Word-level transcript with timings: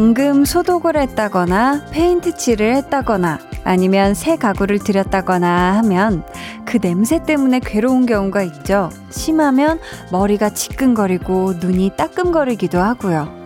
방금 0.00 0.44
소독을 0.44 0.96
했다거나 0.96 1.86
페인트 1.90 2.36
칠을 2.36 2.74
했다거나 2.76 3.38
아니면 3.64 4.14
새 4.14 4.36
가구를 4.36 4.78
들였다거나 4.78 5.76
하면 5.78 6.24
그 6.64 6.78
냄새 6.78 7.22
때문에 7.22 7.60
괴로운 7.60 8.06
경우가 8.06 8.42
있죠. 8.44 8.90
심하면 9.10 9.78
머리가 10.10 10.50
지끈거리고 10.50 11.54
눈이 11.60 11.92
따끔거리기도 11.96 12.78
하고요. 12.78 13.39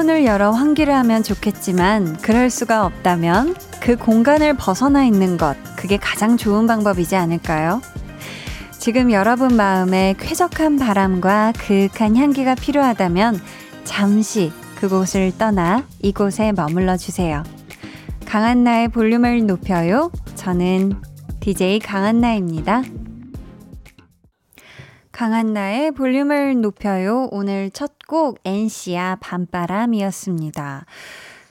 창문을 0.00 0.24
열어 0.24 0.50
환기를 0.50 0.94
하면 0.94 1.22
좋겠지만 1.22 2.16
그럴 2.22 2.48
수가 2.48 2.86
없다면 2.86 3.54
그 3.82 3.96
공간을 3.96 4.54
벗어나 4.54 5.04
있는 5.04 5.36
것, 5.36 5.56
그게 5.76 5.98
가장 5.98 6.38
좋은 6.38 6.66
방법이지 6.66 7.16
않을까요? 7.16 7.82
지금 8.78 9.12
여러분 9.12 9.56
마음에 9.56 10.14
쾌적한 10.18 10.78
바람과 10.78 11.52
그윽한 11.58 12.16
향기가 12.16 12.54
필요하다면 12.54 13.40
잠시 13.84 14.52
그곳을 14.76 15.32
떠나 15.36 15.84
이곳에 16.00 16.52
머물러 16.52 16.96
주세요. 16.96 17.42
강한나의 18.24 18.88
볼륨을 18.88 19.44
높여요. 19.46 20.10
저는 20.34 20.94
DJ 21.40 21.78
강한나입니다. 21.80 22.84
강한나의 25.20 25.90
볼륨을 25.90 26.62
높여요. 26.62 27.28
오늘 27.30 27.68
첫 27.68 27.92
곡 28.10 28.38
NC야 28.42 29.18
밤바람이었습니다. 29.20 30.86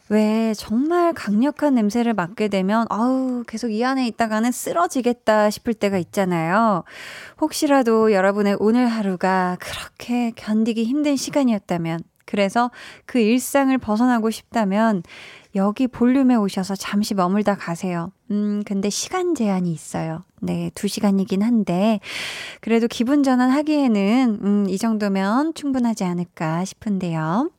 왜 0.09 0.53
정말 0.55 1.13
강력한 1.13 1.75
냄새를 1.75 2.15
맡게 2.15 2.47
되면 2.47 2.87
아우 2.89 3.43
계속 3.47 3.69
이 3.69 3.85
안에 3.85 4.07
있다가는 4.07 4.51
쓰러지겠다 4.51 5.51
싶을 5.51 5.75
때가 5.75 5.99
있잖아요. 5.99 6.83
혹시라도 7.39 8.11
여러분의 8.11 8.57
오늘 8.59 8.87
하루가 8.87 9.55
그렇게 9.59 10.31
견디기 10.35 10.83
힘든 10.83 11.15
시간이었다면 11.15 11.99
그래서 12.25 12.71
그 13.05 13.19
일상을 13.19 13.77
벗어나고 13.77 14.31
싶다면 14.31 15.03
여기 15.55 15.87
볼륨에 15.87 16.35
오셔서 16.35 16.75
잠시 16.75 17.13
머물다 17.13 17.55
가세요. 17.55 18.11
음, 18.31 18.61
근데 18.65 18.89
시간 18.89 19.33
제한이 19.35 19.71
있어요. 19.71 20.23
네, 20.41 20.71
두 20.75 20.87
시간이긴 20.87 21.41
한데, 21.41 21.99
그래도 22.61 22.87
기분 22.87 23.23
전환 23.23 23.49
하기에는, 23.49 24.39
음, 24.41 24.65
이 24.69 24.77
정도면 24.77 25.53
충분하지 25.53 26.03
않을까 26.03 26.65
싶은데요. 26.65 27.49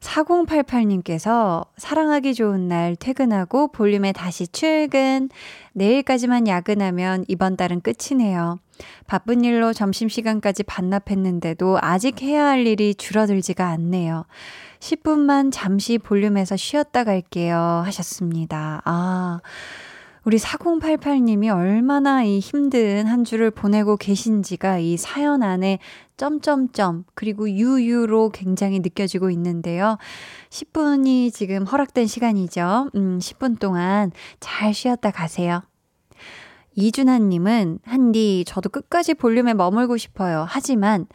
4088님께서 0.00 1.66
사랑하기 1.76 2.34
좋은 2.34 2.68
날 2.68 2.96
퇴근하고 2.96 3.68
볼륨에 3.68 4.12
다시 4.12 4.48
출근. 4.48 5.28
내일까지만 5.74 6.48
야근하면 6.48 7.24
이번 7.28 7.56
달은 7.56 7.82
끝이네요. 7.82 8.58
바쁜 9.06 9.44
일로 9.44 9.72
점심시간까지 9.72 10.62
반납했는데도 10.64 11.78
아직 11.80 12.22
해야 12.22 12.46
할 12.46 12.66
일이 12.66 12.94
줄어들지가 12.94 13.66
않네요. 13.68 14.24
10분만 14.80 15.50
잠시 15.52 15.98
볼륨에서 15.98 16.56
쉬었다 16.56 17.04
갈게요. 17.04 17.82
하셨습니다. 17.84 18.82
아. 18.84 19.40
우리 20.24 20.36
4088님이 20.38 21.52
얼마나 21.52 22.22
이 22.22 22.38
힘든 22.38 23.06
한 23.06 23.24
주를 23.24 23.50
보내고 23.50 23.96
계신지가 23.96 24.78
이 24.78 24.96
사연 24.96 25.42
안에 25.42 25.80
점점점 26.16 27.04
그리고 27.14 27.50
유유로 27.50 28.30
굉장히 28.30 28.78
느껴지고 28.78 29.30
있는데요. 29.30 29.98
10분이 30.50 31.34
지금 31.34 31.64
허락된 31.64 32.06
시간이죠. 32.06 32.90
음, 32.94 33.18
10분 33.18 33.58
동안 33.58 34.12
잘 34.38 34.72
쉬었다 34.72 35.10
가세요. 35.10 35.62
이준하님은 36.74 37.80
한디 37.84 38.44
저도 38.46 38.68
끝까지 38.70 39.14
볼륨에 39.14 39.54
머물고 39.54 39.96
싶어요. 39.96 40.46
하지만 40.48 41.06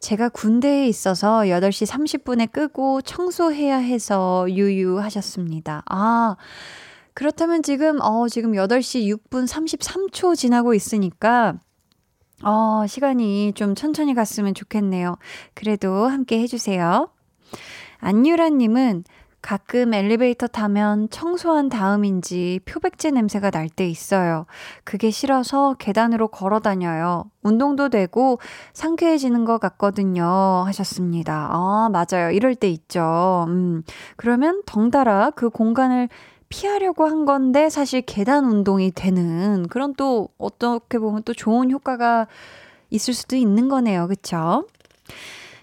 제가 0.00 0.28
군대에 0.28 0.86
있어서 0.88 1.40
8시 1.40 1.86
30분에 1.86 2.52
끄고 2.52 3.02
청소해야 3.02 3.78
해서 3.78 4.46
유유하셨습니다. 4.48 5.82
아, 5.88 6.36
그렇다면 7.14 7.62
지금, 7.62 8.00
어, 8.02 8.28
지금 8.28 8.52
8시 8.52 9.06
6분 9.06 9.46
33초 9.48 10.36
지나고 10.36 10.74
있으니까, 10.74 11.54
어, 12.44 12.84
시간이 12.86 13.54
좀 13.54 13.74
천천히 13.74 14.14
갔으면 14.14 14.54
좋겠네요. 14.54 15.16
그래도 15.54 16.06
함께 16.06 16.40
해주세요. 16.40 17.08
안유라님은 17.98 19.04
가끔 19.50 19.94
엘리베이터 19.94 20.48
타면 20.48 21.08
청소한 21.08 21.68
다음인지 21.68 22.58
표백제 22.64 23.12
냄새가 23.12 23.50
날 23.52 23.68
때 23.68 23.88
있어요. 23.88 24.46
그게 24.82 25.12
싫어서 25.12 25.74
계단으로 25.78 26.28
걸어 26.28 26.58
다녀요. 26.58 27.30
운동도 27.44 27.88
되고 27.88 28.40
상쾌해지는 28.72 29.44
것 29.44 29.58
같거든요. 29.60 30.24
하셨습니다. 30.66 31.48
아, 31.52 31.88
맞아요. 31.92 32.30
이럴 32.32 32.56
때 32.56 32.68
있죠. 32.70 33.44
음, 33.48 33.84
그러면 34.16 34.62
덩달아 34.66 35.30
그 35.36 35.48
공간을 35.50 36.08
피하려고 36.48 37.06
한 37.06 37.24
건데 37.24 37.68
사실 37.70 38.02
계단 38.02 38.46
운동이 38.46 38.90
되는 38.90 39.68
그런 39.68 39.94
또 39.94 40.28
어떻게 40.38 40.98
보면 40.98 41.22
또 41.22 41.32
좋은 41.34 41.70
효과가 41.70 42.26
있을 42.90 43.14
수도 43.14 43.36
있는 43.36 43.68
거네요. 43.68 44.08
그쵸? 44.08 44.64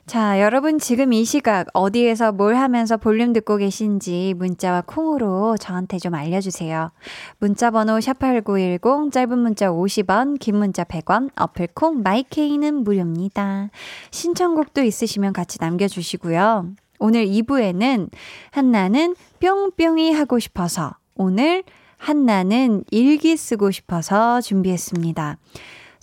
자, 0.06 0.42
여러분 0.42 0.80
지금 0.80 1.14
이 1.14 1.24
시각 1.24 1.68
어디에서 1.74 2.34
뭘 2.34 2.56
하면서 2.56 2.98
볼륨 2.98 3.32
듣고 3.32 3.56
계신지 3.56 4.34
문자와 4.38 4.84
콩으로 4.86 5.56
저한테 5.58 5.98
좀 5.98 6.14
알려주세요. 6.14 6.92
문자 7.40 7.72
번호 7.72 7.98
샵8910 8.00 9.14
짧은 9.14 9.40
문자 9.40 9.70
50원, 9.70 10.40
긴 10.40 10.58
문자 10.58 10.84
100원, 10.84 11.30
어플 11.38 11.70
콩 11.74 12.04
마이케이는 12.04 12.84
무료입니다. 12.84 13.70
신청곡도 14.12 14.84
있으시면 14.84 15.32
같이 15.32 15.58
남겨주시고요. 15.62 16.68
오늘 17.00 17.26
2부에는 17.26 18.10
한나는 18.52 19.16
뿅뿅이 19.40 20.12
하고 20.12 20.38
싶어서 20.38 20.92
오늘 21.16 21.64
한나는 21.98 22.84
일기 22.92 23.38
쓰고 23.38 23.72
싶어서 23.72 24.42
준비했습니다. 24.42 25.38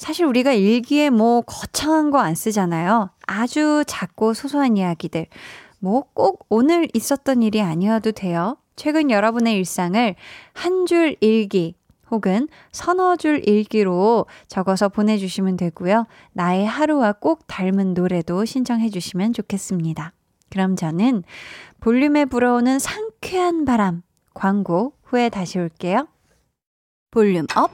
사실 0.01 0.25
우리가 0.25 0.55
일기에 0.55 1.11
뭐 1.11 1.43
거창한 1.43 2.11
거 2.11 2.19
안 2.19 2.35
쓰잖아요. 2.35 3.11
아주 3.27 3.85
작고 3.87 4.33
소소한 4.33 4.79
이야기들. 4.79 5.27
뭐 5.79 6.05
꼭 6.15 6.47
오늘 6.49 6.89
있었던 6.95 7.43
일이 7.43 7.61
아니어도 7.61 8.13
돼요. 8.13 8.57
최근 8.77 9.11
여러분의 9.11 9.57
일상을 9.57 10.15
한 10.55 10.87
줄 10.87 11.17
일기 11.21 11.75
혹은 12.11 12.49
서너 12.73 13.17
줄 13.17 13.47
일기로 13.47 14.25
적어서 14.49 14.89
보내주시면 14.89 15.59
되고요. 15.59 16.07
나의 16.33 16.67
하루와 16.67 17.13
꼭 17.13 17.47
닮은 17.47 17.93
노래도 17.93 18.47
신청해 18.47 18.89
주시면 18.89 19.35
좋겠습니다. 19.35 20.15
그럼 20.49 20.77
저는 20.77 21.25
볼륨에 21.81 22.25
불어오는 22.25 22.79
상쾌한 22.79 23.67
바람 23.67 24.03
광고 24.33 24.95
후에 25.05 25.29
다시 25.29 25.59
올게요. 25.59 26.09
볼륨 27.11 27.47
up, 27.55 27.71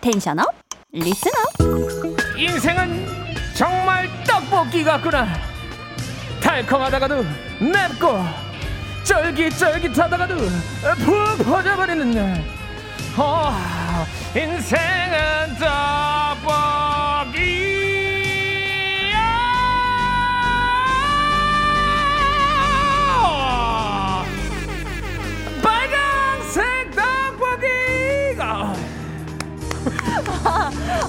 tension 0.00 0.38
up, 0.38 0.46
up. 0.94 2.38
인생은 2.38 3.06
정말 3.54 4.08
떡볶이 4.24 4.82
같구나. 4.84 5.26
달콤하다가도 6.40 7.24
맵고 7.60 8.24
쫄깃쫄깃하다가도 9.04 10.36
푹 11.04 11.44
퍼져버리는 11.44 12.44
어, 13.16 13.52
인생은 14.34 15.56
떡볶이 15.58 17.65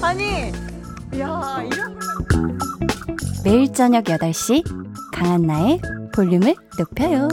아니, 0.08 0.54
야, 1.20 1.62
이런 1.66 2.00
매일 3.44 3.74
저녁 3.74 4.06
8시 4.06 4.64
강한나의 5.12 5.82
볼륨을 6.16 6.56
높여요. 6.80 7.28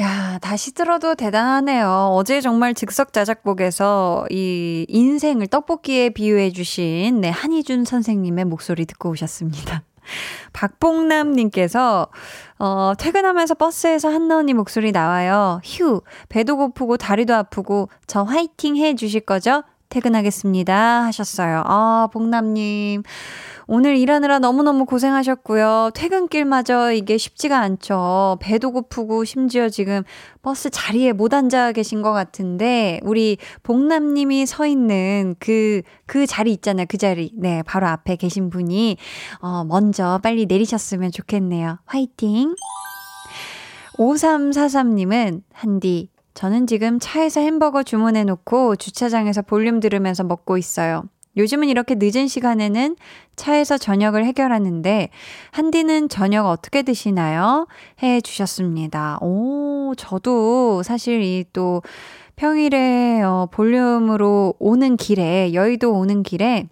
야, 0.00 0.40
다시 0.42 0.74
들어도 0.74 1.14
대단하네요. 1.14 2.10
어제 2.10 2.40
정말 2.40 2.74
즉석 2.74 3.12
자작곡에서 3.12 4.26
이 4.30 4.84
인생을 4.88 5.46
떡볶이에 5.46 6.10
비유해 6.10 6.50
주신 6.50 7.20
네, 7.20 7.30
한희준 7.30 7.84
선생님의 7.84 8.46
목소리 8.46 8.84
듣고 8.84 9.10
오셨습니다. 9.10 9.84
박봉남님께서, 10.52 12.08
어, 12.58 12.92
퇴근하면서 12.98 13.54
버스에서 13.54 14.08
한나 14.08 14.38
언니 14.38 14.54
목소리 14.54 14.90
나와요. 14.90 15.60
휴, 15.62 16.00
배도 16.28 16.56
고프고 16.56 16.96
다리도 16.96 17.32
아프고 17.32 17.88
저 18.08 18.24
화이팅 18.24 18.76
해 18.76 18.96
주실 18.96 19.20
거죠? 19.20 19.62
퇴근하겠습니다. 19.90 21.04
하셨어요. 21.04 21.62
아, 21.66 22.08
복남님. 22.12 23.02
오늘 23.66 23.96
일하느라 23.96 24.38
너무너무 24.38 24.84
고생하셨고요. 24.84 25.90
퇴근길마저 25.94 26.92
이게 26.92 27.18
쉽지가 27.18 27.58
않죠. 27.60 28.38
배도 28.40 28.72
고프고 28.72 29.24
심지어 29.24 29.68
지금 29.68 30.02
버스 30.42 30.70
자리에 30.70 31.12
못 31.12 31.34
앉아 31.34 31.72
계신 31.72 32.02
것 32.02 32.12
같은데, 32.12 33.00
우리 33.02 33.36
복남님이 33.62 34.46
서 34.46 34.66
있는 34.66 35.36
그, 35.38 35.82
그 36.06 36.26
자리 36.26 36.52
있잖아요. 36.52 36.86
그 36.88 36.96
자리. 36.96 37.32
네, 37.36 37.62
바로 37.64 37.86
앞에 37.86 38.16
계신 38.16 38.50
분이, 38.50 38.96
어, 39.40 39.64
먼저 39.64 40.18
빨리 40.22 40.46
내리셨으면 40.46 41.12
좋겠네요. 41.12 41.78
화이팅! 41.84 42.54
5343님은, 43.98 45.42
한디, 45.52 46.08
저는 46.34 46.66
지금 46.66 46.98
차에서 47.00 47.40
햄버거 47.40 47.82
주문해 47.82 48.24
놓고 48.24 48.76
주차장에서 48.76 49.42
볼륨 49.42 49.80
들으면서 49.80 50.24
먹고 50.24 50.58
있어요. 50.58 51.04
요즘은 51.36 51.68
이렇게 51.68 51.94
늦은 51.96 52.26
시간에는 52.26 52.96
차에서 53.36 53.78
저녁을 53.78 54.24
해결하는데, 54.24 55.10
한디는 55.52 56.08
저녁 56.08 56.46
어떻게 56.46 56.82
드시나요? 56.82 57.66
해 58.02 58.20
주셨습니다. 58.20 59.18
오, 59.22 59.94
저도 59.96 60.82
사실 60.82 61.22
이 61.22 61.44
또 61.52 61.82
평일에 62.36 63.20
어, 63.22 63.48
볼륨으로 63.52 64.54
오는 64.58 64.96
길에, 64.96 65.52
여의도 65.52 65.92
오는 65.92 66.22
길에 66.22 66.66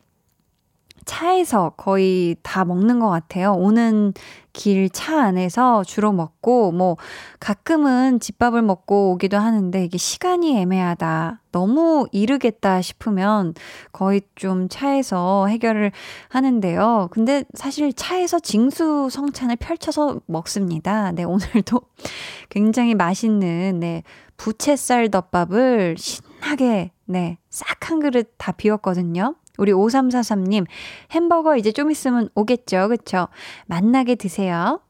차에서 1.08 1.70
거의 1.76 2.37
다 2.43 2.66
먹는 2.66 3.00
것 3.00 3.08
같아요. 3.08 3.55
오는 3.55 4.12
길 4.52 4.90
차 4.90 5.22
안에서 5.22 5.82
주로 5.84 6.12
먹고, 6.12 6.72
뭐, 6.72 6.96
가끔은 7.40 8.20
집밥을 8.20 8.60
먹고 8.62 9.12
오기도 9.12 9.38
하는데, 9.38 9.82
이게 9.84 9.96
시간이 9.96 10.58
애매하다. 10.58 11.40
너무 11.50 12.06
이르겠다 12.12 12.82
싶으면 12.82 13.55
거의 13.93 14.20
좀 14.34 14.69
차에서 14.69 15.46
해결을 15.46 15.93
하는데요. 16.28 17.08
근데 17.10 17.44
사실 17.55 17.93
차에서 17.94 18.38
징수 18.40 19.08
성찬을 19.10 19.56
펼쳐서 19.56 20.20
먹습니다. 20.26 21.12
네, 21.12 21.25
오늘도 21.25 21.81
굉장히 22.50 22.94
맛있는, 22.94 23.81
네, 23.81 24.02
부채살 24.37 25.10
덮밥을 25.10 25.96
신나게, 25.99 26.90
네, 27.06 27.38
싹 27.49 27.90
한 27.90 28.00
그릇 28.00 28.34
다 28.37 28.52
비웠거든요. 28.52 29.34
우리 29.58 29.72
5343님, 29.72 30.64
햄버거 31.10 31.56
이제 31.56 31.72
좀 31.72 31.90
있으면 31.90 32.31
오겠죠? 32.34 32.88
그쵸? 32.88 33.28
만나게 33.66 34.14
드세요. 34.14 34.81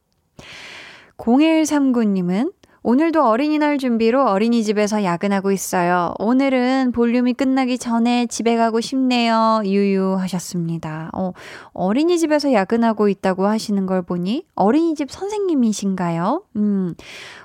0139님은 1.17 2.53
오늘도 2.85 3.23
어린이날 3.27 3.77
준비로 3.77 4.25
어린이집에서 4.31 5.03
야근하고 5.03 5.51
있어요. 5.51 6.15
오늘은 6.21 6.93
볼륨이 6.93 7.35
끝나기 7.35 7.77
전에 7.77 8.27
집에 8.27 8.57
가고 8.57 8.81
싶네요. 8.81 9.61
유유 9.65 10.17
하셨습니다. 10.21 11.11
어, 11.13 11.33
어린이집에서 11.73 12.53
야근하고 12.53 13.09
있다고 13.09 13.47
하시는 13.47 13.85
걸 13.85 14.03
보니 14.03 14.47
어린이집 14.55 15.11
선생님이신가요? 15.11 16.45
음, 16.57 16.95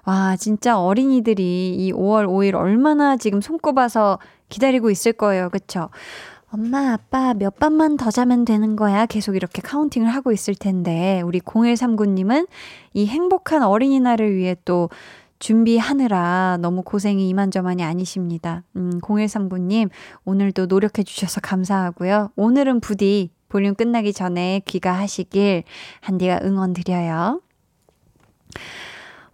와, 0.06 0.36
진짜 0.38 0.80
어린이들이 0.80 1.76
이 1.78 1.92
5월 1.92 2.28
5일 2.28 2.56
얼마나 2.56 3.18
지금 3.18 3.42
손꼽아서 3.42 4.20
기다리고 4.50 4.92
있을 4.92 5.14
거예요. 5.14 5.50
그쵸? 5.50 5.90
엄마, 6.54 6.94
아빠 6.94 7.34
몇 7.34 7.58
밤만 7.58 7.98
더 7.98 8.12
자면 8.12 8.46
되는 8.46 8.76
거야. 8.76 9.08
계속 9.08 9.36
이렇게 9.36 9.60
카운팅을 9.60 10.08
하고 10.08 10.32
있을 10.32 10.54
텐데, 10.54 11.20
우리 11.26 11.40
0139님은 11.40 12.48
이 12.94 13.08
행복한 13.08 13.64
어린이날을 13.64 14.36
위해 14.36 14.56
또 14.64 14.92
준비하느라 15.40 16.60
너무 16.62 16.84
고생이 16.84 17.28
이만저만이 17.28 17.82
아니십니다. 17.84 18.62
음, 18.76 19.02
0139님, 19.02 19.90
오늘도 20.26 20.68
노력해 20.68 21.02
주셔서 21.02 21.42
감사하고요. 21.42 22.30
오늘은 22.36 22.82
부디 22.82 23.32
볼륨 23.50 23.74
끝나기 23.74 24.14
전에 24.14 24.62
귀가하시길 24.66 25.64
한디가 26.02 26.42
응원 26.44 26.74
드려요. 26.74 27.42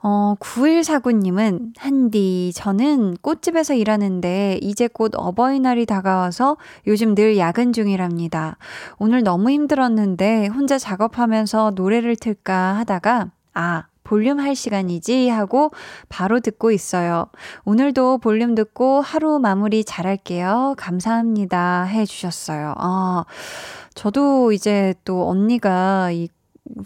어, 0.01 0.35
9149님은, 0.39 1.73
한디, 1.77 2.51
저는 2.55 3.17
꽃집에서 3.21 3.73
일하는데, 3.73 4.59
이제 4.61 4.87
곧 4.87 5.11
어버이날이 5.15 5.85
다가와서 5.85 6.57
요즘 6.87 7.15
늘 7.15 7.37
야근 7.37 7.73
중이랍니다. 7.73 8.57
오늘 8.97 9.23
너무 9.23 9.49
힘들었는데, 9.51 10.47
혼자 10.47 10.77
작업하면서 10.77 11.73
노래를 11.75 12.15
틀까 12.15 12.77
하다가, 12.77 13.31
아, 13.53 13.83
볼륨 14.09 14.39
할 14.39 14.55
시간이지 14.55 15.29
하고 15.29 15.71
바로 16.07 16.39
듣고 16.39 16.71
있어요. 16.71 17.27
오늘도 17.63 18.17
볼륨 18.17 18.55
듣고 18.55 19.01
하루 19.01 19.37
마무리 19.37 19.83
잘할게요. 19.83 20.73
감사합니다. 20.77 21.83
해 21.83 22.05
주셨어요. 22.05 22.73
아, 22.77 23.25
저도 23.93 24.51
이제 24.51 24.95
또 25.05 25.29
언니가 25.29 26.09
이 26.09 26.27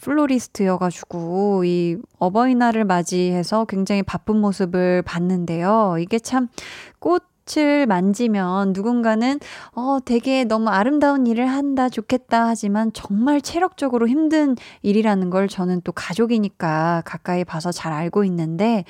플로리스트여가지고 0.02 1.64
이 1.66 1.98
어버이날을 2.20 2.86
맞이해서 2.86 3.66
굉장히 3.66 4.04
바쁜 4.04 4.38
모습을 4.38 5.02
봤는데요. 5.02 5.98
이게 6.00 6.20
참 6.20 6.48
꽃을 7.00 7.86
만지면 7.88 8.74
누군가는 8.74 9.40
어 9.76 10.00
되게 10.04 10.44
너무 10.44 10.70
아름다운 10.70 11.28
일을 11.28 11.48
한다 11.48 11.90
좋겠다 11.90 12.48
하지만 12.48 12.92
정말 12.94 13.42
체력적으로 13.42 14.08
힘든 14.08 14.56
일이라는 14.82 15.30
걸 15.30 15.48
저는 15.48 15.82
또 15.84 15.92
가족이니까 15.92 17.04
가까이 17.06 17.44
봐서 17.44 17.72
잘 17.72 17.94
알고 17.94 18.24
있는데 18.26 18.86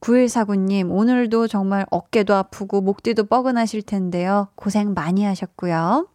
9149님, 0.00 0.90
오늘도 0.90 1.48
정말 1.48 1.86
어깨도 1.90 2.34
아프고 2.34 2.82
목뒤도 2.82 3.24
뻐근하실 3.24 3.82
텐데요. 3.82 4.48
고생 4.54 4.92
많이 4.92 5.24
하셨고요. 5.24 6.06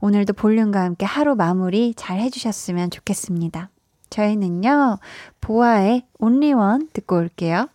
오늘도 0.00 0.32
볼륨과 0.32 0.80
함께 0.80 1.04
하루 1.04 1.34
마무리 1.34 1.94
잘 1.94 2.18
해주셨으면 2.20 2.90
좋겠습니다. 2.90 3.70
저희는요, 4.08 4.98
보아의 5.40 6.06
Only 6.18 6.58
One 6.58 6.88
듣고 6.92 7.16
올게요. 7.16 7.68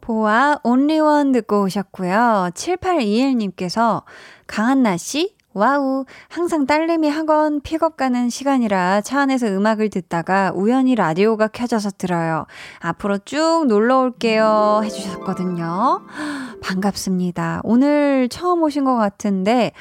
보아 0.00 0.58
Only 0.62 1.02
One 1.02 1.32
듣고 1.32 1.62
오셨고요. 1.62 2.50
7821님께서 2.54 4.02
강한나 4.46 4.96
씨, 4.96 5.34
wow. 5.52 6.04
항상 6.28 6.66
딸내미 6.66 7.08
학원 7.08 7.60
픽업 7.62 7.96
가는 7.96 8.28
시간이라 8.28 9.00
차 9.00 9.20
안에서 9.22 9.46
음악을 9.46 9.88
듣다가 9.88 10.52
우연히 10.54 10.94
라디오가 10.94 11.48
켜져서 11.48 11.92
들어요. 11.96 12.46
앞으로 12.78 13.18
쭉 13.24 13.64
놀러 13.66 14.00
올게요. 14.00 14.82
해주셨거든요. 14.84 16.02
반갑습니다. 16.62 17.62
오늘 17.64 18.28
처음 18.28 18.62
오신 18.64 18.84
것 18.84 18.96
같은데, 18.96 19.72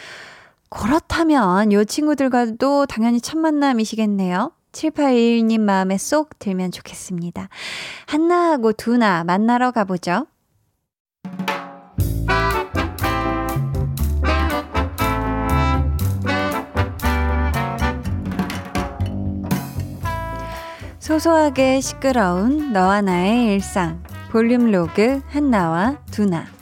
그렇다면 0.76 1.72
요 1.72 1.86
친구들과도 1.86 2.86
당연히 2.86 3.22
첫 3.22 3.38
만남이시겠네요. 3.38 4.52
7821님 4.74 5.62
마음에 5.62 5.98
쏙 5.98 6.38
들면 6.38 6.72
좋겠습니다. 6.72 7.48
한나하고 8.08 8.74
두나 8.74 9.24
만나러 9.24 9.72
가보죠. 9.72 10.28
소소하게 21.00 21.80
시끄러운 21.80 22.74
너와 22.74 23.02
나의 23.02 23.54
일상. 23.54 24.04
볼륨 24.32 24.72
로그 24.72 25.22
한나와 25.28 25.98
두나. 26.12 26.55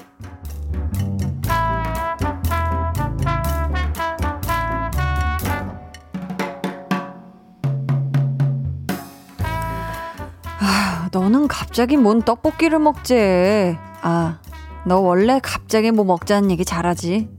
너는 11.23 11.47
갑자기 11.47 11.95
뭔 11.95 12.21
떡볶이를 12.21 12.79
먹지? 12.79 13.77
아, 14.01 14.39
너 14.85 14.99
원래 14.99 15.39
갑자기 15.41 15.89
뭐 15.91 16.03
먹자는 16.03 16.51
얘기 16.51 16.65
잘하지? 16.65 17.29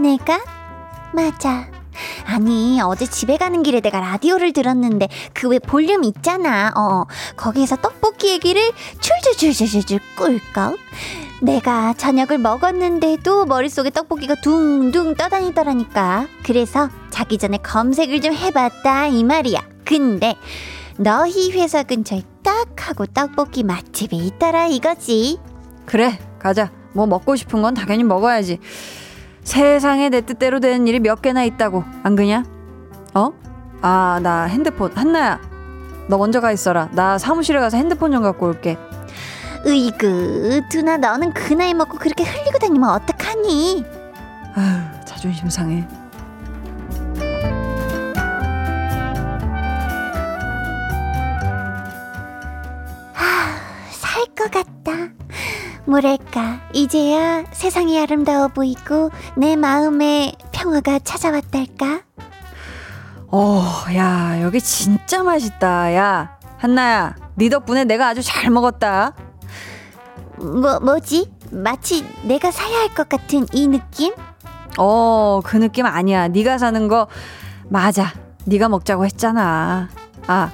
내가? 0.00 0.40
맞아. 1.12 1.68
아니, 2.26 2.80
어제 2.82 3.06
집에 3.06 3.36
가는 3.36 3.62
길에 3.62 3.80
내가 3.80 4.00
라디오를 4.00 4.52
들었는데 4.52 5.06
그 5.34 5.46
왜 5.48 5.60
볼륨 5.60 6.02
있잖아. 6.02 6.72
어, 6.74 7.04
거기에서 7.36 7.76
떡볶이 7.76 8.28
얘기를 8.30 8.60
출줄줄줄줄 8.98 10.00
꿀꺽. 10.16 10.76
내가 11.42 11.94
저녁을 11.94 12.38
먹었는데도 12.38 13.44
머릿속에 13.44 13.90
떡볶이가 13.90 14.34
둥둥 14.42 15.14
떠다니더라니까. 15.14 16.26
그래서 16.42 16.88
자기 17.10 17.38
전에 17.38 17.58
검색을 17.58 18.20
좀 18.20 18.34
해봤다 18.34 19.06
이 19.06 19.22
말이야. 19.22 19.60
근데 19.84 20.34
너희 21.02 21.50
회사 21.50 21.82
근처에 21.82 22.22
딱 22.44 22.88
하고 22.88 23.06
떡볶이 23.06 23.64
맛집이 23.64 24.16
있더라 24.16 24.66
이거지. 24.66 25.38
그래, 25.84 26.18
가자. 26.38 26.70
뭐 26.92 27.06
먹고 27.06 27.34
싶은 27.34 27.60
건 27.60 27.74
당연히 27.74 28.04
먹어야지. 28.04 28.60
세상에 29.42 30.10
내 30.10 30.20
뜻대로 30.20 30.60
되는 30.60 30.86
일이 30.86 31.00
몇 31.00 31.20
개나 31.20 31.42
있다고. 31.42 31.82
안 32.04 32.14
그냐? 32.14 32.44
어? 33.14 33.32
아, 33.80 34.20
나 34.22 34.44
핸드폰. 34.44 34.92
한나야. 34.94 35.40
너 36.08 36.18
먼저 36.18 36.40
가 36.40 36.52
있어라. 36.52 36.88
나 36.92 37.18
사무실에 37.18 37.58
가서 37.58 37.76
핸드폰 37.78 38.12
좀 38.12 38.22
갖고 38.22 38.46
올게. 38.46 38.78
으이그, 39.66 40.62
두나 40.70 40.98
너는 40.98 41.32
그 41.34 41.52
나이 41.54 41.74
먹고 41.74 41.98
그렇게 41.98 42.22
흘리고 42.22 42.58
다니면 42.58 42.90
어떡하니? 42.90 43.84
아휴, 44.54 45.04
자존심 45.04 45.48
상해. 45.50 45.86
것 54.42 54.50
같다. 54.50 54.92
뭐랄까, 55.86 56.60
이제야 56.72 57.44
세상이 57.52 58.00
아름다워 58.00 58.48
보이고 58.48 59.10
내 59.36 59.56
마음에 59.56 60.32
평화가 60.52 61.00
찾아왔달까? 61.00 62.02
어, 63.28 63.64
야, 63.94 64.40
여기 64.42 64.60
진짜 64.60 65.22
맛있다. 65.22 65.94
야, 65.94 66.38
한나야, 66.58 67.14
네 67.36 67.48
덕분에 67.48 67.84
내가 67.84 68.08
아주 68.08 68.22
잘 68.22 68.50
먹었다. 68.50 69.14
뭐, 70.38 70.80
뭐지? 70.80 71.30
마치 71.50 72.04
내가 72.24 72.50
사야 72.50 72.78
할 72.78 72.88
것 72.94 73.08
같은 73.08 73.46
이 73.52 73.68
느낌? 73.68 74.12
어, 74.78 75.40
그 75.44 75.56
느낌 75.56 75.86
아니야. 75.86 76.28
네가 76.28 76.58
사는 76.58 76.88
거 76.88 77.06
맞아. 77.68 78.12
네가 78.44 78.68
먹자고 78.68 79.04
했잖아. 79.04 79.88
아, 80.26 80.50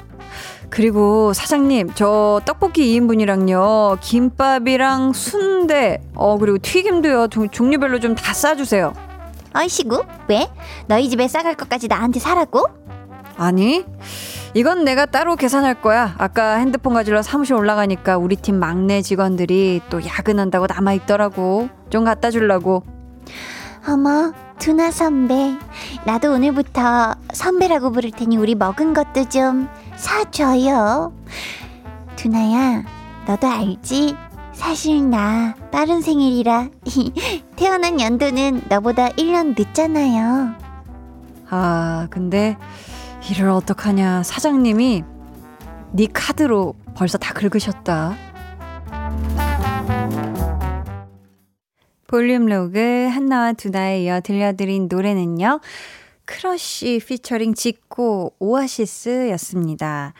그리고 0.70 1.32
사장님, 1.32 1.90
저 1.94 2.40
떡볶이 2.44 2.82
2인분이랑요. 3.00 3.98
김밥이랑 4.00 5.12
순대, 5.12 6.00
어, 6.14 6.36
그리고 6.38 6.58
튀김도요. 6.58 7.28
종, 7.28 7.48
종류별로 7.48 8.00
좀 8.00 8.14
다 8.14 8.34
싸주세요. 8.34 8.92
어이시구, 9.54 10.04
왜? 10.28 10.48
너희 10.86 11.08
집에 11.08 11.26
싸갈 11.28 11.54
것까지 11.54 11.88
나한테 11.88 12.20
사라고? 12.20 12.66
아니, 13.36 13.84
이건 14.54 14.84
내가 14.84 15.06
따로 15.06 15.36
계산할 15.36 15.80
거야. 15.80 16.14
아까 16.18 16.56
핸드폰 16.56 16.92
가지러 16.94 17.22
사무실 17.22 17.54
올라가니까 17.54 18.18
우리 18.18 18.36
팀 18.36 18.56
막내 18.58 19.00
직원들이 19.02 19.82
또 19.88 20.04
야근한다고 20.04 20.66
남아있더라고. 20.66 21.68
좀 21.90 22.04
갖다 22.04 22.30
주려고. 22.30 22.82
어머, 23.88 24.32
두나 24.58 24.90
선배. 24.90 25.54
나도 26.04 26.32
오늘부터 26.32 27.14
선배라고 27.32 27.92
부를 27.92 28.10
테니 28.10 28.36
우리 28.36 28.54
먹은 28.54 28.92
것도 28.92 29.28
좀 29.28 29.68
사줘요. 29.98 31.12
두나야, 32.16 32.84
너도 33.26 33.46
알지? 33.46 34.14
사실 34.52 35.08
나 35.08 35.54
빠른 35.70 36.00
생일이라 36.00 36.68
태어난 37.56 38.00
연도는 38.00 38.62
너보다 38.68 39.08
1년 39.10 39.54
늦잖아요. 39.56 40.54
아, 41.50 42.06
근데 42.10 42.56
이를 43.30 43.48
어떡하냐. 43.50 44.22
사장님이 44.22 45.04
네 45.92 46.06
카드로 46.12 46.74
벌써 46.94 47.18
다 47.18 47.32
긁으셨다. 47.34 48.16
볼륨 52.08 52.46
로그 52.46 53.08
한나와 53.12 53.52
두나에 53.52 54.04
이어 54.04 54.20
들려드린 54.20 54.88
노래는요. 54.90 55.60
크러쉬 56.28 57.00
피처링 57.04 57.54
지코 57.54 58.34
오아시스였습니다. 58.38 60.12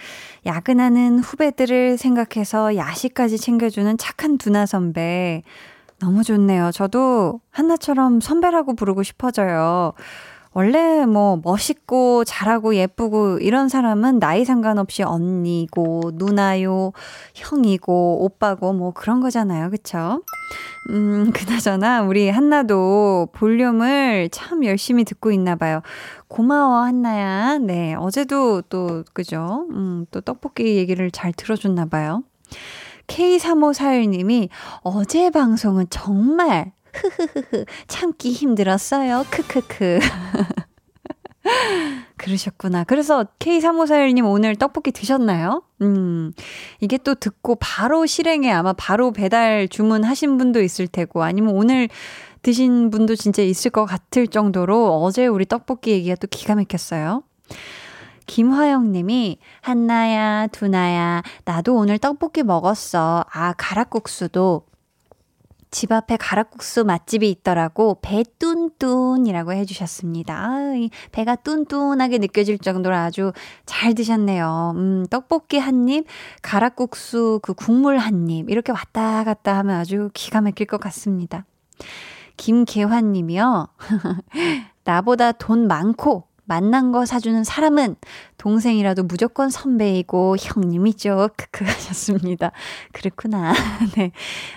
야근하는 0.46 1.18
후배들을 1.18 1.98
생각해서 1.98 2.76
야식까지 2.76 3.36
챙겨주는 3.36 3.98
착한 3.98 4.38
두나 4.38 4.64
선배. 4.64 5.42
너무 6.00 6.24
좋네요. 6.24 6.70
저도 6.72 7.40
한나처럼 7.50 8.20
선배라고 8.20 8.74
부르고 8.74 9.02
싶어져요. 9.02 9.92
원래 10.58 11.06
뭐 11.06 11.40
멋있고 11.40 12.24
잘하고 12.24 12.74
예쁘고 12.74 13.38
이런 13.38 13.68
사람은 13.68 14.18
나이 14.18 14.44
상관없이 14.44 15.04
언니고 15.04 16.10
누나요, 16.14 16.90
형이고 17.32 18.24
오빠고 18.24 18.72
뭐 18.72 18.90
그런 18.90 19.20
거잖아요. 19.20 19.70
그쵸? 19.70 20.20
음, 20.90 21.30
그나저나 21.32 22.02
우리 22.02 22.28
한나도 22.28 23.28
볼륨을 23.34 24.30
참 24.32 24.64
열심히 24.64 25.04
듣고 25.04 25.30
있나 25.30 25.54
봐요. 25.54 25.80
고마워 26.26 26.78
한나야. 26.78 27.58
네, 27.58 27.94
어제도 27.94 28.60
또 28.62 29.04
그죠? 29.12 29.64
음, 29.70 30.06
또 30.10 30.20
떡볶이 30.20 30.76
얘기를 30.76 31.12
잘 31.12 31.32
들어줬나 31.32 31.86
봐요. 31.86 32.24
K3541님이 33.06 34.48
어제 34.82 35.30
방송은 35.30 35.86
정말 35.88 36.72
흐흐흐흐 36.98 37.64
참기 37.86 38.32
힘들었어요. 38.32 39.24
크크크. 39.30 39.98
그러셨구나. 42.16 42.84
그래서 42.84 43.24
K3541님 43.38 44.24
오늘 44.26 44.56
떡볶이 44.56 44.90
드셨나요? 44.92 45.62
음, 45.82 46.32
이게 46.80 46.98
또 46.98 47.14
듣고 47.14 47.56
바로 47.56 48.06
실행에 48.06 48.50
아마 48.50 48.72
바로 48.72 49.12
배달 49.12 49.68
주문하신 49.68 50.36
분도 50.36 50.60
있을 50.60 50.88
테고 50.88 51.22
아니면 51.22 51.54
오늘 51.54 51.88
드신 52.42 52.90
분도 52.90 53.16
진짜 53.16 53.42
있을 53.42 53.70
것 53.70 53.84
같을 53.84 54.26
정도로 54.26 55.02
어제 55.02 55.26
우리 55.26 55.46
떡볶이 55.46 55.90
얘기가 55.92 56.16
또 56.16 56.26
기가 56.26 56.54
막혔어요. 56.54 57.22
김화영 58.26 58.92
님이, 58.92 59.38
한나야, 59.62 60.48
두나야, 60.48 61.22
나도 61.46 61.74
오늘 61.74 61.98
떡볶이 61.98 62.42
먹었어. 62.42 63.24
아, 63.32 63.54
가락국수도 63.56 64.67
집 65.70 65.92
앞에 65.92 66.16
가락국수 66.16 66.84
맛집이 66.84 67.28
있더라고. 67.30 67.98
배 68.00 68.22
뚠뚠이라고 68.38 69.52
해주셨습니다. 69.52 70.34
아, 70.34 70.74
이 70.76 70.90
배가 71.12 71.36
뚠뚠하게 71.36 72.18
느껴질 72.18 72.58
정도로 72.58 72.94
아주 72.94 73.32
잘 73.66 73.94
드셨네요. 73.94 74.72
음, 74.76 75.06
떡볶이 75.10 75.58
한 75.58 75.88
입, 75.88 76.06
가락국수 76.42 77.40
그 77.42 77.54
국물 77.54 77.98
한 77.98 78.28
입. 78.28 78.50
이렇게 78.50 78.72
왔다 78.72 79.24
갔다 79.24 79.56
하면 79.58 79.76
아주 79.76 80.10
기가 80.14 80.40
막힐 80.40 80.66
것 80.66 80.78
같습니다. 80.80 81.44
김계환 82.36 83.12
님이요. 83.12 83.68
나보다 84.84 85.32
돈 85.32 85.66
많고 85.66 86.27
만난 86.48 86.92
거 86.92 87.04
사주는 87.04 87.44
사람은 87.44 87.96
동생이라도 88.38 89.04
무조건 89.04 89.50
선배이고 89.50 90.36
형님이죠. 90.38 91.28
크크 91.36 91.64
하셨습니다. 91.64 92.52
그렇구나. 92.92 93.52
네. 93.96 94.12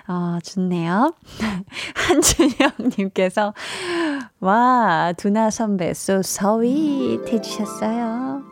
어, 0.07 0.39
좋네요. 0.41 1.13
한준영님께서, 1.93 3.53
와, 4.39 5.13
두나 5.17 5.49
선배, 5.49 5.89
so 5.89 6.19
sweet 6.19 7.31
해주셨어요. 7.31 8.43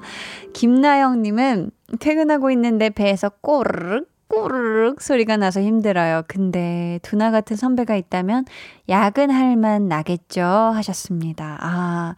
김나영님은 0.53 1.72
퇴근하고 2.00 2.51
있는데 2.51 2.89
배에서 2.89 3.29
꼬르륵 3.29 4.10
꼬르륵 4.29 5.01
소리가 5.01 5.38
나서 5.38 5.60
힘들어요. 5.60 6.22
근데 6.27 7.00
두나 7.01 7.31
같은 7.31 7.58
선배가 7.58 7.96
있다면 7.96 8.46
야근할 8.88 9.55
만 9.58 9.88
나겠죠? 9.88 10.43
하셨습니다. 10.43 11.58
아, 11.60 12.15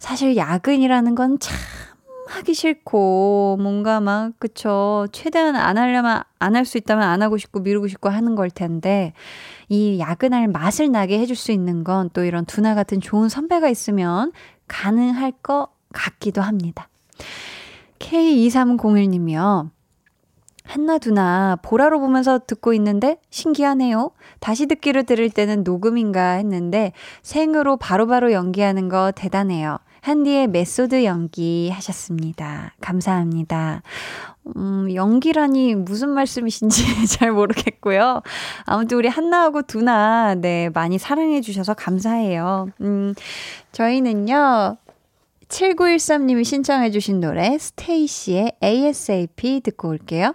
사실 0.00 0.36
야근이라는 0.36 1.14
건 1.14 1.38
참 1.38 1.56
하기 2.30 2.54
싫고 2.54 3.58
뭔가 3.60 4.00
막 4.00 4.32
그쵸 4.38 5.06
최대한 5.10 5.56
안 5.56 5.76
하려면 5.78 6.22
안 6.38 6.54
할 6.54 6.64
수 6.64 6.78
있다면 6.78 7.02
안 7.06 7.22
하고 7.22 7.36
싶고 7.38 7.58
미루고 7.60 7.88
싶고 7.88 8.08
하는 8.08 8.36
걸 8.36 8.50
텐데 8.50 9.12
이 9.68 9.98
야근할 9.98 10.46
맛을 10.48 10.90
나게 10.92 11.18
해줄 11.18 11.34
수 11.36 11.50
있는 11.52 11.82
건 11.84 12.08
또 12.12 12.24
이런 12.24 12.44
두나 12.44 12.74
같은 12.76 13.00
좋은 13.00 13.28
선배가 13.28 13.68
있으면 13.68 14.32
가능할 14.68 15.32
것 15.42 15.70
같기도 15.92 16.40
합니다. 16.40 16.88
K2301님이요. 17.98 19.70
한나 20.64 20.98
두나 20.98 21.58
보라로 21.62 21.98
보면서 21.98 22.38
듣고 22.46 22.72
있는데 22.74 23.18
신기하네요. 23.30 24.12
다시 24.38 24.66
듣기로 24.66 25.02
들을 25.02 25.28
때는 25.30 25.64
녹음인가 25.64 26.32
했는데 26.34 26.92
생으로 27.22 27.76
바로바로 27.76 28.28
바로 28.28 28.32
연기하는 28.32 28.88
거 28.88 29.10
대단해요. 29.10 29.78
한디의 30.00 30.48
메소드 30.48 31.04
연기 31.04 31.70
하셨습니다. 31.70 32.74
감사합니다. 32.80 33.82
음, 34.56 34.92
연기라니 34.94 35.74
무슨 35.74 36.10
말씀이신지 36.10 37.06
잘 37.18 37.32
모르겠고요. 37.32 38.22
아무튼 38.64 38.98
우리 38.98 39.08
한나하고 39.08 39.62
두나, 39.62 40.34
네, 40.34 40.70
많이 40.70 40.98
사랑해 40.98 41.40
주셔서 41.40 41.74
감사해요. 41.74 42.68
음, 42.80 43.14
저희는요, 43.72 44.76
7913님이 45.48 46.44
신청해 46.44 46.90
주신 46.90 47.20
노래, 47.20 47.58
스테이시의 47.58 48.52
ASAP 48.62 49.60
듣고 49.60 49.88
올게요. 49.88 50.34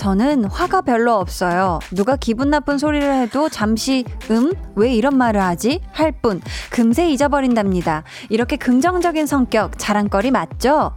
저는 0.00 0.46
화가 0.46 0.80
별로 0.80 1.16
없어요. 1.16 1.78
누가 1.90 2.16
기분 2.16 2.48
나쁜 2.48 2.78
소리를 2.78 3.06
해도 3.06 3.50
잠시 3.50 4.06
음? 4.30 4.50
왜 4.74 4.94
이런 4.94 5.18
말을 5.18 5.42
하지? 5.42 5.82
할 5.92 6.10
뿐. 6.10 6.40
금세 6.70 7.10
잊어버린답니다. 7.10 8.04
이렇게 8.30 8.56
긍정적인 8.56 9.26
성격 9.26 9.72
자랑거리 9.76 10.30
맞죠? 10.30 10.92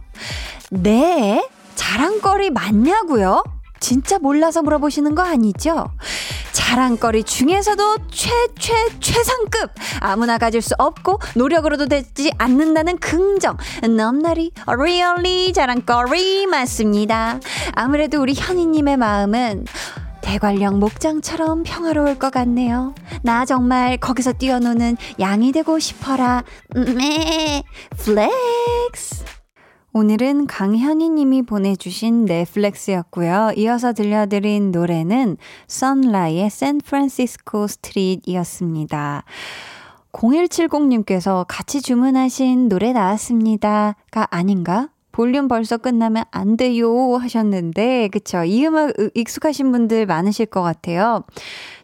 네. 0.70 1.46
자랑거리 1.74 2.48
맞냐고요? 2.48 3.44
진짜 3.80 4.18
몰라서 4.18 4.62
물어보시는 4.62 5.14
거 5.14 5.22
아니죠? 5.22 5.86
자랑거리 6.52 7.24
중에서도 7.24 7.96
최, 8.10 8.30
최, 8.58 8.72
최상급! 9.00 9.70
아무나 10.00 10.38
가질 10.38 10.62
수 10.62 10.74
없고 10.78 11.20
노력으로도 11.36 11.86
되지 11.86 12.32
않는다는 12.38 12.98
긍정. 12.98 13.56
넘나리, 13.82 14.52
really 14.66 15.52
자랑거리 15.52 16.46
맞습니다. 16.46 17.40
아무래도 17.74 18.20
우리 18.20 18.34
현이님의 18.34 18.96
마음은 18.96 19.66
대관령 20.22 20.78
목장처럼 20.80 21.64
평화로울 21.64 22.18
것 22.18 22.32
같네요. 22.32 22.94
나 23.22 23.44
정말 23.44 23.98
거기서 23.98 24.32
뛰어노는 24.32 24.96
양이 25.20 25.52
되고 25.52 25.78
싶어라. 25.78 26.42
네, 26.74 27.62
flex. 27.98 29.33
오늘은 29.96 30.48
강현희 30.48 31.10
님이 31.10 31.42
보내주신 31.42 32.24
네 32.24 32.40
flex였고요. 32.40 33.52
이어서 33.56 33.92
들려드린 33.92 34.72
노래는 34.72 35.36
선라이의 35.68 36.50
샌프란시스코 36.50 37.68
스트릿이었습니다. 37.68 39.22
0170님께서 40.10 41.44
같이 41.46 41.80
주문하신 41.80 42.68
노래 42.68 42.92
나왔습니다 42.92 43.94
가 44.10 44.26
아닌가? 44.32 44.88
볼륨 45.14 45.46
벌써 45.46 45.76
끝나면 45.76 46.24
안 46.32 46.56
돼요 46.56 47.14
하셨는데, 47.14 48.08
그쵸. 48.08 48.42
이 48.42 48.66
음악 48.66 48.94
익숙하신 49.14 49.70
분들 49.70 50.06
많으실 50.06 50.46
것 50.46 50.60
같아요. 50.60 51.22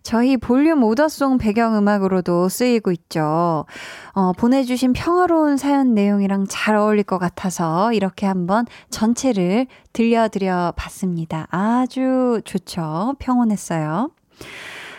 저희 0.03 0.37
볼륨 0.37 0.83
오더송 0.83 1.39
배경음악으로도 1.39 2.49
쓰이고 2.49 2.91
있죠. 2.91 3.67
어, 4.15 4.33
보내주신 4.33 4.95
평화로운 4.95 5.59
사연 5.59 5.95
내용이랑 5.95 6.47
잘 6.49 6.75
어울릴 6.75 7.05
것 7.05 7.19
같아서 7.19 7.93
이렇게 7.93 8.27
한번 8.27 8.67
전체를 8.91 9.69
들려드려 9.93 10.73
봤습니다. 10.75 11.47
아주 11.53 12.41
좋죠. 12.45 13.15
평온했어요. 13.21 14.11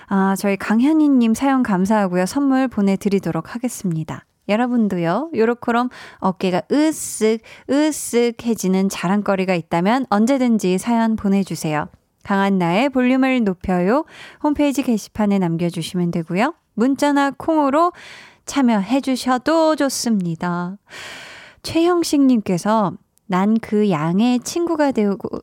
아, 0.07 0.35
저희 0.38 0.55
강현희님 0.55 1.33
사연 1.33 1.63
감사하고요. 1.63 2.25
선물 2.25 2.69
보내드리도록 2.69 3.55
하겠습니다. 3.55 4.23
여러분도요, 4.51 5.31
요렇게럼 5.36 5.89
어깨가 6.17 6.62
으쓱, 6.70 7.39
으쓱해지는 7.70 8.89
자랑거리가 8.91 9.55
있다면 9.55 10.05
언제든지 10.10 10.77
사연 10.77 11.15
보내주세요. 11.15 11.88
강한 12.24 12.58
나의 12.60 12.89
볼륨을 12.89 13.43
높여요. 13.43 14.05
홈페이지 14.43 14.84
게시판에 14.84 15.39
남겨주시면 15.39 16.12
되고요. 16.12 16.53
문자나 16.75 17.31
콩으로 17.37 17.92
참여해 18.46 19.01
주셔도 19.01 19.75
좋습니다. 19.75 20.77
최형식님께서 21.64 22.94
난 23.27 23.55
그 23.61 23.90
양의 23.90 24.40
친구가 24.42 24.92
되고, 24.92 25.29
응? 25.33 25.40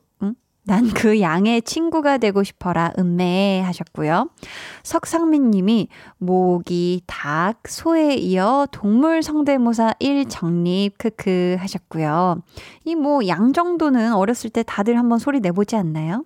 난 0.69 0.93
그 0.95 1.21
양의 1.21 1.63
친구가 1.63 2.19
되고 2.19 2.43
싶어라, 2.43 2.93
음매 2.99 3.63
하셨고요. 3.65 4.29
석상민 4.83 5.51
님이 5.51 5.89
모기, 6.19 7.03
닭, 7.07 7.67
소에 7.67 8.15
이어 8.15 8.67
동물 8.71 9.23
성대모사 9.23 9.95
1 9.99 10.27
정립, 10.29 10.99
크크 10.99 11.57
하셨고요. 11.59 12.43
이 12.85 12.95
뭐 12.95 13.27
양 13.27 13.53
정도는 13.53 14.13
어렸을 14.13 14.51
때 14.51 14.63
다들 14.63 14.99
한번 14.99 15.19
소리 15.19 15.41
내보지 15.41 15.75
않나요? 15.77 16.25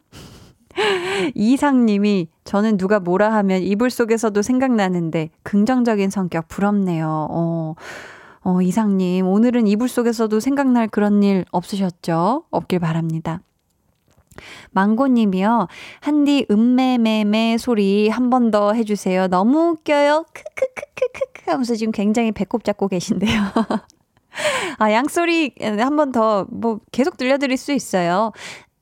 이상님이 1.35 2.29
저는 2.45 2.79
누가 2.79 2.99
뭐라 2.99 3.33
하면 3.35 3.63
이불 3.63 3.91
속에서도 3.91 4.41
생각나는데 4.43 5.31
긍정적인 5.43 6.11
성격 6.11 6.49
부럽네요. 6.49 7.29
어, 7.31 7.75
어, 8.43 8.63
이상님 8.63 9.27
오늘은 9.29 9.67
이불 9.67 9.89
속에서도 9.89 10.41
생각날 10.41 10.89
그런 10.89 11.23
일 11.23 11.45
없으셨죠? 11.53 12.45
없길 12.51 12.79
바랍니다. 12.81 13.41
망고님이요. 14.71 15.69
한디 16.01 16.47
음매매매 16.51 17.59
소리 17.59 18.09
한 18.09 18.31
번 18.31 18.51
더 18.51 18.73
해주세요. 18.73 19.29
너무 19.29 19.71
웃겨요. 19.71 20.25
크크크크크크 20.33 21.51
하면서 21.51 21.75
지금 21.75 21.93
굉장히 21.93 22.33
배꼽 22.33 22.65
잡고 22.65 22.89
계신데요. 22.89 23.41
아, 24.79 24.93
양소리 24.93 25.55
한 25.61 25.97
번 25.97 26.13
더 26.13 26.47
뭐 26.51 26.81
계속 26.93 27.17
들려드릴 27.17 27.57
수 27.57 27.73
있어요. 27.73 28.33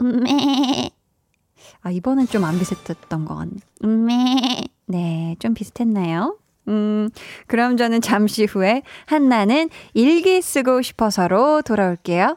음매 0.00 0.90
아, 1.82 1.90
이번엔 1.90 2.26
좀 2.28 2.44
안 2.44 2.58
비슷했던 2.58 3.24
것 3.24 3.34
같네. 3.36 3.52
음, 3.84 4.06
네, 4.86 5.36
좀 5.38 5.54
비슷했나요? 5.54 6.36
음, 6.68 7.08
그럼 7.46 7.76
저는 7.76 8.00
잠시 8.00 8.44
후에 8.44 8.82
한나는 9.06 9.70
일기 9.94 10.40
쓰고 10.42 10.82
싶어서로 10.82 11.62
돌아올게요. 11.62 12.36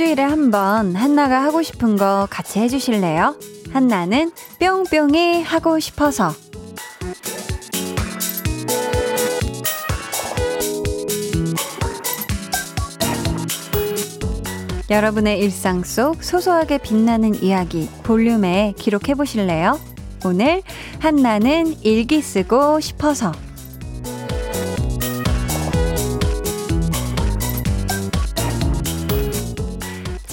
일주일에 0.00 0.22
한 0.22 0.50
번 0.50 0.96
한나가 0.96 1.42
하고 1.42 1.62
싶은 1.62 1.98
거 1.98 2.26
같이 2.30 2.58
해주실래요? 2.58 3.36
한나는 3.70 4.32
뿅뿅이 4.58 5.42
하고 5.42 5.78
싶어서 5.78 6.32
여러분의 14.88 15.38
일상 15.38 15.84
속 15.84 16.24
소소하게 16.24 16.78
빛나는 16.78 17.42
이야기 17.42 17.88
볼륨에 18.02 18.72
기록해 18.78 19.14
보실래요? 19.14 19.78
오늘 20.24 20.62
한나는 20.98 21.76
일기 21.82 22.22
쓰고 22.22 22.80
싶어서 22.80 23.32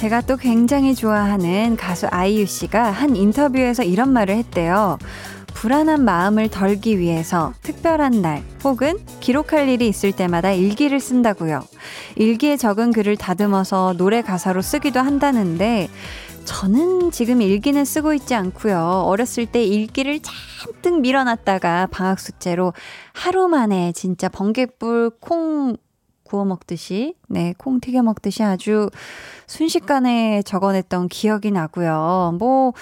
제가 0.08 0.22
또 0.22 0.38
굉장히 0.38 0.96
좋아하는 0.96 1.76
가수 1.76 2.08
아이유 2.08 2.46
씨가 2.46 2.91
한 2.91 3.17
인터뷰에서 3.17 3.84
이런 3.84 4.13
말을 4.13 4.38
했대요. 4.38 4.98
불안한 5.48 6.06
마음을 6.06 6.48
덜기 6.48 6.98
위해서 6.98 7.52
특별한 7.62 8.22
날 8.22 8.41
혹은 8.63 9.00
기록할 9.20 9.67
일이 9.67 9.86
있을 9.89 10.13
때마다 10.13 10.54
일기를 10.54 11.02
쓴다고요. 11.02 11.62
일기에 12.15 12.56
적은 12.56 12.93
글을 12.93 13.17
다듬어서 13.17 13.96
노래 13.98 14.22
가사로 14.22 14.62
쓰기도 14.62 15.02
한다는데 15.02 15.89
저는 16.46 17.12
지금 17.12 17.41
일기는 17.41 17.84
쓰고 17.84 18.13
있지 18.13 18.34
않고요. 18.34 19.04
어렸을 19.06 19.46
때 19.46 19.62
일기를 19.65 20.22
잔뜩 20.22 21.02
밀어놨다가 21.02 21.89
방학 21.91 22.22
숙제로 22.22 22.72
하루 23.12 23.50
만에 23.50 23.91
진짜 23.91 24.30
번개불 24.30 25.17
콩 25.20 25.76
구워 26.28 26.46
먹듯이, 26.46 27.16
네, 27.28 27.54
콩 27.58 27.80
튀겨 27.80 28.04
먹듯이 28.04 28.44
아주 28.44 28.90
순식간에 29.48 30.42
적어냈던 30.44 31.08
기억이 31.08 31.52
나고요. 31.52 32.36
뭐, 32.40 32.74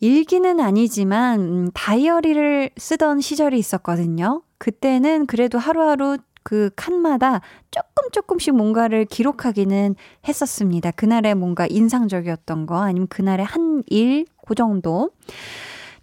일기는 0.00 0.60
아니지만, 0.60 1.40
음, 1.40 1.70
다이어리를 1.74 2.70
쓰던 2.76 3.20
시절이 3.20 3.58
있었거든요. 3.58 4.42
그때는 4.58 5.26
그래도 5.26 5.58
하루하루 5.58 6.18
그 6.42 6.70
칸마다 6.74 7.42
조금 7.70 8.10
조금씩 8.12 8.54
뭔가를 8.56 9.04
기록하기는 9.04 9.94
했었습니다. 10.26 10.90
그날의 10.92 11.34
뭔가 11.34 11.66
인상적이었던 11.68 12.64
거, 12.64 12.82
아니면 12.82 13.08
그날의 13.08 13.44
한 13.44 13.82
일, 13.88 14.24
그 14.46 14.54
정도. 14.54 15.10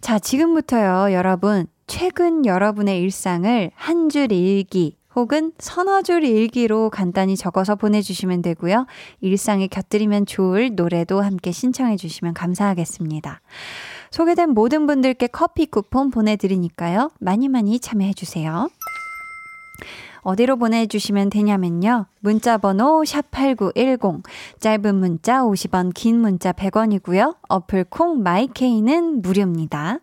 자, 0.00 0.18
지금부터요, 0.20 1.12
여러분. 1.12 1.66
최근 1.88 2.46
여러분의 2.46 3.00
일상을 3.00 3.70
한 3.74 4.08
줄 4.10 4.30
일기, 4.30 4.96
혹은 5.18 5.50
서너 5.58 6.02
줄 6.02 6.22
일기로 6.22 6.90
간단히 6.90 7.36
적어서 7.36 7.74
보내주시면 7.74 8.40
되고요. 8.40 8.86
일상에 9.20 9.66
곁들이면 9.66 10.26
좋을 10.26 10.76
노래도 10.76 11.20
함께 11.20 11.50
신청해 11.50 11.96
주시면 11.96 12.34
감사하겠습니다. 12.34 13.40
소개된 14.12 14.50
모든 14.50 14.86
분들께 14.86 15.26
커피 15.26 15.66
쿠폰 15.66 16.10
보내드리니까요. 16.10 17.10
많이 17.18 17.48
많이 17.48 17.80
참여해 17.80 18.12
주세요. 18.12 18.68
어디로 20.22 20.56
보내주시면 20.56 21.30
되냐면요. 21.30 22.06
문자번호 22.20 23.02
샵8910, 23.02 24.22
짧은 24.60 24.94
문자 24.94 25.42
50원, 25.42 25.92
긴 25.94 26.20
문자 26.20 26.52
100원이고요. 26.52 27.36
어플 27.48 27.84
콩 27.84 28.22
마이케이는 28.22 29.22
무료입니다. 29.22 29.98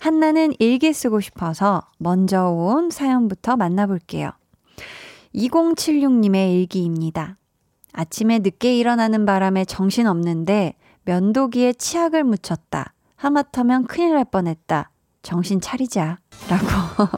한나는 0.00 0.52
일기 0.58 0.92
쓰고 0.92 1.20
싶어서 1.20 1.82
먼저 1.98 2.48
온 2.48 2.90
사연부터 2.90 3.56
만나볼게요. 3.56 4.32
2076님의 5.34 6.54
일기입니다. 6.54 7.36
아침에 7.92 8.38
늦게 8.38 8.78
일어나는 8.78 9.26
바람에 9.26 9.64
정신 9.64 10.06
없는데 10.06 10.74
면도기에 11.04 11.74
치약을 11.74 12.24
묻혔다. 12.24 12.94
하마터면 13.16 13.86
큰일 13.86 14.14
날 14.14 14.24
뻔했다. 14.24 14.90
정신 15.22 15.60
차리자. 15.60 16.18
라고. 16.48 17.16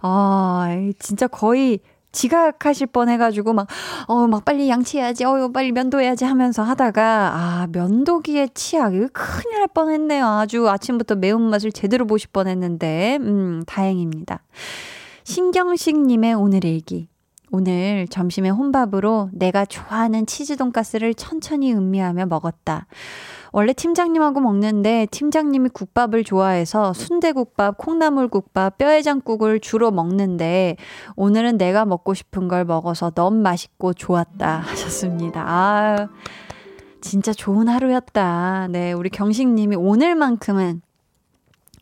아, 0.00 0.68
진짜 0.98 1.26
거의 1.26 1.80
지각하실 2.12 2.86
뻔 2.88 3.08
해가지고 3.08 3.52
막, 3.52 3.66
어, 4.06 4.26
막 4.26 4.44
빨리 4.44 4.70
양치해야지, 4.70 5.24
어, 5.24 5.50
빨리 5.52 5.72
면도해야지 5.72 6.24
하면서 6.24 6.62
하다가, 6.62 7.02
아, 7.34 7.66
면도기에 7.72 8.48
치약, 8.54 8.94
이거 8.94 9.08
큰일 9.12 9.58
날 9.58 9.68
뻔 9.68 9.90
했네요. 9.90 10.26
아주 10.26 10.68
아침부터 10.68 11.16
매운맛을 11.16 11.72
제대로 11.72 12.06
보실 12.06 12.30
뻔 12.32 12.48
했는데, 12.48 13.18
음, 13.20 13.64
다행입니다. 13.66 14.42
신경식님의 15.24 16.34
오늘 16.34 16.64
일기. 16.64 17.08
오늘 17.56 18.06
점심에 18.10 18.50
혼밥으로 18.50 19.30
내가 19.32 19.64
좋아하는 19.64 20.26
치즈 20.26 20.56
돈가스를 20.56 21.14
천천히 21.14 21.72
음미하며 21.72 22.26
먹었다. 22.26 22.86
원래 23.50 23.72
팀장님하고 23.72 24.40
먹는데 24.40 25.06
팀장님이 25.10 25.70
국밥을 25.70 26.22
좋아해서 26.22 26.92
순대국밥, 26.92 27.78
콩나물국밥, 27.78 28.76
뼈해장국을 28.76 29.60
주로 29.60 29.90
먹는데 29.90 30.76
오늘은 31.16 31.56
내가 31.56 31.86
먹고 31.86 32.12
싶은 32.12 32.46
걸 32.48 32.66
먹어서 32.66 33.10
너무 33.12 33.40
맛있고 33.40 33.94
좋았다 33.94 34.58
하셨습니다. 34.58 35.42
아 35.46 36.08
진짜 37.00 37.32
좋은 37.32 37.68
하루였다. 37.68 38.68
네, 38.70 38.92
우리 38.92 39.08
경식님이 39.08 39.76
오늘만큼은 39.76 40.82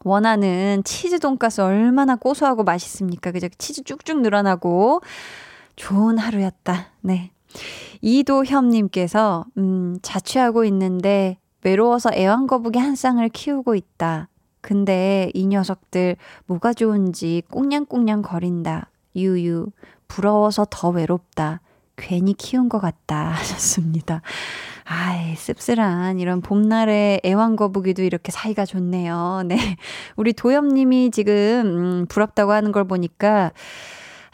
원하는 0.05 0.83
치즈 0.85 1.19
돈가스 1.19 1.63
얼마나 1.63 2.15
고소하고 2.15 2.63
맛있습니까? 2.63 3.33
그죠? 3.33 3.49
치즈 3.59 3.83
쭉쭉 3.83 4.21
늘어나고 4.21 5.01
좋은 5.77 6.19
하루였다. 6.19 6.89
네. 7.01 7.31
이도협님께서, 8.01 9.47
음, 9.59 9.97
자취하고 10.03 10.65
있는데 10.67 11.39
외로워서 11.63 12.11
애완거북이 12.13 12.79
한 12.79 12.95
쌍을 12.95 13.31
키우고 13.31 13.75
있다. 13.75 14.29
근데 14.61 15.31
이 15.35 15.47
녀석들 15.47 16.17
뭐가 16.47 16.73
좋은지 16.73 17.43
꽁냥꽁냥 17.51 18.23
거린다. 18.23 18.91
유유. 19.17 19.69
부러워서 20.09 20.67
더 20.71 20.91
외롭다. 20.91 21.61
괜히 21.97 22.35
키운 22.35 22.69
것 22.69 22.81
같다. 22.81 23.29
하셨습니다. 23.37 24.23
아이, 24.85 25.35
씁쓸한 25.37 26.19
이런 26.19 26.43
봄날의 26.43 27.23
애완거북이도 27.25 28.03
이렇게 28.03 28.31
사이가 28.31 28.67
좋네요. 28.67 29.43
네. 29.47 29.77
우리 30.17 30.35
도엽님이 30.35 31.11
지금, 31.11 31.33
음, 31.35 32.07
부럽다고 32.07 32.53
하는 32.53 32.71
걸 32.71 32.85
보니까, 32.85 33.53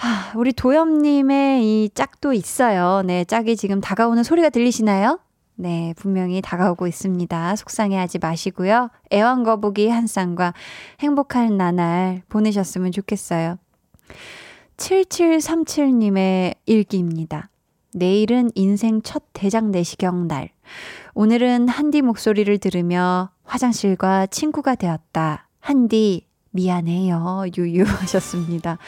하, 0.00 0.32
우리 0.34 0.54
도엽님의 0.54 1.62
이 1.62 1.90
짝도 1.90 2.32
있어요. 2.32 3.02
네, 3.04 3.26
짝이 3.26 3.54
지금 3.54 3.82
다가오는 3.82 4.22
소리가 4.22 4.48
들리시나요? 4.48 5.20
네, 5.56 5.92
분명히 5.98 6.40
다가오고 6.40 6.86
있습니다. 6.86 7.56
속상해하지 7.56 8.18
마시고요. 8.18 8.88
애완거북이 9.12 9.90
한 9.90 10.06
쌍과 10.06 10.54
행복한 11.00 11.58
나날 11.58 12.22
보내셨으면 12.30 12.92
좋겠어요. 12.92 13.58
7737님의 14.78 16.54
일기입니다. 16.64 17.50
내일은 17.92 18.50
인생 18.54 19.02
첫 19.02 19.22
대장 19.34 19.70
내시경 19.70 20.28
날. 20.28 20.48
오늘은 21.12 21.68
한디 21.68 22.00
목소리를 22.00 22.56
들으며 22.56 23.32
화장실과 23.44 24.28
친구가 24.28 24.76
되었다. 24.76 25.46
한디, 25.60 26.26
미안해요. 26.52 27.44
유유 27.54 27.84
하셨습니다. 27.84 28.78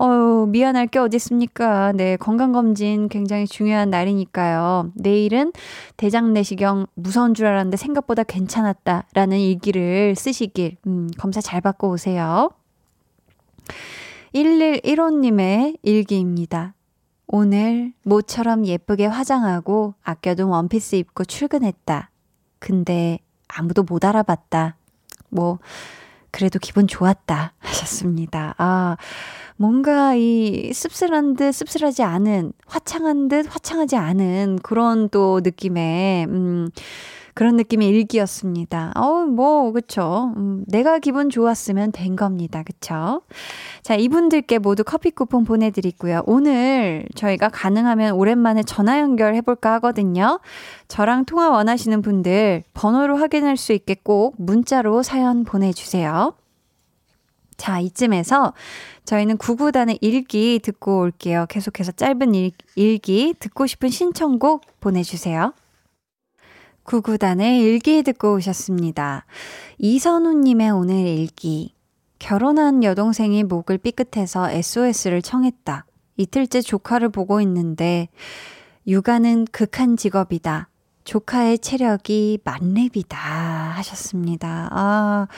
어유 0.00 0.46
미안할 0.48 0.86
게 0.86 0.98
어딨습니까? 0.98 1.92
네, 1.92 2.16
건강검진 2.16 3.08
굉장히 3.10 3.46
중요한 3.46 3.90
날이니까요. 3.90 4.92
내일은 4.94 5.52
대장 5.98 6.32
내시경 6.32 6.86
무서운 6.94 7.34
줄 7.34 7.46
알았는데 7.46 7.76
생각보다 7.76 8.22
괜찮았다. 8.22 9.04
라는 9.12 9.38
일기를 9.38 10.14
쓰시길, 10.16 10.78
음, 10.86 11.10
검사 11.18 11.42
잘 11.42 11.60
받고 11.60 11.90
오세요. 11.90 12.50
1115님의 14.34 15.76
일기입니다. 15.82 16.74
오늘 17.26 17.92
모처럼 18.02 18.64
예쁘게 18.66 19.04
화장하고 19.04 19.94
아껴둔 20.02 20.48
원피스 20.48 20.96
입고 20.96 21.26
출근했다. 21.26 22.10
근데 22.58 23.18
아무도 23.48 23.82
못 23.82 24.04
알아봤다. 24.04 24.76
뭐, 25.28 25.58
그래도 26.30 26.58
기분 26.58 26.86
좋았다. 26.86 27.54
하셨습니다. 27.58 28.54
아, 28.58 28.96
뭔가 29.56 30.14
이 30.14 30.72
씁쓸한 30.72 31.34
듯 31.34 31.52
씁쓸하지 31.52 32.02
않은, 32.02 32.52
화창한 32.66 33.28
듯 33.28 33.46
화창하지 33.48 33.96
않은 33.96 34.60
그런 34.62 35.08
또 35.10 35.40
느낌의, 35.42 36.26
음, 36.26 36.70
그런 37.40 37.56
느낌의 37.56 37.88
일기였습니다. 37.88 38.92
어우, 38.94 39.24
뭐, 39.24 39.72
그쵸. 39.72 40.30
음, 40.36 40.62
내가 40.66 40.98
기분 40.98 41.30
좋았으면 41.30 41.90
된 41.90 42.14
겁니다. 42.14 42.62
그쵸. 42.62 43.22
자, 43.80 43.94
이분들께 43.94 44.58
모두 44.58 44.84
커피 44.84 45.10
쿠폰 45.10 45.44
보내드리고요. 45.44 46.24
오늘 46.26 47.06
저희가 47.14 47.48
가능하면 47.48 48.12
오랜만에 48.12 48.62
전화 48.62 49.00
연결해볼까 49.00 49.72
하거든요. 49.76 50.38
저랑 50.88 51.24
통화 51.24 51.48
원하시는 51.48 52.02
분들 52.02 52.64
번호로 52.74 53.16
확인할 53.16 53.56
수 53.56 53.72
있게 53.72 53.96
꼭 54.02 54.34
문자로 54.36 55.02
사연 55.02 55.44
보내주세요. 55.44 56.34
자, 57.56 57.80
이쯤에서 57.80 58.52
저희는 59.06 59.38
구구단의 59.38 59.96
일기 60.02 60.60
듣고 60.62 61.00
올게요. 61.00 61.46
계속해서 61.48 61.92
짧은 61.92 62.34
일, 62.34 62.50
일기, 62.74 63.32
듣고 63.38 63.66
싶은 63.66 63.88
신청곡 63.88 64.60
보내주세요. 64.80 65.54
구구단의 66.90 67.60
일기 67.60 68.02
듣고 68.02 68.34
오셨습니다. 68.34 69.24
이선우님의 69.78 70.72
오늘 70.72 70.96
일기. 71.06 71.72
결혼한 72.18 72.82
여동생이 72.82 73.44
목을 73.44 73.78
삐끗해서 73.78 74.50
SOS를 74.50 75.22
청했다. 75.22 75.86
이틀째 76.16 76.60
조카를 76.60 77.10
보고 77.10 77.40
있는데, 77.42 78.08
육아는 78.88 79.46
극한 79.52 79.96
직업이다. 79.96 80.68
조카의 81.04 81.60
체력이 81.60 82.40
만렙이다 82.42 83.16
하셨습니다. 83.16 84.68
아, 84.72 85.28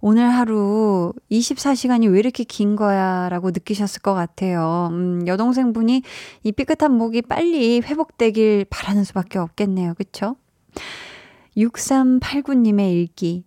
오늘 0.00 0.28
하루 0.28 1.12
24시간이 1.30 2.10
왜 2.10 2.18
이렇게 2.18 2.42
긴 2.42 2.74
거야 2.74 3.28
라고 3.28 3.50
느끼셨을 3.52 4.02
것 4.02 4.12
같아요. 4.12 4.88
음, 4.90 5.24
여동생분이 5.28 6.02
이 6.42 6.50
삐끗한 6.50 6.92
목이 6.92 7.22
빨리 7.22 7.80
회복되길 7.80 8.66
바라는 8.70 9.04
수밖에 9.04 9.38
없겠네요. 9.38 9.94
그쵸? 9.94 10.34
6389님의 11.56 12.92
일기. 12.92 13.44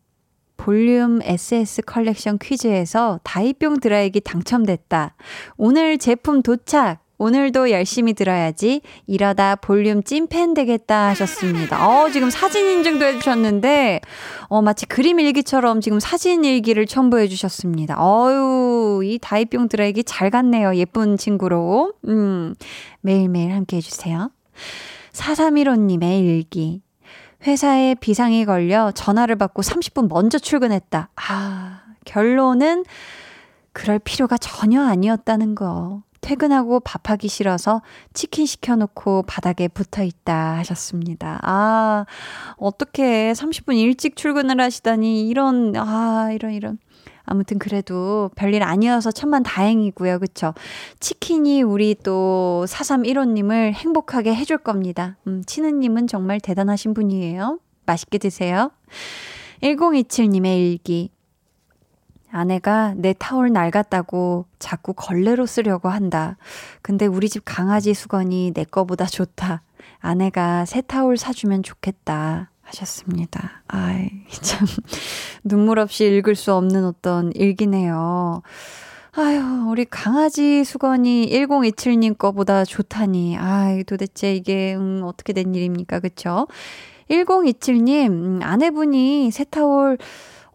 볼륨 0.58 1.22
SS 1.24 1.84
컬렉션 1.84 2.38
퀴즈에서 2.38 3.20
다이병 3.24 3.80
드라이기 3.80 4.22
당첨됐다. 4.22 5.16
오늘 5.58 5.98
제품 5.98 6.42
도착! 6.42 7.00
오늘도 7.20 7.70
열심히 7.72 8.14
들어야지. 8.14 8.82
이러다 9.06 9.58
볼륨 9.58 10.02
찐팬 10.04 10.54
되겠다 10.54 11.10
하셨습니다. 11.10 11.88
어, 11.88 12.10
지금 12.10 12.30
사진 12.30 12.66
인증도 12.66 13.06
해주셨는데, 13.06 14.00
어, 14.48 14.62
마치 14.62 14.86
그림 14.86 15.20
일기처럼 15.20 15.82
지금 15.82 16.00
사진 16.00 16.46
일기를 16.46 16.86
첨부해 16.86 17.28
주셨습니다. 17.28 17.98
어유 18.00 19.02
이 19.04 19.20
다이병 19.22 19.68
드라이기 19.68 20.06
잘 20.06 20.30
갔네요. 20.30 20.76
예쁜 20.76 21.18
친구로. 21.18 21.94
음, 22.08 22.56
매일매일 23.02 23.52
함께 23.52 23.78
해주세요. 23.78 24.32
4315님의 25.12 26.22
일기. 26.22 26.82
회사에 27.46 27.96
비상이 27.96 28.46
걸려 28.46 28.92
전화를 28.92 29.36
받고 29.36 29.62
30분 29.62 30.10
먼저 30.10 30.38
출근했다. 30.40 31.10
아, 31.16 31.82
결론은 32.06 32.86
그럴 33.74 34.00
필요가 34.00 34.38
전혀 34.38 34.84
아니었다는 34.84 35.56
거. 35.56 36.04
퇴근하고 36.22 36.82
밥하기 36.82 37.30
싫어서 37.30 37.82
치킨 38.14 38.46
시켜놓고 38.46 39.24
바닥에 39.24 39.70
붙어 39.70 40.04
있다 40.04 40.58
하셨습니다. 40.58 41.40
아, 41.44 42.06
어떻게 42.58 43.32
30분 43.32 43.78
일찍 43.78 44.18
출근을 44.18 44.60
하시다니, 44.60 45.28
이런, 45.30 45.74
아, 45.78 46.30
이런, 46.34 46.52
이런. 46.54 46.78
아무튼 47.30 47.60
그래도 47.60 48.32
별일 48.36 48.64
아니어서 48.64 49.12
천만 49.12 49.44
다행이고요. 49.44 50.18
그쵸? 50.18 50.56
치킨이 51.00 51.62
우리 51.62 51.94
또 51.94 52.66
4315님을 52.68 53.74
행복하게 53.74 54.34
해줄 54.34 54.58
겁니다. 54.58 55.16
음, 55.28 55.44
치느님은 55.46 56.08
정말 56.08 56.40
대단하신 56.40 56.96
분이에요. 56.96 57.60
맛있게 57.86 58.18
드세요. 58.18 58.72
1027님의 59.62 60.58
일기. 60.58 61.12
아내가 62.32 62.96
내 62.96 63.14
타올 63.18 63.52
낡았다고 63.52 64.46
자꾸 64.58 64.94
걸레로 64.94 65.46
쓰려고 65.46 65.90
한다. 65.90 66.36
근데 66.82 67.06
우리 67.06 67.30
집 67.30 67.44
강아지 67.46 67.94
수건이 67.94 68.54
내 68.56 68.64
거보다 68.64 69.06
좋다. 69.06 69.62
아내가 70.00 70.66
새 70.66 70.82
타올 70.82 71.18
사주면 71.18 71.62
좋겠다. 71.62 72.49
하셨습니다. 72.70 73.64
아이, 73.68 74.10
참, 74.42 74.66
눈물 75.44 75.80
없이 75.80 76.06
읽을 76.06 76.36
수 76.36 76.54
없는 76.54 76.86
어떤 76.86 77.32
일기네요. 77.34 78.42
아유, 79.14 79.42
우리 79.68 79.86
강아지 79.86 80.64
수건이 80.64 81.30
1027님 81.32 82.18
거보다 82.18 82.64
좋다니. 82.64 83.38
아이, 83.38 83.84
도대체 83.84 84.34
이게, 84.34 84.76
음, 84.76 85.02
어떻게 85.04 85.34
된 85.34 85.54
일입니까? 85.54 86.00
그쵸? 86.00 86.48
1027님, 87.10 88.08
음, 88.10 88.40
아내분이 88.44 89.32
새 89.32 89.44
타올 89.46 89.98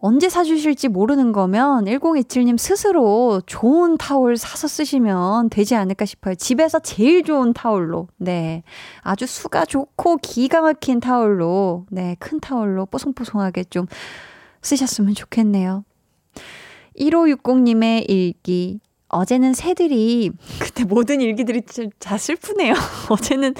언제 0.05 0.29
사주실지 0.29 0.89
모르는 0.89 1.31
거면 1.31 1.85
1027님 1.85 2.59
스스로 2.59 3.41
좋은 3.47 3.97
타올 3.97 4.37
사서 4.37 4.67
쓰시면 4.67 5.49
되지 5.49 5.73
않을까 5.73 6.05
싶어요. 6.05 6.35
집에서 6.35 6.77
제일 6.77 7.23
좋은 7.23 7.53
타올로. 7.53 8.07
네. 8.17 8.61
아주 9.01 9.25
수가 9.25 9.65
좋고 9.65 10.17
기가 10.17 10.61
막힌 10.61 10.99
타올로. 10.99 11.87
네. 11.89 12.15
큰 12.19 12.39
타올로 12.39 12.85
뽀송뽀송하게 12.85 13.63
좀 13.63 13.87
쓰셨으면 14.61 15.15
좋겠네요. 15.15 15.83
1560님의 16.99 18.05
일기. 18.07 18.81
어제는 19.07 19.55
새들이, 19.55 20.29
그때 20.61 20.83
모든 20.83 21.19
일기들이 21.19 21.63
다 21.97 22.19
슬프네요. 22.19 22.75
어제는 23.09 23.55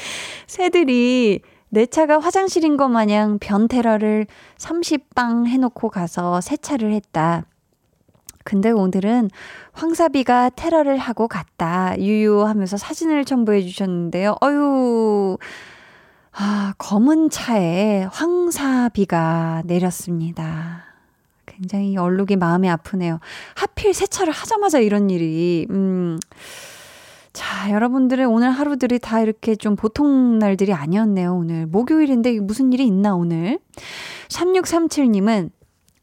새들이 0.45 1.41
내 1.69 1.85
차가 1.85 2.19
화장실인 2.19 2.77
것 2.77 2.87
마냥 2.87 3.39
변테러를 3.39 4.27
30방 4.57 5.47
해놓고 5.47 5.89
가서 5.89 6.41
세차를 6.41 6.93
했다. 6.93 7.45
근데 8.43 8.69
오늘은 8.69 9.31
황사비가 9.73 10.51
테러를 10.51 10.97
하고 10.97 11.27
갔다. 11.27 11.99
유유 11.99 12.45
하면서 12.45 12.77
사진을 12.77 13.25
첨부해 13.25 13.63
주셨는데요. 13.63 14.35
어유 14.43 15.37
아, 16.31 16.73
검은 16.77 17.29
차에 17.29 18.03
황사비가 18.11 19.63
내렸습니다. 19.65 20.83
굉장히 21.45 21.97
얼룩이 21.97 22.35
마음이 22.35 22.69
아프네요. 22.69 23.19
하필 23.55 23.93
세차를 23.93 24.33
하자마자 24.33 24.79
이런 24.79 25.09
일이, 25.09 25.65
음, 25.69 26.19
자, 27.35 27.69
여러분들의 27.69 28.25
오늘 28.25 28.49
하루들이 28.49 28.97
다 28.97 29.19
이렇게 29.19 29.57
좀 29.57 29.75
보통 29.75 30.39
날들이 30.39 30.71
아니었네요, 30.73 31.35
오늘. 31.35 31.65
목요일인데 31.65 32.39
무슨 32.39 32.71
일이 32.71 32.87
있나, 32.87 33.13
오늘. 33.13 33.59
3637님은 34.29 35.51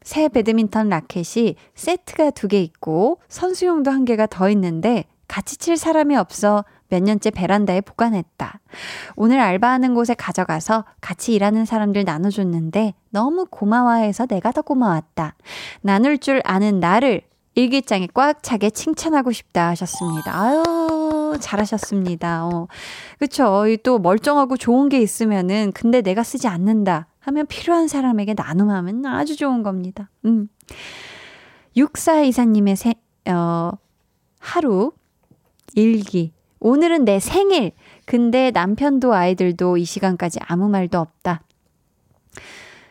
새 0.03 0.27
배드민턴 0.29 0.89
라켓이 0.89 1.55
세트가 1.73 2.31
두 2.31 2.47
개 2.47 2.61
있고 2.61 3.19
선수용도 3.29 3.89
한 3.89 4.05
개가 4.05 4.27
더 4.27 4.47
있는데 4.51 5.05
같이 5.27 5.57
칠 5.57 5.75
사람이 5.75 6.15
없어 6.15 6.65
몇 6.89 7.01
년째 7.01 7.31
베란다에 7.31 7.81
보관했다. 7.81 8.59
오늘 9.15 9.39
알바하는 9.39 9.95
곳에 9.95 10.13
가져가서 10.13 10.85
같이 11.01 11.33
일하는 11.33 11.65
사람들 11.65 12.03
나눠줬는데 12.03 12.93
너무 13.09 13.47
고마워해서 13.49 14.27
내가 14.27 14.51
더 14.51 14.61
고마웠다. 14.61 15.35
나눌 15.81 16.19
줄 16.19 16.41
아는 16.45 16.79
나를 16.79 17.21
일기장에 17.55 18.07
꽉 18.13 18.43
차게 18.43 18.69
칭찬하고 18.71 19.31
싶다 19.31 19.69
하셨습니다. 19.69 20.39
아유, 20.39 20.63
잘하셨습니다. 21.39 22.45
어. 22.45 22.67
그쵸. 23.19 23.63
또 23.83 23.99
멀쩡하고 23.99 24.57
좋은 24.57 24.89
게 24.89 24.99
있으면은, 25.01 25.71
근데 25.73 26.01
내가 26.01 26.23
쓰지 26.23 26.47
않는다 26.47 27.07
하면 27.19 27.45
필요한 27.47 27.87
사람에게 27.87 28.33
나눔하면 28.35 29.05
아주 29.05 29.35
좋은 29.35 29.63
겁니다. 29.63 30.09
음. 30.25 30.47
육사 31.75 32.21
이사님의 32.21 32.75
세, 32.75 32.93
어, 33.29 33.71
하루, 34.39 34.91
일기. 35.75 36.33
오늘은 36.59 37.05
내 37.05 37.19
생일. 37.19 37.71
근데 38.05 38.51
남편도 38.51 39.13
아이들도 39.13 39.77
이 39.77 39.85
시간까지 39.85 40.39
아무 40.47 40.69
말도 40.69 40.99
없다. 40.99 41.41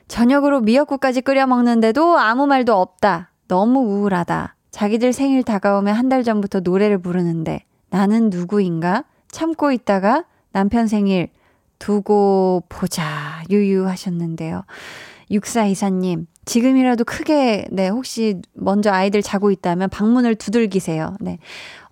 저녁으로 0.09 0.61
미역국까지 0.61 1.23
끓여 1.23 1.47
먹는데도 1.47 2.19
아무 2.19 2.47
말도 2.47 2.75
없다. 2.79 3.31
너무 3.49 3.81
우울하다. 3.81 4.57
자기들 4.71 5.13
생일 5.13 5.43
다가오면 5.43 5.95
한 5.95 6.09
달 6.09 6.23
전부터 6.25 6.61
노래를 6.61 6.99
부르는데 6.99 7.65
나는 7.93 8.31
누구인가? 8.31 9.05
참고 9.31 9.71
있다가 9.71 10.25
남편 10.51 10.87
생일 10.87 11.29
두고 11.79 12.65
보자 12.69 13.43
유유하셨는데요. 13.51 14.65
육사이사님 15.31 16.27
지금이라도 16.45 17.05
크게 17.05 17.67
네 17.71 17.89
혹시 17.89 18.41
먼저 18.55 18.91
아이들 18.91 19.23
자고 19.23 19.51
있다면 19.51 19.91
방문을 19.91 20.37
두들기세요. 20.37 21.17
네. 21.21 21.39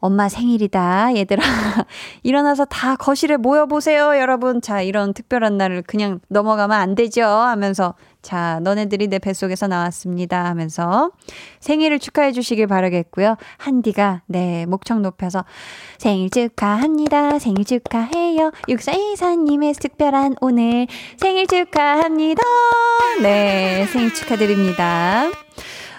엄마 0.00 0.28
생일이다, 0.28 1.14
얘들아. 1.16 1.42
일어나서 2.22 2.64
다 2.64 2.96
거실에 2.96 3.36
모여보세요, 3.36 4.18
여러분. 4.18 4.60
자, 4.60 4.80
이런 4.80 5.12
특별한 5.12 5.56
날을 5.58 5.82
그냥 5.82 6.20
넘어가면 6.28 6.78
안 6.78 6.94
되죠. 6.94 7.22
하면서 7.22 7.94
자, 8.22 8.60
너네들이 8.62 9.08
내 9.08 9.18
뱃속에서 9.18 9.66
나왔습니다 9.66 10.44
하면서 10.44 11.10
생일을 11.60 11.98
축하해 11.98 12.32
주시길 12.32 12.66
바라겠고요. 12.66 13.36
한디가 13.58 14.22
네, 14.26 14.66
목청 14.66 15.02
높여서 15.02 15.44
생일 15.98 16.30
축하합니다. 16.30 17.38
생일 17.38 17.64
축하해요. 17.64 18.52
육사이사님의 18.68 19.72
특별한 19.74 20.36
오늘 20.40 20.86
생일 21.16 21.46
축하합니다. 21.46 22.42
네, 23.22 23.86
생일 23.90 24.12
축하드립니다. 24.14 25.30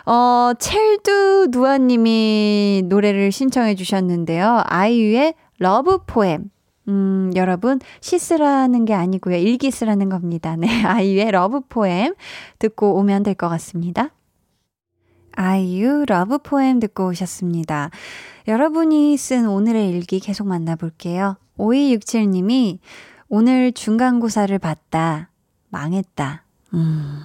어, 0.06 0.54
첼두 0.58 1.48
누아님이 1.52 2.84
노래를 2.86 3.32
신청해 3.32 3.76
주셨는데요. 3.76 4.62
아이유의 4.66 5.34
Love 5.60 6.00
Poem. 6.06 6.50
음, 6.88 7.32
여러분, 7.36 7.80
시 8.02 8.18
쓰라는 8.18 8.86
게 8.86 8.94
아니고요. 8.94 9.38
일기 9.38 9.70
쓰라는 9.72 10.10
겁니다. 10.10 10.56
네, 10.56 10.68
아이유의 10.84 11.32
Love 11.32 11.62
Poem 11.70 12.16
듣고 12.60 12.96
오면 12.98 13.24
될 13.24 13.36
것 13.36 13.48
같습니다. 13.50 14.10
아이유 15.34 16.04
Love 16.08 16.40
Poem 16.40 16.80
듣고 16.80 17.08
오셨습니다. 17.08 17.90
여러분이 18.48 19.16
쓴 19.18 19.48
오늘의 19.48 19.90
일기 19.90 20.20
계속 20.20 20.46
만나볼게요. 20.48 21.38
5267님이 21.58 22.80
오늘 23.30 23.72
중간고사를 23.72 24.58
봤다. 24.60 25.30
망했다. 25.70 26.44
음, 26.74 27.22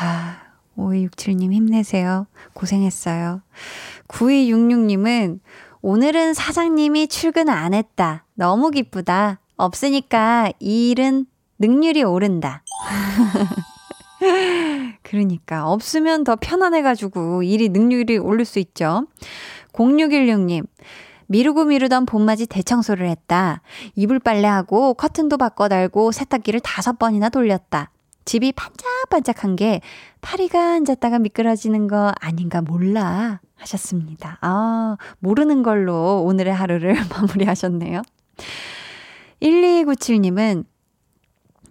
아, 0.00 0.36
5267님 0.76 1.52
힘내세요. 1.52 2.26
고생했어요. 2.54 3.42
9266님은 4.08 5.40
오늘은 5.82 6.34
사장님이 6.34 7.08
출근 7.08 7.48
안 7.48 7.74
했다. 7.74 8.24
너무 8.34 8.70
기쁘다. 8.70 9.40
없으니까 9.56 10.52
이 10.58 10.90
일은 10.90 11.26
능률이 11.58 12.02
오른다. 12.02 12.62
그러니까 15.02 15.68
없으면 15.68 16.24
더 16.24 16.36
편안해가지고 16.36 17.42
일이 17.42 17.68
능률이 17.68 18.18
오를 18.18 18.44
수 18.44 18.58
있죠. 18.58 19.06
0616님 19.72 20.66
미루고 21.26 21.66
미루던 21.66 22.06
봄맞이 22.06 22.46
대청소를 22.46 23.08
했다. 23.08 23.62
이불 23.94 24.18
빨래하고 24.18 24.94
커튼도 24.94 25.36
바꿔 25.38 25.68
달고 25.68 26.12
세탁기를 26.12 26.60
다섯 26.60 26.98
번이나 26.98 27.28
돌렸다. 27.28 27.90
집이 28.24 28.52
반짝반짝한 28.52 29.56
게 29.56 29.80
파리가 30.20 30.74
앉았다가 30.74 31.18
미끄러지는 31.18 31.88
거 31.88 32.12
아닌가 32.20 32.60
몰라 32.60 33.40
하셨습니다. 33.56 34.38
아, 34.40 34.96
모르는 35.18 35.62
걸로 35.62 36.22
오늘의 36.24 36.52
하루를 36.54 36.94
마무리하셨네요. 37.10 38.02
1297님은 39.42 40.64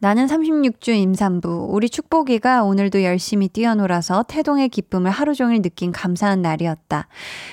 나는 0.01 0.27
36주 0.27 0.95
임산부. 0.95 1.67
우리 1.71 1.89
축복이가 1.89 2.63
오늘도 2.63 3.03
열심히 3.03 3.49
뛰어놀아서 3.49 4.23
태동의 4.23 4.69
기쁨을 4.69 5.11
하루 5.11 5.35
종일 5.35 5.61
느낀 5.61 5.91
감사한 5.91 6.41
날이었다. 6.41 7.07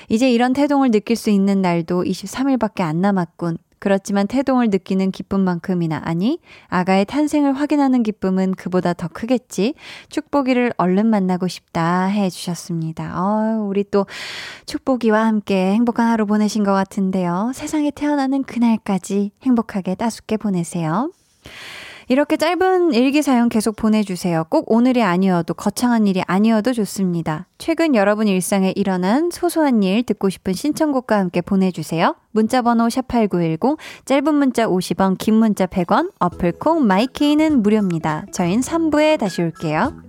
이제 0.07 0.31
이런 0.31 0.53
태동을 0.53 0.91
느낄 0.91 1.17
수 1.17 1.29
있는 1.29 1.61
날도 1.61 2.03
23일밖에 2.03 2.81
안 2.81 3.01
남았군. 3.01 3.57
그렇지만 3.79 4.27
태동을 4.27 4.69
느끼는 4.69 5.11
기쁨만큼이나 5.11 6.01
아니 6.03 6.39
아가의 6.67 7.05
탄생을 7.05 7.53
확인하는 7.53 8.03
기쁨은 8.03 8.53
그보다 8.53 8.93
더 8.93 9.07
크겠지. 9.07 9.75
축복이를 10.09 10.73
얼른 10.77 11.05
만나고 11.07 11.47
싶다 11.47 12.05
해 12.05 12.29
주셨습니다. 12.29 13.21
어, 13.21 13.63
우리 13.67 13.83
또 13.83 14.05
축복이와 14.65 15.25
함께 15.25 15.73
행복한 15.73 16.07
하루 16.07 16.25
보내신 16.25 16.63
것 16.63 16.73
같은데요. 16.73 17.51
세상에 17.53 17.91
태어나는 17.91 18.43
그날까지 18.43 19.31
행복하게 19.43 19.95
따숩게 19.95 20.37
보내세요. 20.37 21.11
이렇게 22.09 22.37
짧은 22.37 22.93
일기 22.93 23.21
사연 23.21 23.49
계속 23.49 23.75
보내주세요. 23.75 24.45
꼭 24.49 24.71
오늘이 24.71 25.03
아니어도 25.03 25.53
거창한 25.53 26.07
일이 26.07 26.21
아니어도 26.25 26.71
좋습니다. 26.71 27.47
최근 27.57 27.95
여러분 27.95 28.29
일상에 28.29 28.71
일어난 28.77 29.29
소소한 29.29 29.83
일 29.83 30.03
듣고 30.03 30.29
싶은 30.29 30.53
신청곡과 30.53 31.17
함께 31.17 31.41
보내주세요. 31.41 32.15
문자번호 32.31 32.87
샵8910 32.87 33.77
짧은 34.05 34.35
문자 34.35 34.67
50원 34.67 35.17
긴 35.17 35.35
문자 35.35 35.65
100원 35.65 36.11
어플콩 36.19 36.87
마이케이는 36.87 37.61
무료입니다. 37.61 38.25
저희는 38.31 38.61
3부에 38.61 39.19
다시 39.19 39.41
올게요. 39.41 40.06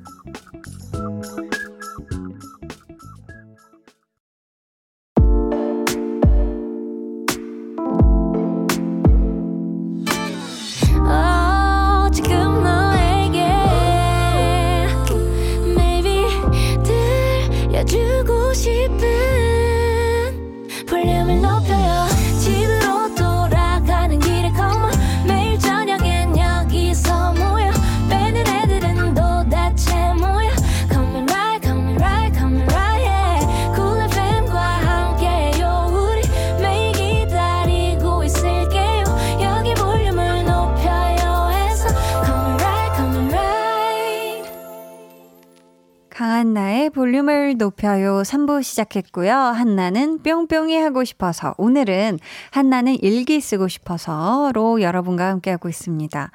볼륨을 47.09 47.57
높여요 47.57 48.21
3부 48.21 48.63
시작했고요. 48.63 49.33
한나는 49.33 50.19
뿅뿅이 50.23 50.77
하고 50.77 51.05
싶어서 51.05 51.55
오늘은 51.57 52.19
한나는 52.51 52.97
일기 53.01 53.41
쓰고 53.41 53.67
싶어서로 53.67 54.83
여러분과 54.83 55.29
함께하고 55.29 55.71
있습니다. 55.71 56.31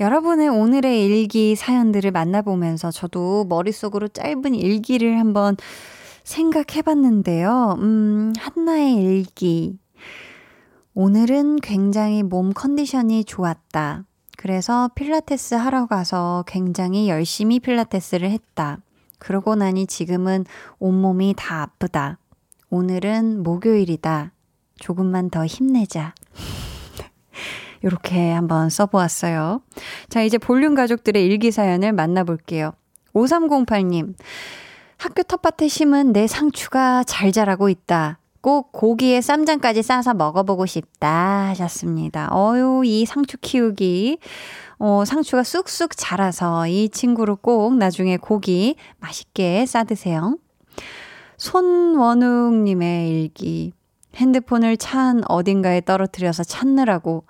여러분의 0.00 0.48
오늘의 0.48 1.04
일기 1.04 1.54
사연들을 1.56 2.10
만나보면서 2.10 2.90
저도 2.90 3.44
머릿속으로 3.50 4.08
짧은 4.08 4.54
일기를 4.54 5.18
한번 5.18 5.58
생각해 6.22 6.80
봤는데요. 6.82 7.76
음, 7.80 8.32
한나의 8.38 8.94
일기. 8.94 9.78
오늘은 10.94 11.56
굉장히 11.56 12.22
몸 12.22 12.54
컨디션이 12.54 13.24
좋았다. 13.24 14.04
그래서 14.38 14.88
필라테스 14.94 15.56
하러 15.56 15.84
가서 15.84 16.44
굉장히 16.46 17.10
열심히 17.10 17.60
필라테스를 17.60 18.30
했다. 18.30 18.78
그러고 19.24 19.54
나니 19.54 19.86
지금은 19.86 20.44
온몸이 20.78 21.32
다 21.34 21.62
아프다. 21.62 22.18
오늘은 22.68 23.42
목요일이다. 23.42 24.32
조금만 24.78 25.30
더 25.30 25.46
힘내자. 25.46 26.14
이렇게 27.82 28.32
한번 28.32 28.68
써보았어요. 28.68 29.62
자, 30.10 30.22
이제 30.22 30.36
볼륨 30.36 30.74
가족들의 30.74 31.24
일기 31.24 31.50
사연을 31.52 31.92
만나볼게요. 31.92 32.72
5308님, 33.14 34.14
학교 34.98 35.22
텃밭에 35.22 35.68
심은 35.68 36.12
내 36.12 36.26
상추가 36.26 37.02
잘 37.04 37.32
자라고 37.32 37.70
있다. 37.70 38.18
꼭 38.44 38.72
고기에 38.72 39.22
쌈장까지 39.22 39.82
싸서 39.82 40.12
먹어보고 40.12 40.66
싶다 40.66 41.48
하셨습니다. 41.48 42.28
어유, 42.30 42.82
이 42.84 43.06
상추 43.06 43.38
키우기. 43.38 44.18
어, 44.78 45.04
상추가 45.06 45.42
쑥쑥 45.42 45.96
자라서 45.96 46.68
이 46.68 46.90
친구를 46.90 47.36
꼭 47.36 47.74
나중에 47.76 48.18
고기 48.18 48.76
맛있게 49.00 49.64
싸드세요. 49.64 50.36
손원웅님의 51.38 53.08
일기. 53.08 53.72
핸드폰을 54.14 54.76
차안 54.76 55.22
어딘가에 55.26 55.80
떨어뜨려서 55.80 56.44
찾느라고 56.44 57.24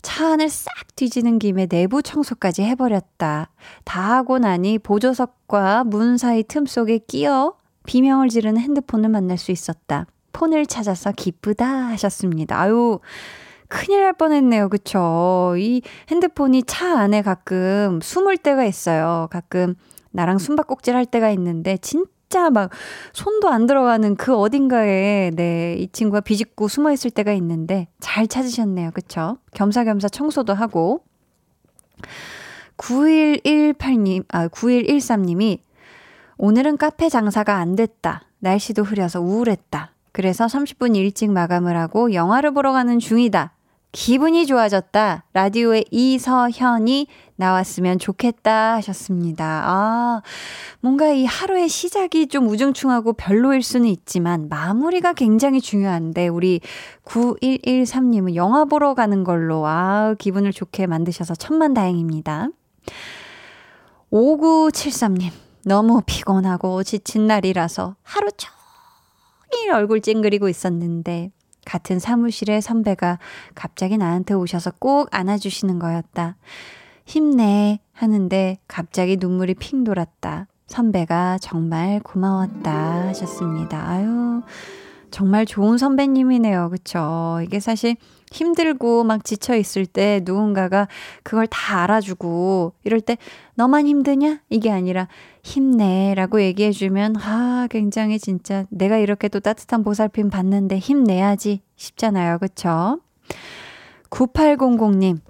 차 0.00 0.32
안을 0.32 0.48
싹 0.48 0.72
뒤지는 0.96 1.38
김에 1.38 1.66
내부 1.66 2.02
청소까지 2.02 2.62
해버렸다. 2.62 3.50
다 3.84 4.00
하고 4.00 4.38
나니 4.38 4.78
보조석과 4.78 5.84
문 5.84 6.16
사이 6.16 6.42
틈 6.44 6.64
속에 6.64 6.96
끼어 6.96 7.56
비명을 7.84 8.30
지르는 8.30 8.58
핸드폰을 8.58 9.10
만날 9.10 9.36
수 9.36 9.52
있었다. 9.52 10.06
폰을 10.36 10.66
찾아서 10.66 11.12
기쁘다 11.12 11.66
하셨습니다. 11.66 12.60
아유, 12.60 12.98
큰일 13.68 14.02
날 14.02 14.12
뻔했네요. 14.12 14.68
그쵸? 14.68 15.54
이 15.56 15.80
핸드폰이 16.10 16.62
차 16.64 16.98
안에 16.98 17.22
가끔 17.22 18.00
숨을 18.02 18.36
때가 18.36 18.66
있어요. 18.66 19.28
가끔 19.30 19.74
나랑 20.10 20.36
숨바꼭질 20.36 20.94
할 20.94 21.06
때가 21.06 21.30
있는데, 21.30 21.78
진짜 21.78 22.50
막 22.50 22.70
손도 23.14 23.48
안 23.48 23.66
들어가는 23.66 24.16
그 24.16 24.36
어딘가에, 24.36 25.30
네, 25.34 25.74
이 25.78 25.88
친구가 25.90 26.20
비집고 26.20 26.68
숨어 26.68 26.92
있을 26.92 27.10
때가 27.10 27.32
있는데, 27.32 27.88
잘 28.00 28.26
찾으셨네요. 28.26 28.90
그쵸? 28.92 29.38
겸사겸사 29.54 30.10
청소도 30.10 30.52
하고. 30.52 31.02
9118님, 32.76 34.24
아, 34.28 34.48
9113님이 34.48 35.60
오늘은 36.36 36.76
카페 36.76 37.08
장사가 37.08 37.56
안 37.56 37.74
됐다. 37.74 38.24
날씨도 38.40 38.82
흐려서 38.82 39.22
우울했다. 39.22 39.95
그래서 40.16 40.46
30분 40.46 40.96
일찍 40.96 41.30
마감을 41.30 41.76
하고 41.76 42.14
영화를 42.14 42.54
보러 42.54 42.72
가는 42.72 42.98
중이다. 42.98 43.52
기분이 43.92 44.46
좋아졌다. 44.46 45.24
라디오에 45.34 45.84
이서현이 45.90 47.06
나왔으면 47.36 47.98
좋겠다 47.98 48.76
하셨습니다. 48.76 49.44
아, 49.66 50.22
뭔가 50.80 51.10
이 51.10 51.26
하루의 51.26 51.68
시작이 51.68 52.28
좀 52.28 52.48
우중충하고 52.48 53.12
별로일 53.12 53.62
수는 53.62 53.90
있지만 53.90 54.48
마무리가 54.48 55.12
굉장히 55.12 55.60
중요한데 55.60 56.28
우리 56.28 56.62
9113님은 57.04 58.36
영화 58.36 58.64
보러 58.64 58.94
가는 58.94 59.22
걸로 59.22 59.66
아, 59.66 60.14
기분을 60.18 60.52
좋게 60.52 60.86
만드셔서 60.86 61.34
천만 61.34 61.74
다행입니다. 61.74 62.48
5973님. 64.10 65.30
너무 65.66 66.00
피곤하고 66.06 66.84
지친 66.84 67.26
날이라서 67.26 67.96
하루 68.02 68.30
종 68.38 68.55
일 69.52 69.72
얼굴 69.72 70.00
찡그리고 70.00 70.48
있었는데 70.48 71.30
같은 71.64 71.98
사무실의 71.98 72.62
선배가 72.62 73.18
갑자기 73.54 73.98
나한테 73.98 74.34
오셔서 74.34 74.72
꼭 74.78 75.08
안아주시는 75.10 75.78
거였다. 75.78 76.36
힘내 77.04 77.80
하는데 77.92 78.58
갑자기 78.68 79.16
눈물이 79.16 79.54
핑 79.54 79.84
돌았다. 79.84 80.46
선배가 80.66 81.38
정말 81.40 82.00
고마웠다 82.00 83.08
하셨습니다. 83.08 83.88
아유, 83.88 84.42
정말 85.10 85.46
좋은 85.46 85.78
선배님이네요. 85.78 86.70
그쵸? 86.70 87.40
이게 87.42 87.60
사실 87.60 87.96
힘들고 88.32 89.04
막 89.04 89.24
지쳐 89.24 89.56
있을 89.56 89.86
때 89.86 90.20
누군가가 90.24 90.88
그걸 91.22 91.46
다 91.46 91.82
알아주고 91.82 92.72
이럴 92.84 93.00
때 93.00 93.18
너만 93.54 93.86
힘드냐? 93.86 94.40
이게 94.50 94.70
아니라 94.70 95.08
힘내라고 95.42 96.42
얘기해 96.42 96.72
주면 96.72 97.16
아, 97.16 97.68
굉장히 97.70 98.18
진짜 98.18 98.64
내가 98.70 98.98
이렇게 98.98 99.28
또 99.28 99.40
따뜻한 99.40 99.84
보살핌 99.84 100.30
받는데 100.30 100.78
힘내야지 100.78 101.62
싶잖아요. 101.76 102.38
그쵸? 102.38 103.00
9800님. 104.10 105.20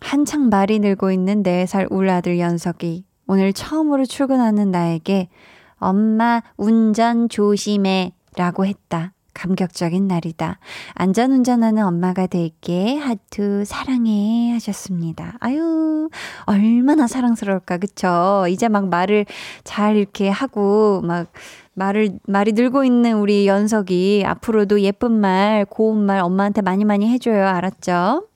한창 0.00 0.48
말이 0.48 0.80
늘고 0.80 1.12
있는 1.12 1.42
4살 1.42 1.90
울 1.90 2.08
아들 2.10 2.38
연석이 2.38 3.04
오늘 3.26 3.52
처음으로 3.52 4.04
출근하는 4.04 4.70
나에게 4.70 5.28
엄마 5.76 6.42
운전 6.56 7.28
조심해 7.28 8.12
라고 8.36 8.66
했다. 8.66 9.12
감격적인 9.34 10.06
날이다. 10.08 10.58
안전운전하는 10.94 11.84
엄마가 11.84 12.26
될게. 12.26 12.96
하트, 12.96 13.64
사랑해. 13.64 14.52
하셨습니다. 14.52 15.34
아유, 15.40 16.08
얼마나 16.46 17.06
사랑스러울까. 17.06 17.78
그쵸? 17.78 18.46
이제 18.48 18.68
막 18.68 18.88
말을 18.88 19.26
잘 19.64 19.96
이렇게 19.96 20.28
하고, 20.30 21.02
막, 21.02 21.26
말을, 21.74 22.18
말이 22.26 22.52
늘고 22.52 22.84
있는 22.84 23.18
우리 23.18 23.46
연석이 23.46 24.22
앞으로도 24.26 24.80
예쁜 24.80 25.12
말, 25.12 25.64
고운 25.64 26.06
말 26.06 26.20
엄마한테 26.20 26.62
많이 26.62 26.84
많이 26.84 27.08
해줘요. 27.08 27.46
알았죠? 27.46 28.28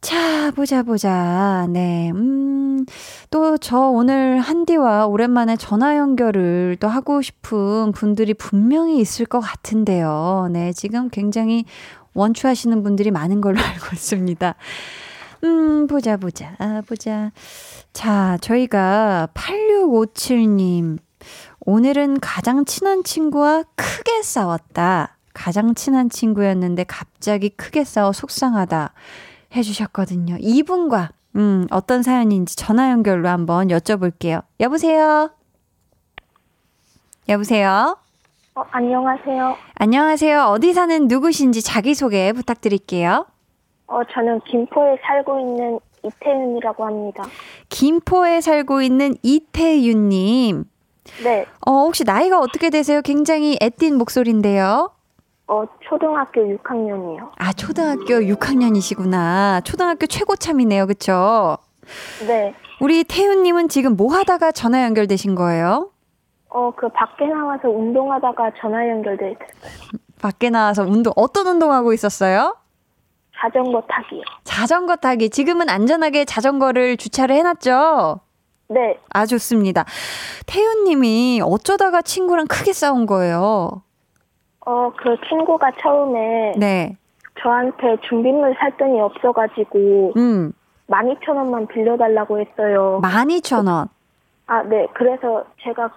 자, 0.00 0.50
보자, 0.52 0.82
보자. 0.82 1.66
네, 1.70 2.10
음, 2.12 2.84
또 3.30 3.56
저 3.58 3.78
오늘 3.88 4.38
한디와 4.38 5.06
오랜만에 5.06 5.56
전화 5.56 5.96
연결을 5.96 6.76
또 6.78 6.88
하고 6.88 7.22
싶은 7.22 7.92
분들이 7.92 8.34
분명히 8.34 9.00
있을 9.00 9.26
것 9.26 9.40
같은데요. 9.40 10.48
네, 10.52 10.72
지금 10.72 11.08
굉장히 11.10 11.64
원추하시는 12.14 12.82
분들이 12.82 13.10
많은 13.10 13.40
걸로 13.40 13.58
알고 13.60 13.86
있습니다. 13.92 14.54
음, 15.44 15.86
보자, 15.86 16.16
보자, 16.16 16.54
아, 16.58 16.82
보자. 16.86 17.32
자, 17.92 18.38
저희가 18.40 19.28
8657님. 19.34 20.98
오늘은 21.60 22.20
가장 22.20 22.64
친한 22.64 23.02
친구와 23.02 23.64
크게 23.74 24.22
싸웠다. 24.22 25.16
가장 25.34 25.74
친한 25.74 26.08
친구였는데 26.08 26.84
갑자기 26.84 27.48
크게 27.50 27.84
싸워 27.84 28.12
속상하다. 28.12 28.92
해주셨거든요. 29.56 30.36
이분과, 30.40 31.10
음, 31.36 31.66
어떤 31.70 32.02
사연인지 32.02 32.56
전화 32.56 32.90
연결로 32.90 33.28
한번 33.28 33.68
여쭤볼게요. 33.68 34.42
여보세요? 34.60 35.30
여보세요? 37.28 37.98
어, 38.54 38.62
안녕하세요. 38.70 39.56
안녕하세요. 39.74 40.44
어디 40.44 40.72
사는 40.72 41.08
누구신지 41.08 41.62
자기소개 41.62 42.32
부탁드릴게요. 42.32 43.26
어, 43.88 44.00
저는 44.14 44.40
김포에 44.50 44.96
살고 45.04 45.40
있는 45.40 45.78
이태윤이라고 46.02 46.84
합니다. 46.86 47.24
김포에 47.68 48.40
살고 48.40 48.82
있는 48.82 49.14
이태윤님. 49.22 50.64
네, 51.22 51.46
어, 51.66 51.70
혹시 51.72 52.04
나이가 52.04 52.40
어떻게 52.40 52.70
되세요? 52.70 53.02
굉장히 53.02 53.56
애띤 53.60 53.96
목소리인데요. 53.98 54.90
어, 55.48 55.64
초등학교 55.88 56.40
6학년이요. 56.40 57.30
아, 57.38 57.52
초등학교 57.52 58.04
6학년이시구나. 58.20 59.64
초등학교 59.64 60.06
최고참이네요. 60.06 60.86
그쵸? 60.86 61.56
네, 62.26 62.52
우리 62.80 63.04
태윤님은 63.04 63.68
지금 63.68 63.96
뭐 63.96 64.12
하다가 64.12 64.50
전화 64.52 64.82
연결되신 64.84 65.36
거예요? 65.36 65.90
어, 66.48 66.72
그 66.76 66.88
밖에 66.88 67.26
나와서 67.26 67.68
운동하다가 67.68 68.52
전화 68.60 68.88
연결돼 68.88 69.32
있어요. 69.32 69.48
밖에 70.20 70.50
나와서 70.50 70.82
운동, 70.82 71.12
어떤 71.14 71.46
운동하고 71.46 71.92
있었어요? 71.92 72.56
자전거 73.38 73.82
타기요. 73.82 74.22
자전거 74.44 74.96
타기. 74.96 75.30
지금은 75.30 75.68
안전하게 75.68 76.24
자전거를 76.24 76.96
주차를 76.96 77.36
해놨죠? 77.36 78.20
네, 78.68 78.98
아, 79.10 79.26
좋습니다. 79.26 79.84
태윤님이 80.46 81.40
어쩌다가 81.44 82.02
친구랑 82.02 82.46
크게 82.48 82.72
싸운 82.72 83.06
거예요? 83.06 83.82
어, 84.66 84.92
그 84.96 85.16
친구가 85.28 85.70
처음에 85.80 86.54
네. 86.58 86.96
저한테 87.40 87.96
준비물 88.08 88.54
살 88.58 88.76
돈이 88.76 89.00
없어가지고 89.00 90.12
음, 90.16 90.52
12,000원만 90.88 91.68
빌려달라고 91.68 92.40
했어요. 92.40 93.00
12,000원. 93.02 93.88
아, 94.48 94.62
네, 94.64 94.86
그래서 94.92 95.44
제가 95.62 95.90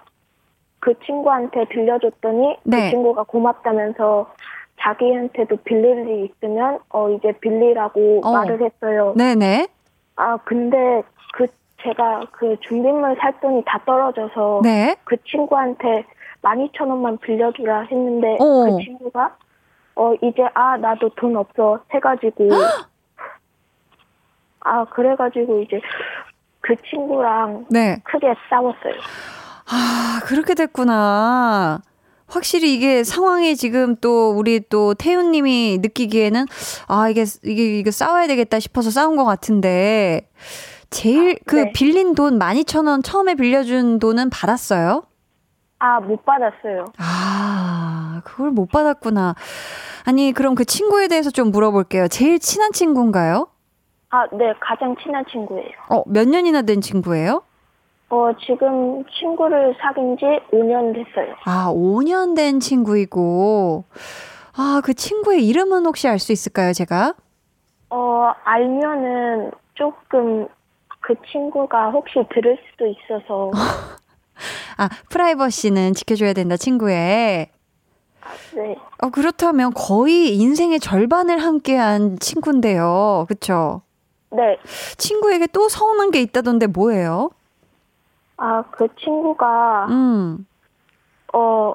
그 0.78 0.94
친구한테 1.04 1.64
빌려줬더니 1.66 2.58
네. 2.64 2.84
그 2.84 2.90
친구가 2.90 3.24
고맙다면서 3.24 4.32
자기한테도 4.80 5.56
빌릴 5.64 6.08
일 6.08 6.24
있으면 6.24 6.78
어 6.88 7.10
이제 7.10 7.32
빌리라고 7.40 8.22
어. 8.24 8.32
말을 8.32 8.62
했어요. 8.62 9.14
네네. 9.16 9.68
아 10.16 10.38
근데 10.38 11.02
그 11.34 11.46
제가 11.82 12.22
그 12.32 12.56
준비물 12.60 13.16
살 13.20 13.38
돈이 13.40 13.62
다 13.66 13.78
떨어져서 13.84 14.60
네. 14.62 14.96
그 15.04 15.16
친구한테 15.24 16.06
12,000원만 16.42 17.20
빌려주라 17.20 17.82
했는데 17.82 18.36
어. 18.40 18.64
그 18.64 18.84
친구가 18.84 19.36
어 19.96 20.14
이제 20.22 20.42
아 20.54 20.76
나도 20.76 21.10
돈 21.16 21.36
없어 21.36 21.80
해가지고 21.92 22.48
아 24.60 24.84
그래가지고 24.86 25.60
이제 25.62 25.80
그 26.60 26.74
친구랑 26.88 27.66
네. 27.70 28.00
크게 28.04 28.34
싸웠어요. 28.48 28.94
아, 29.72 30.20
그렇게 30.24 30.54
됐구나. 30.54 31.80
확실히 32.26 32.74
이게 32.74 33.02
상황이 33.02 33.56
지금 33.56 33.96
또 33.96 34.30
우리 34.30 34.60
또 34.68 34.94
태윤님이 34.94 35.78
느끼기에는 35.82 36.46
아 36.86 37.08
이게 37.08 37.24
이게 37.42 37.78
이게 37.78 37.90
싸워야 37.90 38.28
되겠다 38.28 38.60
싶어서 38.60 38.90
싸운 38.90 39.16
것 39.16 39.24
같은데 39.24 40.28
제일 40.90 41.38
그 41.44 41.56
네. 41.56 41.72
빌린 41.72 42.14
돈 42.14 42.38
12,000원 42.38 43.02
처음에 43.04 43.34
빌려준 43.34 43.98
돈은 43.98 44.30
받았어요? 44.30 45.02
아 45.80 45.98
못 46.00 46.24
받았어요. 46.24 46.84
아 46.98 48.20
그걸 48.24 48.50
못 48.50 48.66
받았구나. 48.70 49.34
아니 50.04 50.32
그럼 50.32 50.54
그 50.54 50.64
친구에 50.64 51.08
대해서 51.08 51.30
좀 51.30 51.50
물어볼게요. 51.50 52.08
제일 52.08 52.38
친한 52.38 52.72
친구인가요? 52.72 53.48
아 54.10 54.26
네 54.32 54.52
가장 54.60 54.94
친한 55.02 55.24
친구예요. 55.30 55.70
어 55.88 56.02
몇 56.06 56.28
년이나 56.28 56.62
된 56.62 56.80
친구예요? 56.80 57.42
어 58.10 58.30
지금 58.44 59.04
친구를 59.20 59.76
사귄 59.80 60.16
지 60.18 60.24
5년 60.52 60.92
됐어요. 60.94 61.34
아 61.44 61.70
5년 61.72 62.34
된 62.36 62.60
친구이고 62.60 63.84
아 64.56 64.80
그 64.84 64.92
친구의 64.94 65.46
이름은 65.46 65.86
혹시 65.86 66.08
알 66.08 66.18
수 66.18 66.32
있을까요 66.32 66.72
제가? 66.74 67.14
어 67.88 68.32
알면은 68.44 69.50
조금 69.74 70.46
그 71.00 71.14
친구가 71.32 71.90
혹시 71.92 72.14
들을 72.34 72.58
수도 72.70 72.86
있어서 72.86 73.50
아, 74.80 74.88
프라이버시는 75.10 75.92
지켜줘야 75.92 76.32
된다, 76.32 76.56
친구의. 76.56 77.48
네. 78.54 78.76
어, 79.02 79.10
그렇다면 79.10 79.72
거의 79.74 80.34
인생의 80.36 80.80
절반을 80.80 81.38
함께한 81.38 82.18
친구인데요. 82.18 83.26
그쵸? 83.28 83.82
네. 84.30 84.56
친구에게 84.96 85.48
또 85.48 85.68
서운한 85.68 86.10
게 86.10 86.22
있다던데 86.22 86.66
뭐예요? 86.68 87.30
아 88.38 88.62
그 88.70 88.88
친구가 88.96 89.86
음, 89.90 90.46
어 91.34 91.74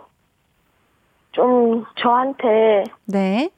좀 1.34 1.84
저한테 1.98 2.86
네. 3.06 3.50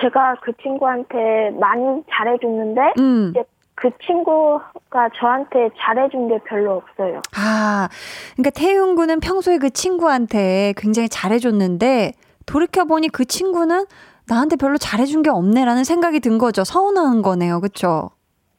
제가 0.00 0.36
그 0.42 0.52
친구한테 0.62 1.50
많이 1.60 2.02
잘해줬는데 2.10 2.80
음. 2.98 3.30
이제 3.30 3.44
그 3.80 3.90
친구가 4.06 5.08
저한테 5.16 5.70
잘해준 5.78 6.28
게 6.28 6.38
별로 6.46 6.74
없어요. 6.74 7.22
아, 7.36 7.88
그러니까 8.36 8.50
태윤 8.50 8.94
군은 8.94 9.20
평소에 9.20 9.58
그 9.58 9.70
친구한테 9.70 10.74
굉장히 10.76 11.08
잘해줬는데, 11.08 12.12
돌이켜보니 12.44 13.08
그 13.08 13.24
친구는 13.24 13.86
나한테 14.26 14.56
별로 14.56 14.76
잘해준 14.76 15.22
게 15.22 15.30
없네라는 15.30 15.84
생각이 15.84 16.20
든 16.20 16.36
거죠. 16.38 16.62
서운한 16.62 17.22
거네요. 17.22 17.60
그쵸? 17.60 18.10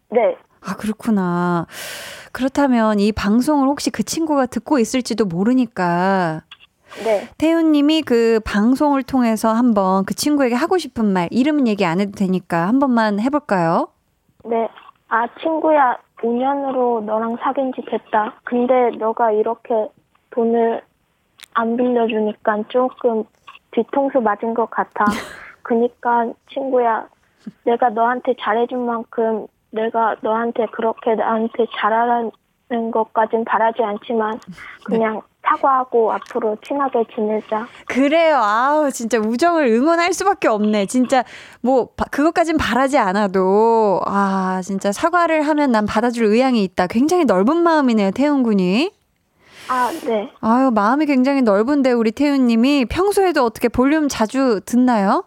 네. 0.09 0.35
아, 0.61 0.75
그렇구나. 0.75 1.67
그렇다면 2.31 2.99
이 2.99 3.11
방송을 3.11 3.67
혹시 3.67 3.89
그 3.91 4.03
친구가 4.03 4.47
듣고 4.47 4.79
있을지도 4.79 5.25
모르니까, 5.25 6.41
네. 7.03 7.27
태윤님이 7.37 8.01
그 8.01 8.39
방송을 8.43 9.03
통해서 9.03 9.53
한번 9.53 10.03
그 10.05 10.13
친구에게 10.13 10.55
하고 10.55 10.77
싶은 10.77 11.05
말, 11.05 11.27
이름은 11.31 11.67
얘기 11.67 11.85
안 11.85 11.99
해도 11.99 12.11
되니까 12.11 12.67
한 12.67 12.79
번만 12.79 13.19
해볼까요? 13.19 13.87
네. 14.45 14.67
아, 15.13 15.27
친구야, 15.41 15.97
5년으로 16.21 17.03
너랑 17.03 17.35
사귄 17.41 17.73
지 17.73 17.81
됐다. 17.81 18.33
근데 18.45 18.91
너가 18.97 19.31
이렇게 19.31 19.89
돈을 20.29 20.81
안 21.53 21.75
빌려주니까 21.75 22.63
조금 22.69 23.25
뒤통수 23.71 24.21
맞은 24.21 24.53
것 24.53 24.69
같아. 24.69 25.03
그니까 25.63 26.31
친구야, 26.49 27.09
내가 27.65 27.89
너한테 27.89 28.35
잘해준 28.39 28.85
만큼 28.85 29.47
내가 29.71 30.15
너한테 30.21 30.67
그렇게 30.67 31.15
나한테 31.15 31.65
잘하라는 31.77 32.31
것까진 32.93 33.43
바라지 33.43 33.83
않지만 33.83 34.39
그냥 34.85 35.21
사과하고 35.43 36.13
앞으로 36.13 36.55
친하게 36.65 37.03
지내자. 37.13 37.67
그래요. 37.87 38.37
아우, 38.37 38.91
진짜 38.91 39.17
우정을 39.19 39.67
응원할 39.67 40.13
수밖에 40.13 40.47
없네. 40.47 40.85
진짜, 40.85 41.23
뭐, 41.61 41.89
바- 41.97 42.05
그것까진 42.11 42.57
바라지 42.57 42.97
않아도, 42.97 44.01
아, 44.05 44.61
진짜 44.63 44.91
사과를 44.91 45.41
하면 45.43 45.71
난 45.71 45.85
받아줄 45.85 46.25
의향이 46.25 46.63
있다. 46.63 46.87
굉장히 46.87 47.25
넓은 47.25 47.57
마음이네요, 47.57 48.11
태훈 48.11 48.43
군이. 48.43 48.91
아, 49.69 49.89
네. 50.05 50.29
아유, 50.41 50.69
마음이 50.71 51.05
굉장히 51.05 51.41
넓은데, 51.41 51.91
우리 51.91 52.11
태훈 52.11 52.45
님이 52.47 52.85
평소에도 52.85 53.43
어떻게 53.43 53.67
볼륨 53.67 54.07
자주 54.09 54.59
듣나요? 54.65 55.23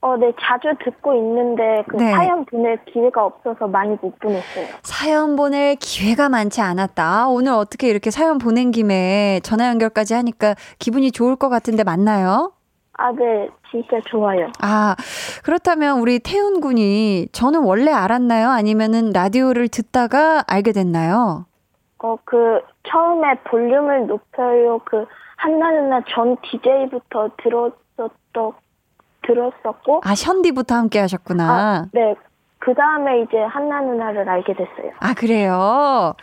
어, 0.00 0.16
네, 0.16 0.32
자주 0.40 0.68
듣고 0.84 1.14
있는데 1.14 1.82
그 1.88 1.96
네. 1.96 2.12
사연 2.12 2.44
보낼 2.44 2.84
기회가 2.84 3.24
없어서 3.24 3.66
많이 3.66 3.96
못 4.00 4.18
보냈어요. 4.18 4.66
사연 4.82 5.36
보낼 5.36 5.74
기회가 5.76 6.28
많지 6.28 6.60
않았다. 6.60 7.04
아, 7.04 7.26
오늘 7.28 7.52
어떻게 7.52 7.88
이렇게 7.88 8.10
사연 8.10 8.38
보낸 8.38 8.70
김에 8.70 9.40
전화 9.42 9.68
연결까지 9.68 10.14
하니까 10.14 10.54
기분이 10.78 11.10
좋을 11.10 11.36
것 11.36 11.48
같은데 11.48 11.82
맞나요? 11.82 12.52
아, 12.98 13.12
네, 13.12 13.48
진짜 13.70 14.00
좋아요. 14.06 14.50
아, 14.60 14.96
그렇다면 15.44 16.00
우리 16.00 16.18
태훈 16.18 16.60
군이 16.60 17.28
저는 17.32 17.62
원래 17.62 17.92
알았나요? 17.92 18.48
아니면은 18.48 19.10
라디오를 19.12 19.68
듣다가 19.68 20.44
알게 20.46 20.72
됐나요? 20.72 21.46
어, 21.98 22.16
그, 22.24 22.60
처음에 22.88 23.34
볼륨을 23.44 24.06
높여요. 24.06 24.78
그, 24.84 25.04
한나 25.36 25.70
누나 25.72 26.00
전 26.08 26.36
DJ부터 26.42 27.30
들었었던, 27.42 28.52
들었었고. 29.26 30.00
아, 30.04 30.12
현디부터 30.16 30.74
함께 30.74 30.98
하셨구나. 31.00 31.86
네. 31.92 32.14
그 32.58 32.74
다음에 32.74 33.20
이제 33.22 33.38
한나 33.38 33.80
누나를 33.80 34.28
알게 34.28 34.54
됐어요. 34.54 34.92
아, 34.98 35.14
그래요? 35.14 36.14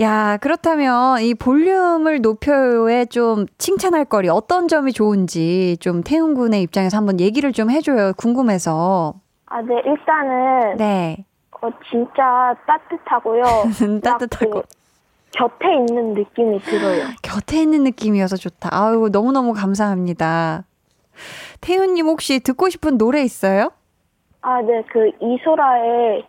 야, 0.00 0.36
그렇다면 0.36 1.20
이 1.22 1.34
볼륨을 1.34 2.20
높여요에 2.20 3.06
좀 3.06 3.46
칭찬할 3.58 4.04
거리 4.04 4.28
어떤 4.28 4.68
점이 4.68 4.92
좋은지 4.92 5.76
좀 5.80 6.02
태훈 6.02 6.34
군의 6.34 6.62
입장에서 6.62 6.96
한번 6.96 7.18
얘기를 7.20 7.52
좀 7.52 7.70
해줘요. 7.70 8.12
궁금해서. 8.16 9.14
아, 9.46 9.62
네, 9.62 9.74
일단은, 9.84 10.76
네. 10.76 11.24
어, 11.60 11.68
진짜 11.90 12.54
따뜻하고요. 12.66 13.42
따뜻하고. 14.02 14.54
막그 14.56 14.68
곁에 15.32 15.74
있는 15.74 16.14
느낌이 16.14 16.60
들어요. 16.60 17.06
곁에 17.22 17.62
있는 17.62 17.84
느낌이어서 17.84 18.36
좋다. 18.36 18.68
아유, 18.72 19.08
너무너무 19.10 19.52
감사합니다. 19.52 20.64
태훈님 21.60 22.06
혹시 22.06 22.40
듣고 22.40 22.68
싶은 22.70 22.98
노래 22.98 23.22
있어요? 23.22 23.70
아, 24.42 24.60
네, 24.62 24.82
그 24.92 25.10
이소라의 25.20 26.26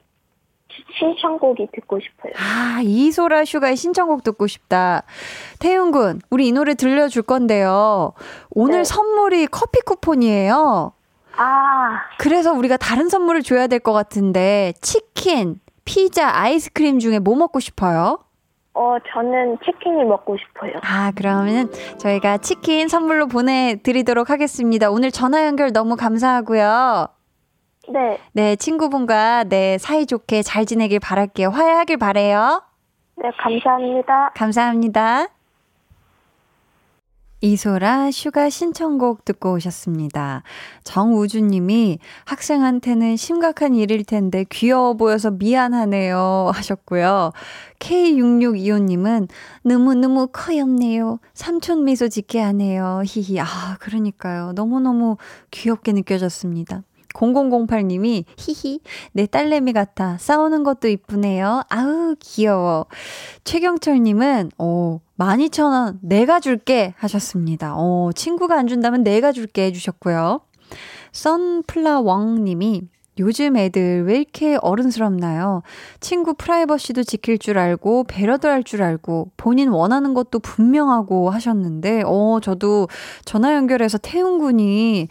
신청곡이 0.99 1.67
듣고 1.73 1.99
싶어요. 1.99 2.33
아, 2.37 2.81
이소라 2.83 3.45
슈가의 3.45 3.75
신청곡 3.77 4.23
듣고 4.23 4.47
싶다. 4.47 5.03
태훈 5.59 5.91
군, 5.91 6.19
우리 6.29 6.47
이 6.47 6.51
노래 6.51 6.73
들려줄 6.75 7.23
건데요. 7.23 8.13
오늘 8.51 8.79
네. 8.79 8.83
선물이 8.83 9.47
커피 9.47 9.79
쿠폰이에요. 9.81 10.93
아, 11.37 11.99
그래서 12.17 12.53
우리가 12.53 12.77
다른 12.77 13.09
선물을 13.09 13.43
줘야 13.43 13.67
될 13.67 13.79
것 13.79 13.93
같은데, 13.93 14.73
치킨, 14.81 15.59
피자, 15.85 16.29
아이스크림 16.33 16.99
중에 16.99 17.19
뭐 17.19 17.35
먹고 17.35 17.59
싶어요? 17.59 18.19
어, 18.75 18.97
저는 19.13 19.57
치킨이 19.63 20.03
먹고 20.03 20.35
싶어요. 20.37 20.73
아, 20.83 21.11
그러면은 21.15 21.71
저희가 21.97 22.37
치킨 22.37 22.89
선물로 22.89 23.27
보내드리도록 23.27 24.29
하겠습니다. 24.29 24.91
오늘 24.91 25.11
전화 25.11 25.45
연결 25.45 25.71
너무 25.71 25.95
감사하고요. 25.95 27.07
네, 27.87 28.19
네, 28.33 28.55
친구분과 28.57 29.45
네, 29.45 29.77
사이좋게 29.77 30.41
잘 30.41 30.65
지내길 30.65 30.99
바랄게요. 30.99 31.49
화해하길 31.49 31.97
바래요. 31.97 32.63
네, 33.15 33.29
감사합니다. 33.37 34.31
감사합니다. 34.35 35.27
이소라 37.45 38.09
슈가 38.09 38.49
신청곡 38.49 39.23
듣고 39.23 39.53
오셨습니다. 39.53 40.41
정우주님이 40.83 41.99
학생한테는 42.25 43.17
심각한 43.17 43.75
일일 43.75 44.03
텐데 44.03 44.45
귀여워 44.49 44.95
보여서 44.95 45.29
미안하네요 45.29 46.49
하셨고요. 46.51 47.33
K6625님은 47.77 49.27
너무너무 49.61 50.27
커엽네요. 50.33 51.19
삼촌 51.35 51.83
미소 51.83 52.07
짓게 52.07 52.39
하네요. 52.39 53.03
히히. 53.05 53.39
아, 53.39 53.77
그러니까요. 53.79 54.53
너무너무 54.53 55.17
귀엽게 55.51 55.91
느껴졌습니다. 55.91 56.81
0008님이 57.13 58.25
히히 58.37 58.79
내 59.13 59.25
딸내미 59.27 59.71
같아 59.71 60.17
싸우는 60.17 60.63
것도 60.63 60.89
이쁘네요 60.89 61.61
아우 61.69 62.15
귀여워 62.19 62.87
최경철님은 63.45 64.51
오 64.57 64.99
12,000원 65.19 65.97
내가 66.01 66.39
줄게 66.39 66.93
하셨습니다 66.97 67.73
어 67.75 68.11
친구가 68.13 68.57
안 68.57 68.67
준다면 68.67 69.03
내가 69.03 69.31
줄게 69.31 69.65
해주셨고요 69.65 70.41
선플라웡님이 71.11 72.81
요즘 73.17 73.55
애들 73.55 74.03
왜 74.05 74.17
이렇게 74.17 74.57
어른스럽나요? 74.61 75.61
친구 76.01 76.33
프라이버시도 76.33 77.03
지킬 77.03 77.37
줄 77.39 77.57
알고 77.57 78.03
배려도 78.05 78.49
할 78.49 78.61
줄 78.63 78.83
알고 78.83 79.31
본인 79.37 79.69
원하는 79.69 80.13
것도 80.13 80.39
분명하고 80.39 81.29
하셨는데 81.29 82.03
어 82.05 82.39
저도 82.41 82.89
전화 83.23 83.53
연결해서 83.55 83.97
태훈 83.99 84.37
군이 84.39 85.07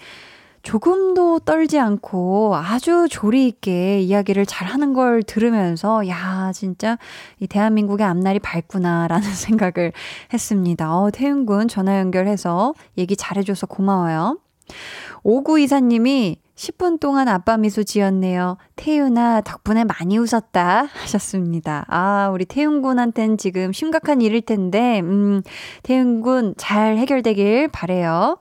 조금도 0.64 1.40
떨지 1.40 1.78
않고 1.78 2.56
아주 2.56 3.06
조리 3.10 3.46
있게 3.46 4.00
이야기를 4.00 4.46
잘 4.46 4.66
하는 4.66 4.94
걸 4.94 5.22
들으면서, 5.22 6.08
야, 6.08 6.50
진짜 6.54 6.98
이 7.38 7.46
대한민국의 7.46 8.04
앞날이 8.04 8.38
밝구나라는 8.40 9.22
생각을 9.30 9.92
했습니다. 10.32 10.96
어, 10.96 11.10
태윤군 11.10 11.68
전화 11.68 11.98
연결해서 12.00 12.74
얘기 12.96 13.14
잘해줘서 13.14 13.66
고마워요. 13.66 14.38
5924님이 15.22 16.38
10분 16.56 16.98
동안 16.98 17.28
아빠 17.28 17.58
미소 17.58 17.82
지었네요. 17.82 18.56
태윤아, 18.76 19.42
덕분에 19.42 19.84
많이 19.84 20.16
웃었다. 20.16 20.88
하셨습니다. 20.92 21.84
아, 21.88 22.30
우리 22.32 22.46
태윤군한텐 22.46 23.36
지금 23.36 23.72
심각한 23.72 24.22
일일 24.22 24.40
텐데, 24.40 25.00
음, 25.00 25.42
태윤군 25.82 26.54
잘 26.56 26.96
해결되길 26.96 27.68
바래요. 27.68 28.38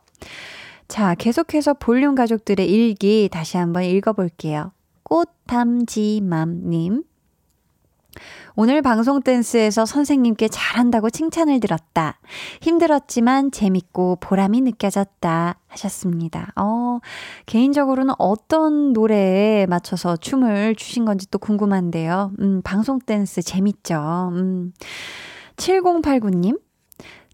자, 0.88 1.15
계속해서 1.15 1.75
볼륨 1.75 2.15
가족들의 2.15 2.69
일기 2.69 3.29
다시 3.31 3.57
한번 3.57 3.84
읽어볼게요. 3.84 4.71
꽃담지맘님. 5.03 7.03
오늘 8.55 8.84
방송 8.84 9.23
댄스에서 9.23 9.88
선생님께 9.88 10.47
잘한다고 10.47 11.09
칭찬을 11.09 11.59
들었다. 11.59 12.19
힘들었지만 12.61 13.49
재밌고 13.49 14.17
보람이 14.17 14.61
느껴졌다. 14.61 15.55
하셨습니다. 15.67 16.51
어, 16.55 16.99
개인적으로는 17.47 18.13
어떤 18.19 18.93
노래에 18.93 19.65
맞춰서 19.65 20.15
춤을 20.15 20.75
추신 20.75 21.05
건지 21.05 21.25
또 21.31 21.39
궁금한데요. 21.39 22.31
음, 22.39 22.61
방송 22.63 22.99
댄스 22.99 23.41
재밌죠. 23.41 24.29
음. 24.34 24.73
7089님. 25.55 26.59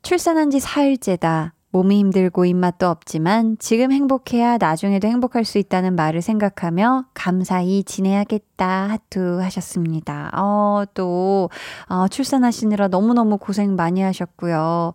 출산한 0.02 0.50
지 0.50 0.62
사흘째다. 0.62 1.54
몸이 1.72 2.00
힘들고 2.00 2.46
입맛도 2.46 2.88
없지만 2.88 3.56
지금 3.60 3.92
행복해야 3.92 4.58
나중에도 4.58 5.08
행복할 5.08 5.46
수 5.46 5.60
있다는 5.60 5.96
말을 5.96 6.22
생각하며 6.22 7.06
감사히 7.14 7.84
지내야겠다 7.84 8.90
하투 8.90 9.40
하셨습니다. 9.42 10.32
어, 10.36 10.84
또, 10.96 11.50
어, 11.88 12.08
출산하시느라 12.08 12.88
너무너무 12.88 13.38
고생 13.38 13.76
많이 13.76 14.02
하셨고요. 14.02 14.94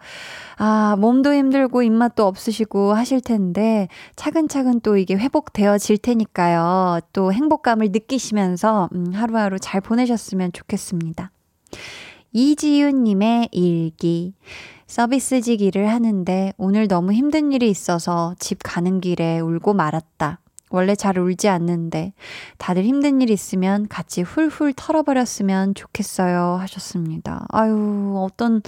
아, 0.57 0.97
몸도 0.99 1.33
힘들고 1.33 1.83
입맛도 1.83 2.27
없으시고 2.27 2.95
하실 2.95 3.21
텐데 3.21 3.87
차근차근 4.17 4.81
또 4.81 4.97
이게 4.97 5.15
회복되어질 5.15 5.99
테니까요. 5.99 6.99
또 7.13 7.33
행복감을 7.33 7.91
느끼시면서 7.93 8.89
음, 8.95 9.13
하루하루 9.15 9.59
잘 9.61 9.81
보내셨으면 9.81 10.53
좋겠습니다. 10.53 11.31
이지윤님의 12.33 13.51
일기. 13.53 14.35
서비스직 14.87 15.63
일을 15.63 15.89
하는데 15.89 16.53
오늘 16.57 16.89
너무 16.89 17.13
힘든 17.13 17.53
일이 17.53 17.69
있어서 17.71 18.35
집 18.39 18.59
가는 18.63 19.01
길에 19.01 19.41
울고 19.41 19.75
말았다. 19.75 20.41
원래 20.75 20.97
잘 20.97 21.19
울지 21.21 21.49
않는데 21.49 22.15
다들 22.59 22.83
힘든 22.83 23.23
일 23.23 23.31
있으면 23.31 23.87
같이 23.89 24.23
훌훌 24.23 24.73
털어버렸으면 24.75 25.75
좋겠어요 25.75 26.57
하셨습니다. 26.61 27.47
아유 27.51 28.15
어떤 28.17 28.61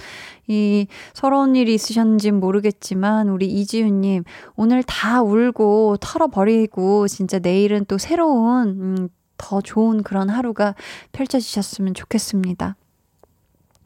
이 0.47 0.87
서러운 1.13 1.57
일이 1.57 1.73
있으셨는지 1.73 2.31
모르겠지만 2.31 3.27
우리 3.27 3.47
이지윤님 3.47 4.23
오늘 4.55 4.83
다 4.83 5.21
울고 5.21 5.97
털어버리고 5.99 7.09
진짜 7.09 7.39
내일은 7.39 7.83
또 7.89 7.97
새로운 7.97 8.67
음, 8.69 9.09
더 9.37 9.59
좋은 9.59 10.01
그런 10.01 10.29
하루가 10.29 10.75
펼쳐지셨으면 11.11 11.93
좋겠습니다. 11.93 12.77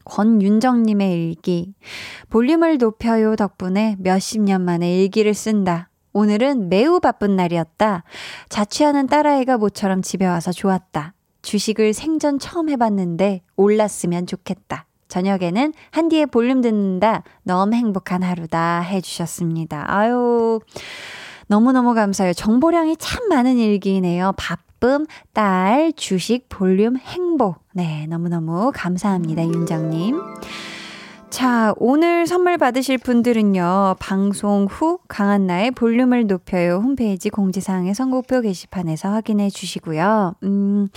권윤정님의 0.06 1.14
일기. 1.14 1.74
볼륨을 2.30 2.78
높여요 2.78 3.36
덕분에 3.36 3.95
몇십 3.99 4.41
년 4.41 4.62
만에 4.62 5.02
일기를 5.02 5.34
쓴다. 5.34 5.89
오늘은 6.14 6.70
매우 6.70 6.99
바쁜 6.99 7.36
날이었다. 7.36 8.04
자취하는 8.49 9.08
딸아이가 9.08 9.58
모처럼 9.58 10.02
집에 10.02 10.26
와서 10.26 10.52
좋았다. 10.52 11.14
주식을 11.41 11.93
생전 11.93 12.39
처음 12.39 12.70
해봤는데 12.70 13.41
올랐으면 13.56 14.28
좋겠다. 14.28 14.86
저녁에는 15.08 15.74
한디의 15.91 16.28
볼륨 16.28 16.62
듣는다. 16.62 17.24
너무 17.43 17.76
행복한 17.76 18.24
하루다. 18.24 18.82
해주셨습니다. 18.82 19.86
아유. 19.88 20.60
너무너무 21.47 21.93
감사해요. 21.93 22.34
정보량이 22.34 22.95
참 22.97 23.28
많은 23.28 23.58
일기네요. 23.58 24.34
바쁨, 24.82 25.06
딸, 25.32 25.94
주식, 25.96 26.50
볼륨, 26.50 26.98
행복. 26.98 27.64
네, 27.74 28.08
너무너무 28.08 28.72
감사합니다, 28.74 29.44
윤정님. 29.44 30.20
자, 31.30 31.74
오늘 31.78 32.26
선물 32.26 32.58
받으실 32.58 32.98
분들은요, 32.98 33.96
방송 34.00 34.66
후 34.66 35.00
강한나의 35.08 35.72
볼륨을 35.72 36.26
높여요 36.26 36.82
홈페이지 36.84 37.30
공지사항의 37.30 37.94
선곡표 37.94 38.42
게시판에서 38.42 39.10
확인해 39.10 39.50
주시고요. 39.52 40.34
음, 40.44 40.90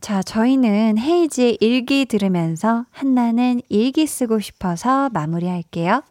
자, 0.00 0.22
저희는 0.22 0.96
헤이지의 0.96 1.58
일기 1.60 2.06
들으면서 2.06 2.86
한나는 2.92 3.60
일기 3.68 4.06
쓰고 4.06 4.38
싶어서 4.38 5.10
마무리할게요. 5.10 6.02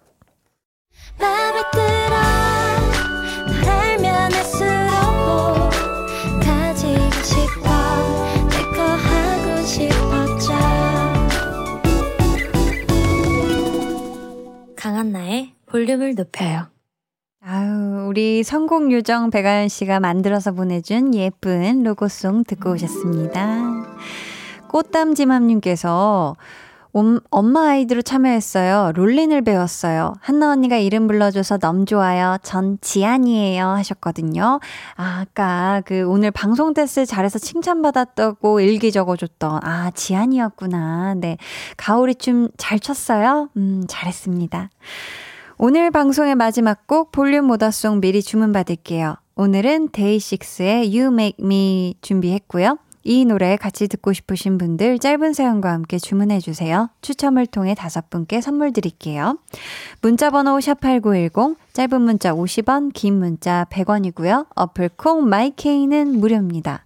강한나의 14.98 15.54
볼륨을 15.68 16.16
높여요 16.16 16.70
아유, 17.46 18.08
우리 18.08 18.42
성공 18.42 18.92
요정 18.92 19.30
백아연 19.30 19.68
씨가 19.68 20.00
만들어서 20.00 20.54
보내준 20.54 21.14
예쁜 21.14 21.84
로고송 21.84 22.44
듣고 22.46 22.72
오셨습니다. 22.72 23.86
꽃담지맘님께서 24.70 26.36
엄마 27.30 27.70
아이디로 27.70 28.02
참여했어요. 28.02 28.94
롤린을 28.96 29.44
배웠어요. 29.44 30.14
한나 30.20 30.52
언니가 30.52 30.78
이름 30.78 31.08
불러줘서 31.08 31.58
너무 31.58 31.86
좋아요. 31.86 32.38
전 32.44 32.78
지안이에요. 32.82 33.68
하셨거든요. 33.68 34.60
아, 34.96 35.20
아까 35.22 35.82
그 35.86 36.06
오늘 36.08 36.32
방송 36.32 36.74
테스트 36.74 37.06
잘해서 37.06 37.40
칭찬받았다고 37.40 38.62
일기 38.62 38.92
적어줬던, 38.92 39.60
아, 39.64 39.92
지안이었구나. 39.92 41.16
네. 41.16 41.38
가오리 41.78 42.16
춤 42.16 42.50
잘 42.58 42.80
췄어요? 42.80 43.50
음, 43.58 43.84
잘했습니다. 43.88 44.70
오늘 45.58 45.92
방송의 45.92 46.36
마지막 46.36 46.88
곡 46.88 47.12
볼륨 47.12 47.46
모다송 47.46 48.00
미리 48.00 48.22
주문받을게요. 48.22 49.16
오늘은 49.36 49.90
데이식스의 49.92 50.98
You 50.98 51.14
Make 51.14 51.46
Me 51.46 51.96
준비했고요. 52.02 52.78
이 53.04 53.26
노래 53.26 53.56
같이 53.56 53.88
듣고 53.88 54.14
싶으신 54.14 54.58
분들 54.58 55.00
짧은 55.00 55.34
사연과 55.34 55.72
함께 55.72 55.98
주문해 55.98 56.40
주세요. 56.40 56.90
추첨을 57.02 57.48
통해 57.48 57.76
다섯 57.76 58.10
분께 58.10 58.42
선물 58.42 58.74
드릴게요. 58.74 59.38
문자 60.02 60.30
번호 60.30 60.58
샵8910 60.58 61.56
짧은 61.74 62.02
문자 62.02 62.34
50원, 62.34 62.92
긴 62.94 63.20
문자 63.20 63.66
100원이고요. 63.70 64.48
어플 64.56 64.90
콩 64.98 65.30
마이케이는 65.30 66.20
무료입니다. 66.20 66.84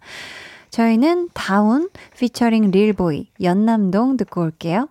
저희는 0.70 1.30
다운 1.34 1.89
피처링 2.18 2.72
릴보이 2.72 3.28
연남동 3.41 4.18
듣고 4.18 4.41
올게요. 4.41 4.88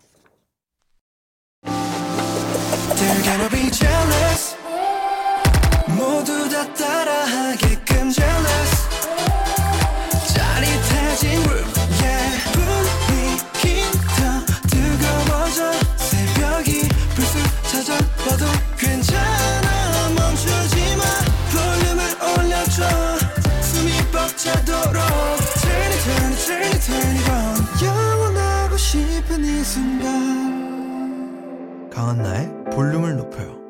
강한나의 32.00 32.64
볼륨을 32.72 33.14
높여요. 33.18 33.60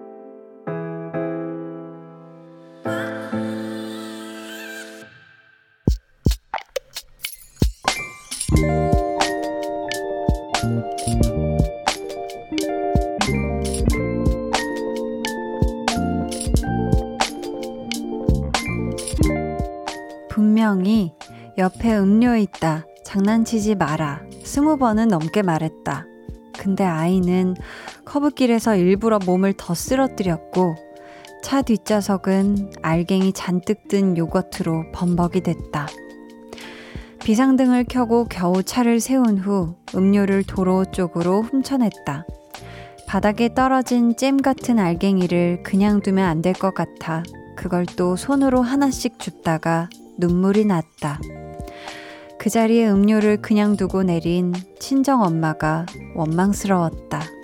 분명히 20.29 21.13
옆에 21.59 21.99
음료 21.99 22.37
있다. 22.37 22.87
장난치지 23.05 23.75
마라. 23.75 24.21
스무 24.45 24.77
번은 24.77 25.09
넘게 25.09 25.43
말했다. 25.43 26.07
근데 26.57 26.85
아이는 26.85 27.57
커브길에서 28.11 28.75
일부러 28.75 29.21
몸을 29.25 29.53
더 29.57 29.73
쓰러뜨렸고 29.73 30.75
차 31.45 31.63
뒷좌석은 31.63 32.73
알갱이 32.83 33.33
잔뜩 33.35 33.87
든 33.87 34.17
요거트로 34.17 34.91
범벅이 34.93 35.43
됐다. 35.43 35.87
비상등을 37.23 37.85
켜고 37.85 38.27
겨우 38.29 38.65
차를 38.65 38.99
세운 38.99 39.39
후 39.39 39.77
음료를 39.95 40.43
도로 40.43 40.85
쪽으로 40.87 41.43
훔쳐냈다. 41.43 42.27
바닥에 43.07 43.55
떨어진 43.55 44.17
잼 44.17 44.39
같은 44.39 44.81
알갱이를 44.81 45.63
그냥 45.63 46.01
두면 46.01 46.25
안 46.29 46.43
될 46.43 46.53
것 46.53 46.75
같아 46.75 47.23
그걸 47.57 47.87
또 47.87 48.17
손으로 48.17 48.61
하나씩 48.61 49.21
줍다가 49.21 49.89
눈물이 50.19 50.65
났다. 50.65 51.21
그 52.41 52.51
자리에 52.51 52.89
음료를 52.91 53.37
그냥 53.41 53.77
두고 53.77 54.03
내린 54.03 54.53
친정 54.81 55.23
엄마가 55.23 55.87
원망스러웠다. 56.17 57.40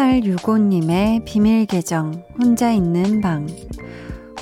사팔육오님의 0.00 1.26
비밀 1.26 1.66
계정 1.66 2.24
혼자 2.38 2.72
있는 2.72 3.20
방 3.20 3.46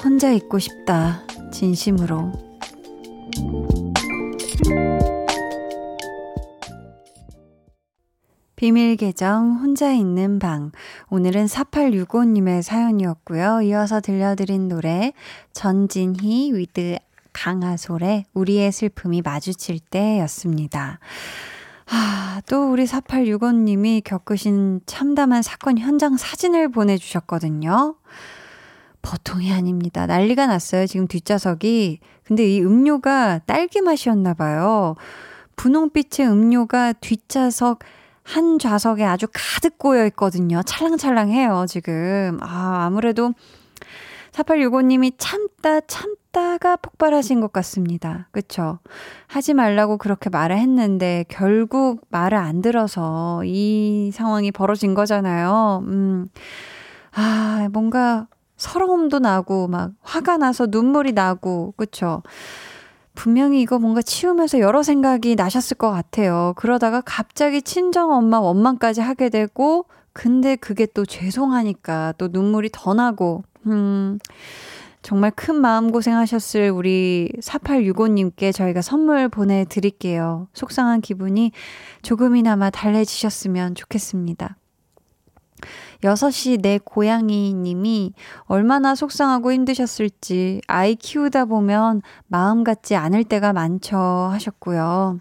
혼자 0.05 0.31
있고 0.31 0.61
싶다 0.61 1.27
진심으로 1.53 2.31
비밀 8.55 8.95
계정 8.97 9.57
혼자 9.57 9.93
있는 9.93 10.39
방. 10.39 10.71
오늘은 11.11 11.47
4865님의 11.47 12.63
사연이었고요. 12.63 13.63
이어서 13.63 14.01
들려드린 14.01 14.69
노래 14.69 15.13
전진희 15.53 16.53
with 16.55 16.99
강하솔의 17.33 18.27
우리의 18.33 18.71
슬픔이 18.71 19.23
마주칠 19.23 19.81
때 19.81 20.21
였습니다. 20.21 21.01
아, 21.91 22.43
또 22.47 22.71
우리 22.71 22.85
4865님이 22.85 24.03
겪으신 24.05 24.81
참담한 24.87 25.43
사건 25.43 25.79
현장 25.79 26.17
사진을 26.17 26.71
보내주셨거든요. 26.71 27.97
보통이 29.03 29.53
아닙니다. 29.53 30.07
난리가 30.07 30.47
났어요. 30.47 30.87
지금 30.87 31.07
뒷좌석이. 31.07 32.01
근데 32.25 32.47
이 32.47 32.61
음료가 32.61 33.41
딸기 33.47 33.81
맛이었나 33.81 34.35
봐요. 34.35 34.97
분홍빛의 35.57 36.29
음료가 36.29 36.93
뒷좌석 36.95 37.81
한 38.23 38.59
좌석에 38.59 39.05
아주 39.05 39.27
가득 39.33 39.79
꼬여 39.79 40.05
있거든요. 40.09 40.63
찰랑찰랑해요, 40.63 41.65
지금. 41.69 42.39
아, 42.43 42.85
아무래도 42.85 43.33
4865님이 44.39 45.13
참다 45.19 45.81
참다가 45.83 46.77
폭발하신 46.77 47.41
것 47.41 47.53
같습니다. 47.53 48.29
그쵸? 48.31 48.79
하지 49.27 49.55
말라고 49.55 49.97
그렇게 49.97 50.31
말을 50.31 50.59
했는데 50.59 51.25
결국 51.29 52.03
말을 52.11 52.39
안 52.39 52.63
들어서 52.63 53.43
이 53.45 54.11
상황이 54.13 54.53
벌어진 54.53 54.95
거잖아요. 54.95 55.83
음. 55.87 56.29
아, 57.13 57.69
뭔가 57.73 58.29
서러움도 58.57 59.21
나고 59.21 59.69
막 59.69 59.93
화가 60.03 60.37
나서 60.37 60.67
눈물이 60.69 61.13
나고 61.13 61.75
그쵸? 61.77 62.23
분명히 63.15 63.61
이거 63.61 63.81
뭔가 63.81 64.01
치우면서 64.01 64.61
여러 64.61 64.85
생각이 64.85 65.35
나셨을 65.35 65.77
것 65.77 65.91
같아요. 65.91 66.53
그러다가 66.57 67.01
갑자기 67.01 67.63
친정 67.63 68.13
엄마 68.13 68.39
원망까지 68.39 69.01
하게 69.01 69.29
되고, 69.29 69.87
근데 70.13 70.55
그게 70.55 70.87
또 70.87 71.05
죄송하니까 71.05 72.15
또 72.19 72.29
눈물이 72.31 72.71
더 72.73 72.95
나고, 72.95 73.43
음, 73.71 74.19
정말 75.03 75.31
큰 75.31 75.57
마음고생 75.57 76.17
하셨을 76.17 76.71
우리 76.71 77.31
4865님께 77.41 78.53
저희가 78.53 78.83
선물 78.83 79.29
보내드릴게요. 79.29 80.49
속상한 80.53 81.01
기분이 81.01 81.53
조금이나마 82.03 82.71
달래지셨으면 82.71 83.75
좋겠습니다. 83.75 84.57
6시 86.03 86.63
내 86.63 86.79
고양이 86.79 87.53
님이 87.53 88.13
얼마나 88.45 88.95
속상하고 88.95 89.53
힘드셨을지 89.53 90.61
아이 90.67 90.95
키우다 90.95 91.47
보면 91.47 92.03
마음 92.29 92.63
같지 92.63 92.95
않을 92.95 93.25
때가 93.25 93.53
많죠 93.53 93.97
하셨고요. 93.97 95.19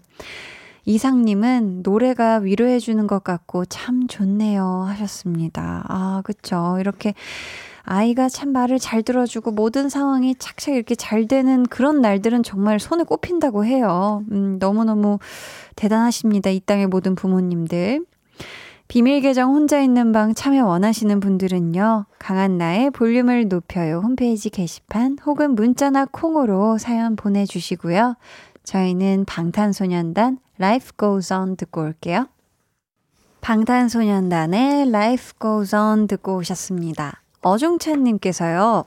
이상님은 0.84 1.82
노래가 1.82 2.36
위로해주는 2.38 3.06
것 3.06 3.22
같고 3.22 3.66
참 3.66 4.06
좋네요 4.06 4.84
하셨습니다. 4.88 5.84
아, 5.88 6.22
그쵸. 6.24 6.78
이렇게 6.80 7.12
아이가 7.90 8.28
참 8.28 8.52
말을 8.52 8.78
잘 8.78 9.02
들어주고 9.02 9.52
모든 9.52 9.88
상황이 9.88 10.34
착착 10.34 10.74
이렇게 10.74 10.94
잘 10.94 11.26
되는 11.26 11.62
그런 11.62 12.02
날들은 12.02 12.42
정말 12.42 12.78
손에 12.78 13.02
꼽힌다고 13.04 13.64
해요. 13.64 14.22
음, 14.30 14.58
너무너무 14.58 15.18
대단하십니다. 15.74 16.50
이 16.50 16.60
땅의 16.60 16.88
모든 16.88 17.14
부모님들. 17.14 18.04
비밀 18.88 19.22
계정 19.22 19.54
혼자 19.54 19.80
있는 19.80 20.12
방 20.12 20.34
참여 20.34 20.66
원하시는 20.66 21.18
분들은요. 21.20 22.04
강한 22.18 22.58
나의 22.58 22.90
볼륨을 22.90 23.48
높여요 23.48 24.00
홈페이지 24.04 24.50
게시판 24.50 25.16
혹은 25.24 25.54
문자나 25.54 26.08
콩으로 26.12 26.76
사연 26.76 27.16
보내주시고요. 27.16 28.16
저희는 28.64 29.24
방탄소년단 29.24 30.40
Life 30.60 30.90
Goes 30.98 31.32
On 31.32 31.56
듣고 31.56 31.82
올게요. 31.82 32.26
방탄소년단의 33.40 34.88
Life 34.88 35.32
Goes 35.40 35.74
On 35.74 36.06
듣고 36.06 36.36
오셨습니다. 36.36 37.22
어중찬님께서요. 37.42 38.84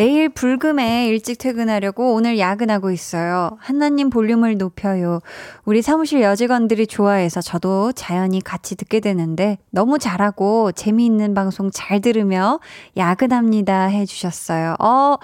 내일 0.00 0.30
불금에 0.30 1.08
일찍 1.08 1.36
퇴근하려고 1.36 2.14
오늘 2.14 2.38
야근하고 2.38 2.90
있어요. 2.90 3.58
한나님 3.60 4.08
볼륨을 4.08 4.56
높여요. 4.56 5.20
우리 5.66 5.82
사무실 5.82 6.22
여직원들이 6.22 6.86
좋아해서 6.86 7.42
저도 7.42 7.92
자연히 7.92 8.40
같이 8.40 8.76
듣게 8.76 9.00
되는데 9.00 9.58
너무 9.68 9.98
잘하고 9.98 10.72
재미있는 10.72 11.34
방송 11.34 11.70
잘 11.70 12.00
들으며 12.00 12.60
야근합니다 12.96 13.88
해주셨어요. 13.88 14.76
어, 14.80 15.16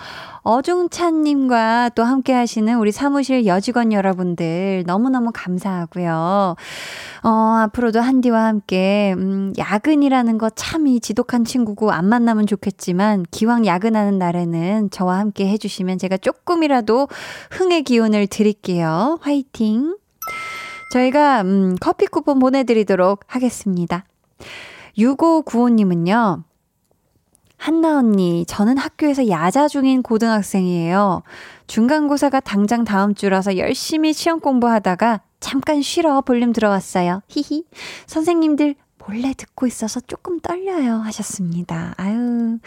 어중찬님과 0.43 1.93
또 1.95 2.05
함께 2.05 2.35
하시는 2.35 2.77
우리 2.77 2.93
사무실 2.93 3.47
여직원 3.47 3.95
여러분들 3.95 4.85
너무너무 4.87 5.31
감사하고요. 5.33 6.55
어, 7.23 7.29
앞으로도 7.63 8.01
한디와 8.03 8.45
함께, 8.45 9.15
음, 9.17 9.55
야근이라는 9.57 10.37
거 10.37 10.51
참 10.51 10.87
이 10.87 11.01
지독한 11.01 11.47
친구고 11.47 11.93
안 11.93 12.05
만나면 12.05 12.47
좋겠지만 12.47 13.25
기왕 13.31 13.65
야근하는 13.65 14.19
날에는 14.19 14.66
저와 14.91 15.19
함께 15.19 15.49
해주시면 15.49 15.99
제가 15.99 16.17
조금이라도 16.17 17.09
흥의 17.51 17.83
기운을 17.83 18.27
드릴게요. 18.27 19.19
화이팅! 19.21 19.97
저희가, 20.93 21.43
음, 21.43 21.77
커피 21.81 22.07
쿠폰 22.07 22.39
보내드리도록 22.39 23.25
하겠습니다. 23.27 24.05
6595님은요, 24.97 26.45
한나 27.59 27.99
언니, 27.99 28.45
저는 28.47 28.77
학교에서 28.77 29.29
야자 29.29 29.69
중인 29.69 30.03
고등학생이에요. 30.03 31.23
중간고사가 31.67 32.41
당장 32.41 32.85
다음 32.85 33.15
주라서 33.15 33.57
열심히 33.57 34.13
시험 34.13 34.41
공부하다가 34.41 35.23
잠깐 35.41 35.83
쉬러 35.83 36.21
볼륨 36.21 36.53
들어왔어요. 36.53 37.23
히히. 37.29 37.65
선생님들 38.07 38.75
몰래 38.99 39.33
듣고 39.35 39.67
있어서 39.67 40.01
조금 40.01 40.41
떨려요. 40.41 40.97
하셨습니다. 40.97 41.95
아유. 41.97 42.59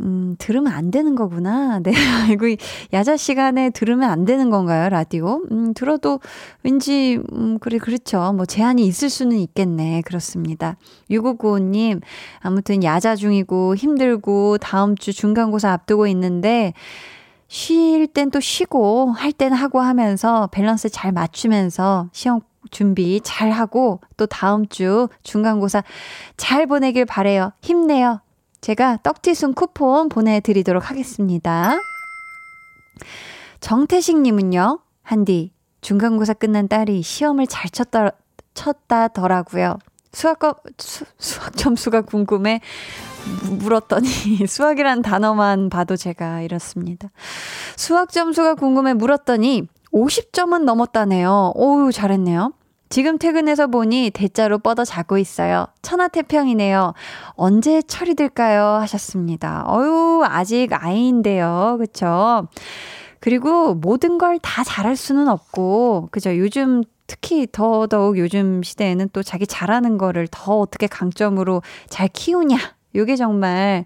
음, 0.00 0.36
들으면 0.38 0.72
안 0.72 0.90
되는 0.90 1.14
거구나. 1.14 1.80
네. 1.84 1.92
이거 2.32 2.46
야자 2.92 3.16
시간에 3.16 3.70
들으면 3.70 4.10
안 4.10 4.24
되는 4.24 4.50
건가요, 4.50 4.88
라디오? 4.88 5.42
음, 5.50 5.74
들어도 5.74 6.20
왠지, 6.62 7.18
음, 7.32 7.58
그래, 7.58 7.78
그렇죠. 7.78 8.32
뭐 8.34 8.46
제한이 8.46 8.86
있을 8.86 9.10
수는 9.10 9.36
있겠네. 9.38 10.02
그렇습니다. 10.02 10.76
6595님, 11.10 12.00
아무튼 12.40 12.84
야자 12.84 13.16
중이고 13.16 13.74
힘들고 13.76 14.58
다음 14.58 14.96
주 14.96 15.12
중간고사 15.12 15.72
앞두고 15.72 16.06
있는데, 16.08 16.72
쉴 17.48 18.06
땐 18.08 18.30
또 18.30 18.40
쉬고, 18.40 19.12
할 19.12 19.32
땐 19.32 19.52
하고 19.52 19.80
하면서 19.80 20.48
밸런스 20.52 20.90
잘 20.90 21.12
맞추면서 21.12 22.08
시험 22.12 22.40
준비 22.70 23.20
잘 23.24 23.50
하고, 23.50 24.00
또 24.18 24.26
다음 24.26 24.66
주 24.68 25.08
중간고사 25.22 25.82
잘 26.36 26.66
보내길 26.66 27.06
바래요. 27.06 27.52
힘내요. 27.62 28.20
제가 28.60 28.98
떡튀순 29.02 29.54
쿠폰 29.54 30.08
보내드리도록 30.08 30.90
하겠습니다. 30.90 31.76
정태식님은요, 33.60 34.80
한디, 35.02 35.52
중간고사 35.80 36.34
끝난 36.34 36.68
딸이 36.68 37.02
시험을 37.02 37.46
잘 37.46 37.70
쳤다, 37.70 38.10
쳤다더라고요. 38.54 39.78
수학, 40.12 40.38
수, 40.78 41.04
수학 41.18 41.56
점수가 41.56 42.02
궁금해 42.02 42.60
물었더니, 43.58 44.08
수학이란 44.48 45.02
단어만 45.02 45.70
봐도 45.70 45.96
제가 45.96 46.40
이렇습니다. 46.42 47.10
수학 47.76 48.10
점수가 48.10 48.54
궁금해 48.54 48.94
물었더니, 48.94 49.68
50점은 49.92 50.64
넘었다네요. 50.64 51.52
오우, 51.54 51.92
잘했네요. 51.92 52.52
지금 52.88 53.18
퇴근해서 53.18 53.66
보니 53.66 54.10
대자로 54.14 54.58
뻗어 54.58 54.84
자고 54.84 55.18
있어요. 55.18 55.66
천하태평이네요. 55.82 56.94
언제 57.34 57.82
처리될까요? 57.82 58.62
하셨습니다. 58.80 59.64
어유 59.68 60.22
아직 60.24 60.68
아이인데요. 60.72 61.76
그쵸? 61.78 62.48
그리고 63.20 63.74
모든 63.74 64.16
걸 64.18 64.38
다 64.40 64.62
잘할 64.64 64.96
수는 64.96 65.28
없고, 65.28 66.08
그죠? 66.12 66.36
요즘 66.38 66.82
특히 67.06 67.46
더더욱 67.50 68.18
요즘 68.18 68.62
시대에는 68.62 69.08
또 69.12 69.22
자기 69.22 69.46
잘하는 69.46 69.98
거를 69.98 70.28
더 70.30 70.58
어떻게 70.58 70.86
강점으로 70.86 71.62
잘 71.88 72.08
키우냐. 72.08 72.56
요게 72.94 73.16
정말 73.16 73.84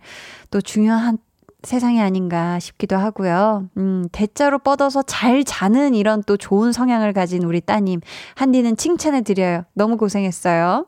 또 0.50 0.60
중요한 0.60 1.18
세상이 1.62 2.00
아닌가 2.00 2.58
싶기도 2.58 2.96
하고요. 2.96 3.68
음, 3.76 4.08
대자로 4.12 4.58
뻗어서 4.58 5.02
잘 5.02 5.44
자는 5.44 5.94
이런 5.94 6.22
또 6.24 6.36
좋은 6.36 6.72
성향을 6.72 7.12
가진 7.12 7.44
우리 7.44 7.60
따님. 7.60 8.00
한디는 8.34 8.76
칭찬해 8.76 9.22
드려요. 9.22 9.64
너무 9.74 9.96
고생했어요. 9.96 10.86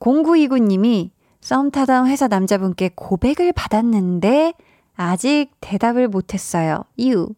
0929님이 0.00 1.10
썸 1.40 1.70
타던 1.70 2.08
회사 2.08 2.26
남자분께 2.28 2.90
고백을 2.94 3.52
받았는데 3.52 4.54
아직 4.96 5.50
대답을 5.60 6.08
못했어요. 6.08 6.82
이유. 6.96 7.28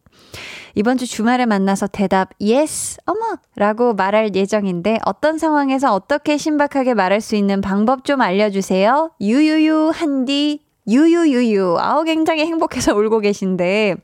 이번 0.75 0.97
주 0.97 1.05
주말에 1.05 1.45
만나서 1.45 1.87
대답 1.87 2.29
yes 2.41 2.97
어머 3.05 3.37
라고 3.55 3.93
말할 3.93 4.33
예정인데 4.33 4.99
어떤 5.05 5.37
상황에서 5.37 5.93
어떻게 5.93 6.37
신박하게 6.37 6.93
말할 6.93 7.19
수 7.21 7.35
있는 7.35 7.59
방법 7.59 8.05
좀 8.05 8.21
알려주세요. 8.21 9.11
유유유 9.19 9.91
한디 9.93 10.68
유유유유. 10.89 11.77
아우, 11.79 12.03
굉장히 12.03 12.45
행복해서 12.45 12.95
울고 12.95 13.19
계신데, 13.19 13.95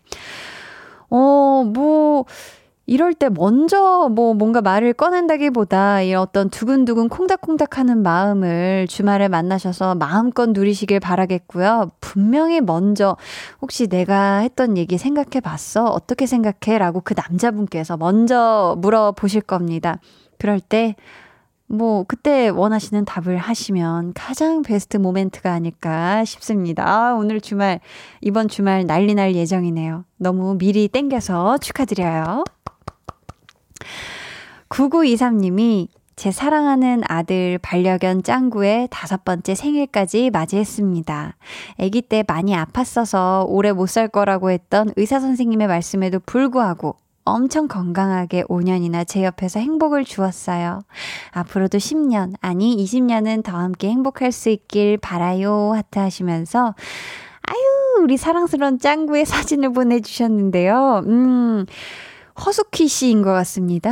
어, 1.10 1.64
뭐, 1.74 2.26
이럴 2.88 3.16
때 3.16 3.30
먼저 3.30 4.10
뭐 4.12 4.36
뭔가 4.36 4.62
말을 4.62 4.94
꺼낸다기보다 4.94 6.04
이 6.04 6.14
어떤 6.14 6.50
두근두근 6.50 7.10
콩닥콩닥 7.10 7.80
하는 7.80 8.04
마음을 8.04 8.86
주말에 8.88 9.28
만나셔서 9.28 9.96
마음껏 9.96 10.50
누리시길 10.50 11.00
바라겠고요. 11.00 11.90
분명히 12.00 12.62
먼저 12.62 13.18
혹시 13.60 13.88
내가 13.88 14.38
했던 14.38 14.78
얘기 14.78 15.00
생각해 15.00 15.40
봤어? 15.42 15.86
어떻게 15.86 16.28
생각해? 16.28 16.78
라고 16.78 17.02
그 17.02 17.16
남자분께서 17.18 17.98
먼저 17.98 18.76
물어보실 18.80 19.42
겁니다. 19.42 20.00
그럴 20.38 20.60
때 20.60 20.96
뭐, 21.68 22.04
그때 22.08 22.50
원하시는 22.50 23.06
답을 23.06 23.38
하시면 23.38 24.14
가장 24.14 24.62
베스트 24.62 24.98
모멘트가 24.98 25.52
아닐까 25.52 26.24
싶습니다. 26.24 26.88
아, 26.88 27.14
오늘 27.16 27.42
주말, 27.42 27.80
이번 28.22 28.48
주말 28.48 28.86
난리 28.86 29.16
날 29.16 29.36
예정이네요. 29.36 30.06
너무 30.18 30.58
미리 30.58 30.88
땡겨서 30.88 31.58
축하드려요. 31.58 32.44
9923님이 34.70 35.88
제 36.16 36.32
사랑하는 36.32 37.02
아들 37.10 37.58
반려견 37.58 38.24
짱구의 38.24 38.88
다섯 38.90 39.26
번째 39.26 39.54
생일까지 39.54 40.30
맞이했습니다. 40.30 41.36
아기 41.80 42.02
때 42.02 42.24
많이 42.26 42.54
아팠어서 42.56 43.46
오래 43.50 43.74
못 43.74 43.88
살 43.88 44.08
거라고 44.08 44.50
했던 44.50 44.92
의사 44.96 45.20
선생님의 45.20 45.68
말씀에도 45.68 46.20
불구하고 46.26 46.96
엄청 47.26 47.68
건강하게 47.68 48.44
5년이나 48.44 49.06
제 49.08 49.24
옆에서 49.24 49.60
행복을 49.60 50.06
주었어요. 50.06 50.84
앞으로도 51.32 51.80
10년, 51.80 52.34
아니 52.42 52.76
20년은 52.78 53.44
더 53.44 53.58
함께 53.58 53.90
행복할 53.90 54.32
수 54.32 54.50
있길 54.50 54.98
바라요. 54.98 55.74
하트 55.74 56.00
하시면서 56.00 56.76
아유, 57.42 58.04
우리 58.04 58.18
사랑스러운 58.18 58.80
짱구의 58.80 59.26
사진을 59.26 59.74
보내주셨는데요. 59.74 61.04
음, 61.08 61.66
허수키 62.46 62.88
씨인 62.90 63.22
것 63.22 63.32
같습니다. 63.32 63.92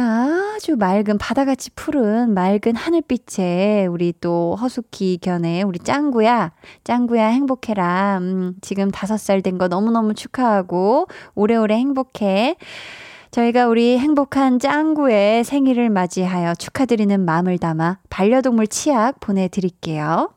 아주 0.55 0.75
맑은 0.75 1.17
바다같이 1.17 1.69
푸른 1.75 2.33
맑은 2.33 2.75
하늘빛에 2.75 3.85
우리 3.87 4.13
또 4.19 4.55
허수키 4.59 5.19
견해 5.21 5.63
우리 5.63 5.79
짱구야 5.79 6.51
짱구야 6.83 7.27
행복해라. 7.27 8.17
음, 8.21 8.55
지금 8.61 8.91
다섯 8.91 9.17
살 9.17 9.41
된 9.41 9.57
거 9.57 9.67
너무너무 9.69 10.13
축하하고 10.13 11.07
오래오래 11.35 11.75
행복해. 11.75 12.57
저희가 13.33 13.65
우리 13.65 13.97
행복한 13.97 14.59
짱구의 14.59 15.43
생일을 15.43 15.89
맞이하여 15.89 16.53
축하드리는 16.53 17.19
마음을 17.19 17.57
담아 17.57 17.97
반려동물 18.11 18.67
치약 18.67 19.19
보내드릴게요. 19.19 20.31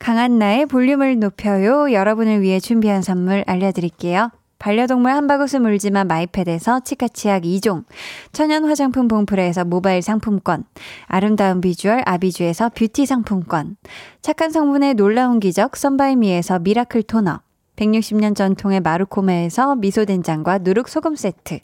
강한나의 0.00 0.66
볼륨을 0.66 1.20
높여요. 1.20 1.92
여러분을 1.92 2.42
위해 2.42 2.58
준비한 2.58 3.00
선물 3.00 3.44
알려드릴게요. 3.46 4.32
반려동물 4.58 5.12
한바구스 5.12 5.58
물지만 5.58 6.08
마이패드에서 6.08 6.80
치카치약 6.80 7.42
2종, 7.42 7.84
천연 8.32 8.64
화장품 8.64 9.06
봉프레에서 9.06 9.64
모바일 9.64 10.02
상품권, 10.02 10.64
아름다운 11.06 11.60
비주얼 11.60 12.02
아비주에서 12.04 12.70
뷰티 12.70 13.06
상품권, 13.06 13.76
착한 14.20 14.50
성분의 14.50 14.94
놀라운 14.94 15.38
기적 15.38 15.76
선바이미에서 15.76 16.58
miracle 16.60 17.04
토너, 17.04 17.40
160년 17.76 18.36
전통의 18.36 18.80
마루코메에서 18.80 19.76
미소된장과 19.76 20.58
누룩소금 20.58 21.16
세트, 21.16 21.58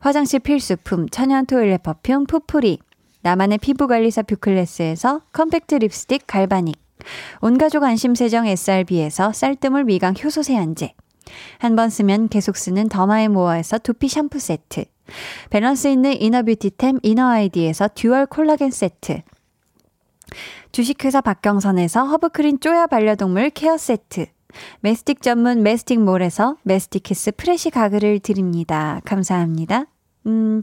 화장실 0.00 0.40
필수품 0.40 1.08
천연 1.10 1.46
toilet 1.46 1.82
perfume 1.82 2.26
푸풀이, 2.26 2.78
나만의 3.22 3.58
피부관리사 3.58 4.22
뷰클래스에서 4.22 5.22
컴팩트 5.32 5.76
립스틱 5.76 6.26
galvanic, 6.26 6.76
온가족 7.40 7.84
안심세정 7.84 8.46
SRB에서 8.46 9.32
쌀뜨물 9.32 9.84
미강 9.84 10.14
효소 10.22 10.42
세안제, 10.42 10.92
한 11.58 11.76
번 11.76 11.88
쓰면 11.88 12.28
계속 12.28 12.56
쓰는 12.56 12.88
더마에모어에서 12.88 13.78
두피 13.78 14.08
샴푸 14.08 14.38
세트, 14.38 14.84
밸런스 15.50 15.88
있는 15.88 16.20
inner 16.20 16.48
beauty템 16.48 16.98
이너아이디에서 17.02 17.88
dual 17.94 18.26
콜라겐 18.26 18.70
세트, 18.70 19.22
주식회사 20.72 21.20
박경선에서 21.20 22.04
허브크린 22.06 22.58
쪼야 22.60 22.88
반려동물 22.88 23.50
care 23.50 23.76
세트, 23.78 24.26
메스틱 24.80 25.22
전문 25.22 25.62
메스틱몰에서 25.62 26.56
메스틱키스 26.62 27.32
fresh 27.36 27.70
가글을 27.70 28.20
드립니다. 28.20 29.00
감사합니다. 29.04 29.86
음, 30.26 30.62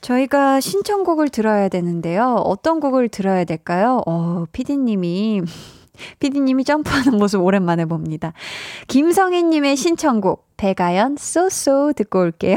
저희가 0.00 0.60
신청곡을 0.60 1.28
들어야 1.28 1.68
되는데요. 1.68 2.34
어떤 2.44 2.80
곡을 2.80 3.08
들어야 3.08 3.44
될까요? 3.44 4.02
어, 4.06 4.44
피디님이, 4.52 5.42
피디님이 6.20 6.64
점프하는 6.64 7.18
모습 7.18 7.42
오랜만에 7.42 7.84
봅니다. 7.86 8.32
김성희님의 8.88 9.76
신청곡, 9.76 10.46
배가연, 10.56 11.16
쏘쏘 11.18 11.92
듣고 11.94 12.20
올게요. 12.20 12.56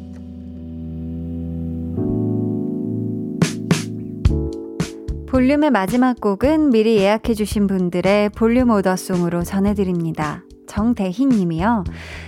볼륨의 5.41 5.71
마지막 5.71 6.21
곡은 6.21 6.69
미리 6.69 6.97
예약해주신 6.97 7.65
분들의 7.65 8.29
볼륨 8.29 8.69
order 8.69 8.97
song으로 8.97 9.41
전해드립니다. 9.43 10.43
정대희 10.67 11.25
님이요. 11.25 11.83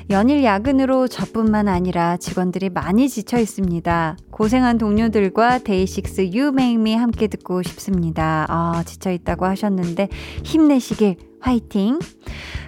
연일 0.10 0.44
야근으로 0.44 1.08
저뿐만 1.08 1.68
아니라 1.68 2.18
직원들이 2.18 2.70
많이 2.70 3.08
지쳐 3.08 3.38
있습니다. 3.38 4.18
고생한 4.32 4.80
동료들과 4.80 5.60
데이식스 5.60 6.32
Me 6.34 6.96
함께 6.96 7.28
듣고 7.28 7.62
싶습니다. 7.62 8.48
아, 8.50 8.82
지쳐 8.84 9.12
있다고 9.12 9.46
하셨는데 9.46 10.10
힘내시길 10.44 11.18
화이팅! 11.40 12.00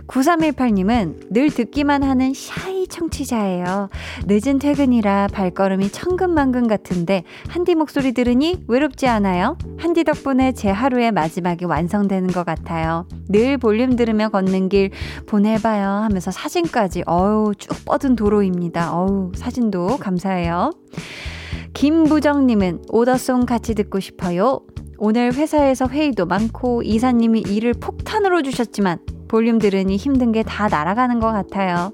9318님은 0.08 1.32
늘 1.32 1.50
듣기만 1.50 2.04
하는 2.04 2.34
shy 2.34 2.88
청취자예요. 2.88 3.90
늦은 4.28 4.60
퇴근이라 4.60 5.28
발걸음이 5.32 5.90
천근만근 5.90 6.68
같은데 6.68 7.24
한디 7.48 7.76
목소리 7.76 8.14
들으니 8.14 8.64
외롭지 8.68 9.08
않아요? 9.08 9.58
한디 9.78 10.04
덕분에 10.04 10.54
제 10.54 10.70
하루의 10.70 11.12
마지막이 11.12 11.66
완성되는 11.66 12.32
것 12.32 12.46
같아요. 12.46 13.08
늘 13.28 13.58
볼륨 13.58 13.96
들으며 13.96 14.30
걷는 14.30 14.70
길 14.70 14.92
보내봐요 15.26 15.88
하면서 15.88 16.32
사진까지 16.32 17.04
어우 17.06 17.56
쭉 17.56 17.74
뻗은 17.86 18.16
도로입니다. 18.16 18.96
어우 18.96 19.32
사진도 19.36 19.98
감사해요. 19.98 20.72
김부정님은 21.74 22.84
오더송 22.90 23.46
같이 23.46 23.76
듣고 23.76 24.00
싶어요. 24.00 24.62
오늘 24.98 25.34
회사에서 25.34 25.88
회의도 25.88 26.26
많고 26.26 26.84
이사님이 26.84 27.42
일을 27.42 27.74
폭탄으로 27.74 28.42
주셨지만 28.44 29.00
볼륨 29.28 29.60
들으니 29.60 29.98
힘든 29.98 30.32
게 30.32 30.44
다 30.44 30.68
날아가는 30.68 31.20
것 31.20 31.32
같아요. 31.32 31.92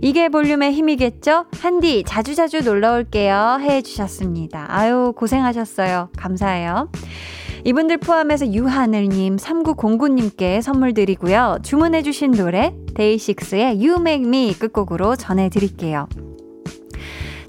이게 0.00 0.28
볼륨의 0.28 0.72
힘이겠죠? 0.72 1.46
한디 1.60 2.04
자주자주 2.06 2.62
놀러 2.62 2.94
올게요. 2.94 3.58
해 3.60 3.82
주셨습니다. 3.82 4.66
아유, 4.68 5.12
고생하셨어요. 5.16 6.10
감사해요. 6.16 6.90
이분들 7.64 7.96
포함해서 7.98 8.52
유하늘님, 8.52 9.36
3909님께 9.36 10.60
선물 10.60 10.92
드리고요. 10.92 11.58
주문해주신 11.62 12.32
노래, 12.32 12.74
데이식스의 12.94 13.76
You 13.84 14.00
Make 14.00 14.26
Me 14.26 14.52
끝곡으로 14.58 15.16
전해드릴게요. 15.16 16.06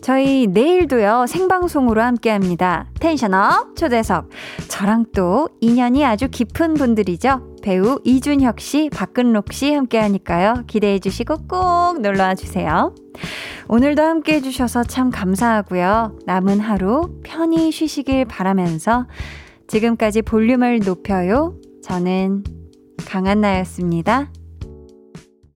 저희 0.05 0.45
내일도요, 0.45 1.25
생방송으로 1.27 1.99
함께 1.99 2.29
합니다. 2.29 2.85
텐션업 2.99 3.75
초대석. 3.75 4.29
저랑 4.67 5.07
또 5.15 5.49
인연이 5.61 6.05
아주 6.05 6.27
깊은 6.29 6.75
분들이죠. 6.75 7.55
배우 7.63 7.99
이준혁 8.03 8.59
씨, 8.59 8.91
박근록 8.93 9.51
씨 9.51 9.73
함께 9.73 9.97
하니까요. 9.97 10.65
기대해 10.67 10.99
주시고 10.99 11.47
꼭 11.47 12.01
놀러 12.01 12.21
와 12.21 12.35
주세요. 12.35 12.93
오늘도 13.67 14.03
함께 14.03 14.35
해주셔서 14.35 14.83
참 14.83 15.09
감사하고요. 15.09 16.19
남은 16.27 16.59
하루 16.59 17.09
편히 17.23 17.71
쉬시길 17.71 18.25
바라면서 18.25 19.07
지금까지 19.67 20.21
볼륨을 20.21 20.81
높여요. 20.85 21.55
저는 21.81 22.43
강한나였습니다. 23.07 24.29